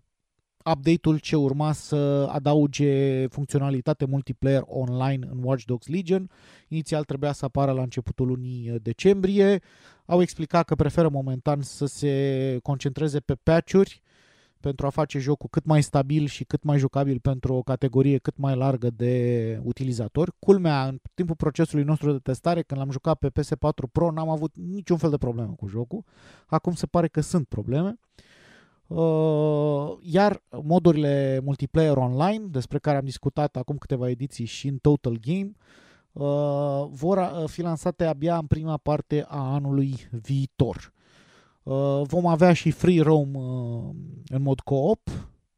update-ul 0.71 1.17
ce 1.17 1.35
urma 1.35 1.71
să 1.71 2.29
adauge 2.31 3.25
funcționalitate 3.27 4.05
multiplayer 4.05 4.61
online 4.65 5.27
în 5.31 5.43
Watch 5.43 5.65
Dogs 5.65 5.87
Legion. 5.87 6.29
Inițial 6.67 7.03
trebuia 7.03 7.31
să 7.31 7.45
apară 7.45 7.71
la 7.71 7.81
începutul 7.81 8.27
lunii 8.27 8.69
uh, 8.69 8.75
decembrie. 8.81 9.61
Au 10.05 10.21
explicat 10.21 10.65
că 10.65 10.75
preferă 10.75 11.09
momentan 11.09 11.61
să 11.61 11.85
se 11.85 12.59
concentreze 12.63 13.19
pe 13.19 13.35
patch-uri 13.43 14.01
pentru 14.61 14.85
a 14.85 14.89
face 14.89 15.19
jocul 15.19 15.47
cât 15.51 15.65
mai 15.65 15.81
stabil 15.81 16.25
și 16.25 16.43
cât 16.43 16.63
mai 16.63 16.77
jucabil 16.77 17.19
pentru 17.19 17.53
o 17.53 17.61
categorie 17.61 18.17
cât 18.17 18.37
mai 18.37 18.55
largă 18.55 18.89
de 18.89 19.59
utilizatori. 19.63 20.31
Culmea, 20.39 20.87
în 20.87 20.99
timpul 21.13 21.35
procesului 21.35 21.83
nostru 21.83 22.11
de 22.11 22.17
testare, 22.17 22.61
când 22.61 22.79
l-am 22.79 22.91
jucat 22.91 23.19
pe 23.19 23.29
PS4 23.29 23.91
Pro, 23.91 24.11
n-am 24.11 24.29
avut 24.29 24.51
niciun 24.55 24.97
fel 24.97 25.09
de 25.09 25.17
problemă 25.17 25.53
cu 25.57 25.67
jocul. 25.67 26.03
Acum 26.47 26.73
se 26.73 26.85
pare 26.85 27.07
că 27.07 27.21
sunt 27.21 27.47
probleme. 27.47 27.99
Uh, 28.87 29.97
iar 30.01 30.43
modurile 30.63 31.41
multiplayer 31.43 31.97
online, 31.97 32.45
despre 32.51 32.79
care 32.79 32.97
am 32.97 33.05
discutat 33.05 33.55
acum 33.55 33.77
câteva 33.77 34.09
ediții 34.09 34.45
și 34.45 34.67
în 34.67 34.77
Total 34.77 35.17
Game, 35.21 35.51
uh, 36.11 36.87
vor 36.91 37.17
uh, 37.17 37.47
fi 37.47 37.61
lansate 37.61 38.05
abia 38.05 38.37
în 38.37 38.45
prima 38.45 38.77
parte 38.77 39.25
a 39.27 39.53
anului 39.53 39.95
viitor. 40.11 40.93
Uh, 41.69 42.01
vom 42.03 42.25
avea 42.25 42.53
și 42.53 42.71
free 42.71 43.01
roam 43.01 43.33
uh, 43.33 43.95
în 44.27 44.41
mod 44.41 44.59
co-op 44.59 44.99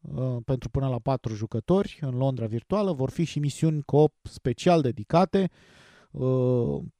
uh, 0.01 0.37
pentru 0.45 0.69
până 0.69 0.87
la 0.87 0.99
4 0.99 1.33
jucători 1.33 1.99
în 2.01 2.17
Londra 2.17 2.45
virtuală. 2.45 2.93
Vor 2.93 3.09
fi 3.09 3.23
și 3.23 3.39
misiuni 3.39 3.81
co-op 3.81 4.13
special 4.23 4.81
dedicate 4.81 5.49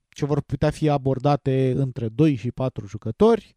ce 0.09 0.25
vor 0.25 0.41
putea 0.41 0.69
fi 0.69 0.89
abordate 0.89 1.73
între 1.75 2.09
2 2.09 2.35
și 2.35 2.51
4 2.51 2.85
jucători. 2.85 3.53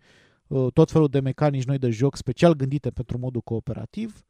Tot 0.72 0.90
felul 0.90 1.08
de 1.08 1.20
mecanici 1.20 1.64
noi 1.64 1.78
de 1.78 1.90
joc 1.90 2.16
special 2.16 2.54
gândite 2.54 2.90
pentru 2.90 3.18
modul 3.18 3.40
cooperativ. 3.40 4.24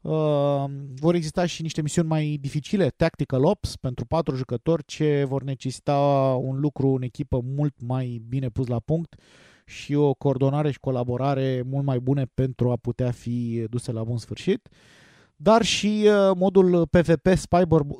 Uh, 0.00 0.64
vor 0.94 1.14
exista 1.14 1.46
și 1.46 1.62
niște 1.62 1.82
misiuni 1.82 2.08
mai 2.08 2.38
dificile, 2.40 2.88
Tactical 2.88 3.44
Ops, 3.44 3.76
pentru 3.76 4.06
patru 4.06 4.36
jucători, 4.36 4.84
ce 4.84 5.24
vor 5.28 5.42
necesita 5.42 5.98
un 6.40 6.60
lucru 6.60 6.88
în 6.88 7.02
echipă 7.02 7.40
mult 7.40 7.74
mai 7.80 8.22
bine 8.28 8.48
pus 8.48 8.66
la 8.66 8.78
punct 8.78 9.14
și 9.64 9.94
o 9.94 10.14
coordonare 10.14 10.70
și 10.70 10.78
colaborare 10.78 11.62
mult 11.66 11.84
mai 11.84 11.98
bune 11.98 12.26
pentru 12.34 12.70
a 12.70 12.76
putea 12.76 13.10
fi 13.10 13.64
duse 13.70 13.92
la 13.92 14.04
bun 14.04 14.18
sfârșit. 14.18 14.68
Dar 15.36 15.62
și 15.62 16.04
uh, 16.06 16.36
modul 16.36 16.86
PvP 16.86 17.28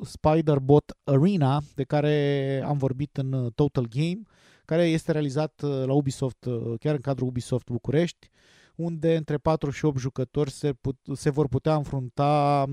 Spider-Bot 0.02 0.96
Arena, 1.04 1.62
de 1.74 1.84
care 1.84 2.62
am 2.66 2.76
vorbit 2.76 3.16
în 3.16 3.50
Total 3.54 3.86
Game, 3.88 4.20
care 4.64 4.82
este 4.82 5.12
realizat 5.12 5.62
uh, 5.62 5.82
la 5.86 5.92
Ubisoft, 5.92 6.44
uh, 6.44 6.74
chiar 6.78 6.94
în 6.94 7.00
cadrul 7.00 7.28
Ubisoft 7.28 7.70
București, 7.70 8.30
unde 8.74 9.16
între 9.16 9.36
4 9.36 9.70
și 9.70 9.84
8 9.84 9.98
jucători 9.98 10.50
se, 10.50 10.72
put, 10.72 10.98
se 11.12 11.30
vor 11.30 11.48
putea 11.48 11.74
înfrunta 11.74 12.64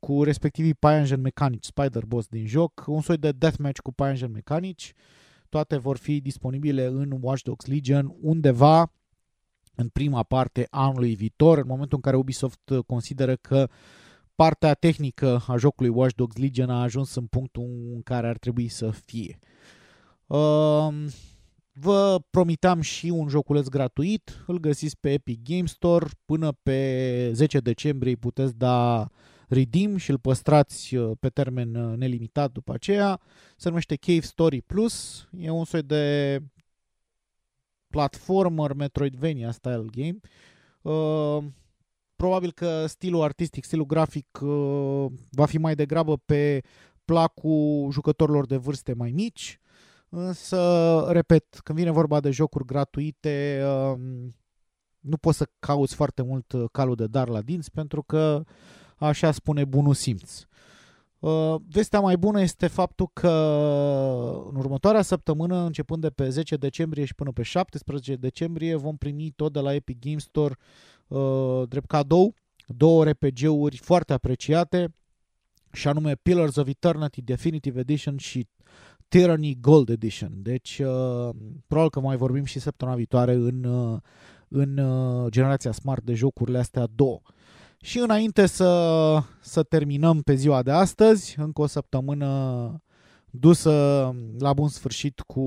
cu 0.00 0.22
respectivii 0.22 0.74
Pyrogen 0.74 1.20
mecanici, 1.20 1.64
Spider 1.64 2.04
Boss 2.04 2.26
din 2.26 2.46
joc, 2.46 2.84
un 2.86 3.00
soi 3.00 3.16
de 3.16 3.32
deathmatch 3.32 3.80
cu 3.80 3.92
Pyrogen 3.92 4.30
mecanici, 4.30 4.92
toate 5.54 5.76
vor 5.76 5.96
fi 5.96 6.20
disponibile 6.20 6.84
în 6.86 7.18
Watch 7.20 7.42
Dogs 7.42 7.66
Legion 7.66 8.14
undeva 8.20 8.92
în 9.74 9.88
prima 9.88 10.22
parte 10.22 10.66
a 10.70 10.84
anului 10.84 11.14
viitor, 11.14 11.58
în 11.58 11.66
momentul 11.66 11.96
în 11.96 12.00
care 12.00 12.16
Ubisoft 12.16 12.70
consideră 12.86 13.36
că 13.36 13.68
partea 14.34 14.74
tehnică 14.74 15.42
a 15.46 15.56
jocului 15.56 15.92
Watch 15.94 16.14
Dogs 16.14 16.36
Legion 16.36 16.70
a 16.70 16.82
ajuns 16.82 17.14
în 17.14 17.26
punctul 17.26 17.64
în 17.94 18.02
care 18.02 18.28
ar 18.28 18.38
trebui 18.38 18.68
să 18.68 18.90
fie. 18.90 19.38
Uh, 20.26 20.88
Vă 21.72 22.20
promiteam 22.30 22.80
și 22.80 23.06
un 23.06 23.28
joculeț 23.28 23.66
gratuit, 23.68 24.44
îl 24.46 24.58
găsiți 24.58 24.96
pe 25.00 25.12
Epic 25.12 25.42
Game 25.42 25.66
Store, 25.66 26.06
până 26.24 26.52
pe 26.62 27.30
10 27.32 27.58
decembrie 27.58 28.16
puteți 28.16 28.56
da 28.56 29.08
redeem 29.48 29.96
și 29.96 30.10
îl 30.10 30.18
păstrați 30.18 30.94
uh, 30.94 31.16
pe 31.20 31.28
termen 31.28 31.74
uh, 31.74 31.96
nelimitat 31.96 32.52
după 32.52 32.72
aceea. 32.72 33.20
Se 33.56 33.68
numește 33.68 33.96
Cave 33.96 34.20
Story 34.20 34.62
Plus, 34.62 35.28
e 35.38 35.50
un 35.50 35.64
soi 35.64 35.82
de 35.82 36.38
platformer 37.90 38.72
Metroidvania 38.72 39.50
style 39.50 39.86
game. 39.90 40.18
Uh, 40.82 41.44
probabil 42.16 42.52
că 42.52 42.86
stilul 42.86 43.22
artistic, 43.22 43.64
stilul 43.64 43.86
grafic 43.86 44.38
uh, 44.42 45.06
va 45.30 45.46
fi 45.46 45.58
mai 45.58 45.74
degrabă 45.74 46.16
pe 46.16 46.62
placul 47.04 47.88
jucătorilor 47.90 48.46
de 48.46 48.56
vârste 48.56 48.92
mai 48.92 49.10
mici. 49.10 49.58
Însă, 50.08 51.04
repet, 51.08 51.60
când 51.62 51.78
vine 51.78 51.90
vorba 51.90 52.20
de 52.20 52.30
jocuri 52.30 52.64
gratuite, 52.64 53.64
um, 53.66 54.34
nu 55.00 55.16
poți 55.16 55.36
să 55.36 55.48
cauți 55.58 55.94
foarte 55.94 56.22
mult 56.22 56.52
uh, 56.52 56.64
calul 56.72 56.94
de 56.94 57.06
dar 57.06 57.28
la 57.28 57.40
dinți, 57.40 57.70
pentru 57.70 58.02
că 58.02 58.44
așa 59.04 59.32
spune 59.32 59.64
bunul 59.64 59.94
simț. 59.94 60.42
Uh, 61.18 61.54
vestea 61.68 62.00
mai 62.00 62.16
bună 62.16 62.40
este 62.40 62.66
faptul 62.66 63.10
că 63.12 63.30
în 64.50 64.56
următoarea 64.56 65.02
săptămână, 65.02 65.64
începând 65.64 66.00
de 66.00 66.10
pe 66.10 66.28
10 66.28 66.56
decembrie 66.56 67.04
și 67.04 67.14
până 67.14 67.30
pe 67.30 67.42
17 67.42 68.14
decembrie, 68.14 68.74
vom 68.74 68.96
primi 68.96 69.32
tot 69.36 69.52
de 69.52 69.60
la 69.60 69.74
Epic 69.74 69.98
Games 69.98 70.22
Store 70.22 70.56
uh, 71.06 71.62
drept 71.68 71.86
cadou 71.86 72.34
două 72.66 73.04
RPG-uri 73.04 73.76
foarte 73.76 74.12
apreciate, 74.12 74.94
și 75.72 75.88
anume 75.88 76.14
Pillars 76.14 76.56
of 76.56 76.68
Eternity 76.68 77.22
Definitive 77.22 77.80
Edition 77.80 78.16
și 78.16 78.46
Tyranny 79.08 79.56
Gold 79.60 79.88
Edition. 79.88 80.32
Deci, 80.34 80.78
uh, 80.78 81.34
probabil 81.66 81.90
că 81.90 82.00
mai 82.00 82.16
vorbim 82.16 82.44
și 82.44 82.58
săptămâna 82.58 82.96
viitoare 82.96 83.32
în, 83.32 83.64
uh, 83.64 84.00
în 84.48 84.78
uh, 84.78 85.30
generația 85.30 85.72
Smart 85.72 86.02
de 86.02 86.14
jocurile 86.14 86.58
astea 86.58 86.86
două. 86.94 87.20
Și 87.84 87.98
înainte 87.98 88.46
să, 88.46 89.22
să 89.40 89.62
terminăm 89.62 90.20
pe 90.20 90.34
ziua 90.34 90.62
de 90.62 90.70
astăzi, 90.70 91.34
încă 91.38 91.60
o 91.60 91.66
săptămână 91.66 92.82
dusă 93.30 93.70
la 94.38 94.52
bun 94.52 94.68
sfârșit 94.68 95.20
cu, 95.20 95.44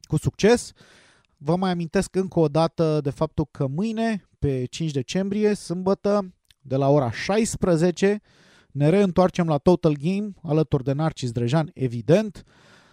cu 0.00 0.16
succes, 0.16 0.72
vă 1.36 1.56
mai 1.56 1.70
amintesc 1.70 2.14
încă 2.14 2.38
o 2.40 2.48
dată 2.48 3.00
de 3.00 3.10
faptul 3.10 3.48
că 3.50 3.66
mâine, 3.66 4.28
pe 4.38 4.64
5 4.64 4.90
decembrie, 4.90 5.54
sâmbătă, 5.54 6.34
de 6.60 6.76
la 6.76 6.88
ora 6.88 7.10
16, 7.10 8.20
ne 8.70 8.88
reîntoarcem 8.88 9.46
la 9.46 9.58
Total 9.58 9.96
Game, 9.96 10.30
alături 10.42 10.84
de 10.84 10.92
Narcis 10.92 11.32
Drejan, 11.32 11.70
evident, 11.74 12.44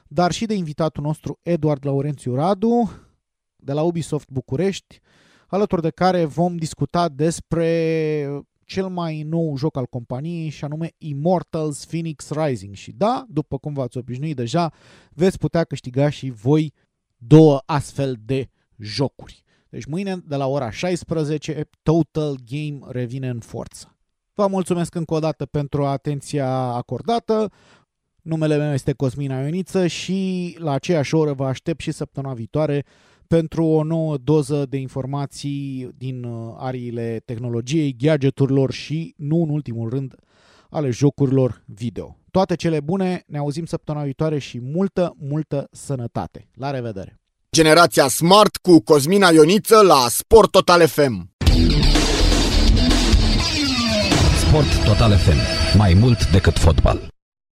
dar 0.07 0.31
și 0.31 0.45
de 0.45 0.53
invitatul 0.53 1.03
nostru 1.03 1.39
Eduard 1.41 1.85
Laurențiu 1.85 2.35
Radu, 2.35 2.91
de 3.55 3.73
la 3.73 3.81
Ubisoft 3.81 4.29
București, 4.29 5.01
alături 5.51 5.81
de 5.81 5.89
care 5.89 6.25
vom 6.25 6.55
discuta 6.55 7.09
despre 7.09 8.45
cel 8.65 8.87
mai 8.87 9.21
nou 9.21 9.57
joc 9.57 9.77
al 9.77 9.85
companiei 9.85 10.49
și 10.49 10.63
anume 10.63 10.91
Immortals 10.97 11.85
Phoenix 11.85 12.29
Rising. 12.29 12.75
Și 12.75 12.91
da, 12.91 13.25
după 13.29 13.57
cum 13.57 13.73
v-ați 13.73 13.97
obișnuit 13.97 14.35
deja, 14.35 14.71
veți 15.09 15.37
putea 15.37 15.63
câștiga 15.63 16.09
și 16.09 16.29
voi 16.29 16.73
două 17.17 17.61
astfel 17.65 18.17
de 18.25 18.49
jocuri. 18.77 19.43
Deci 19.69 19.85
mâine 19.85 20.17
de 20.27 20.35
la 20.35 20.47
ora 20.47 20.69
16 20.69 21.69
Total 21.83 22.35
Game 22.45 22.79
revine 22.87 23.29
în 23.29 23.39
forță. 23.39 23.95
Vă 24.33 24.47
mulțumesc 24.47 24.95
încă 24.95 25.13
o 25.13 25.19
dată 25.19 25.45
pentru 25.45 25.85
atenția 25.85 26.49
acordată. 26.55 27.51
Numele 28.21 28.57
meu 28.57 28.73
este 28.73 28.93
Cosmin 28.93 29.29
Ioniță 29.29 29.87
și 29.87 30.55
la 30.59 30.71
aceeași 30.71 31.15
oră 31.15 31.33
vă 31.33 31.45
aștept 31.45 31.79
și 31.79 31.91
săptămâna 31.91 32.33
viitoare 32.33 32.85
pentru 33.37 33.63
o 33.65 33.83
nouă 33.83 34.17
doză 34.17 34.65
de 34.69 34.77
informații 34.77 35.89
din 35.97 36.23
uh, 36.23 36.55
ariile 36.57 37.21
tehnologiei, 37.25 37.95
gadgeturilor 37.99 38.71
și, 38.71 39.13
nu 39.17 39.41
în 39.41 39.49
ultimul 39.49 39.89
rând, 39.89 40.15
ale 40.69 40.89
jocurilor 40.89 41.63
video. 41.65 42.17
Toate 42.31 42.55
cele 42.55 42.79
bune, 42.79 43.23
ne 43.27 43.37
auzim 43.37 43.65
săptămâna 43.65 44.03
viitoare 44.03 44.39
și 44.39 44.59
multă, 44.61 45.15
multă 45.19 45.67
sănătate. 45.71 46.47
La 46.53 46.71
revedere! 46.71 47.19
Generația 47.51 48.07
Smart 48.07 48.57
cu 48.57 48.79
Cosmina 48.79 49.29
Ioniță 49.29 49.81
la 49.81 50.05
Sport 50.09 50.51
Total 50.51 50.87
FM. 50.87 51.29
Sport 54.47 54.85
Total 54.85 55.17
FM. 55.17 55.77
Mai 55.77 55.93
mult 55.93 56.31
decât 56.31 56.57
fotbal. 56.57 57.11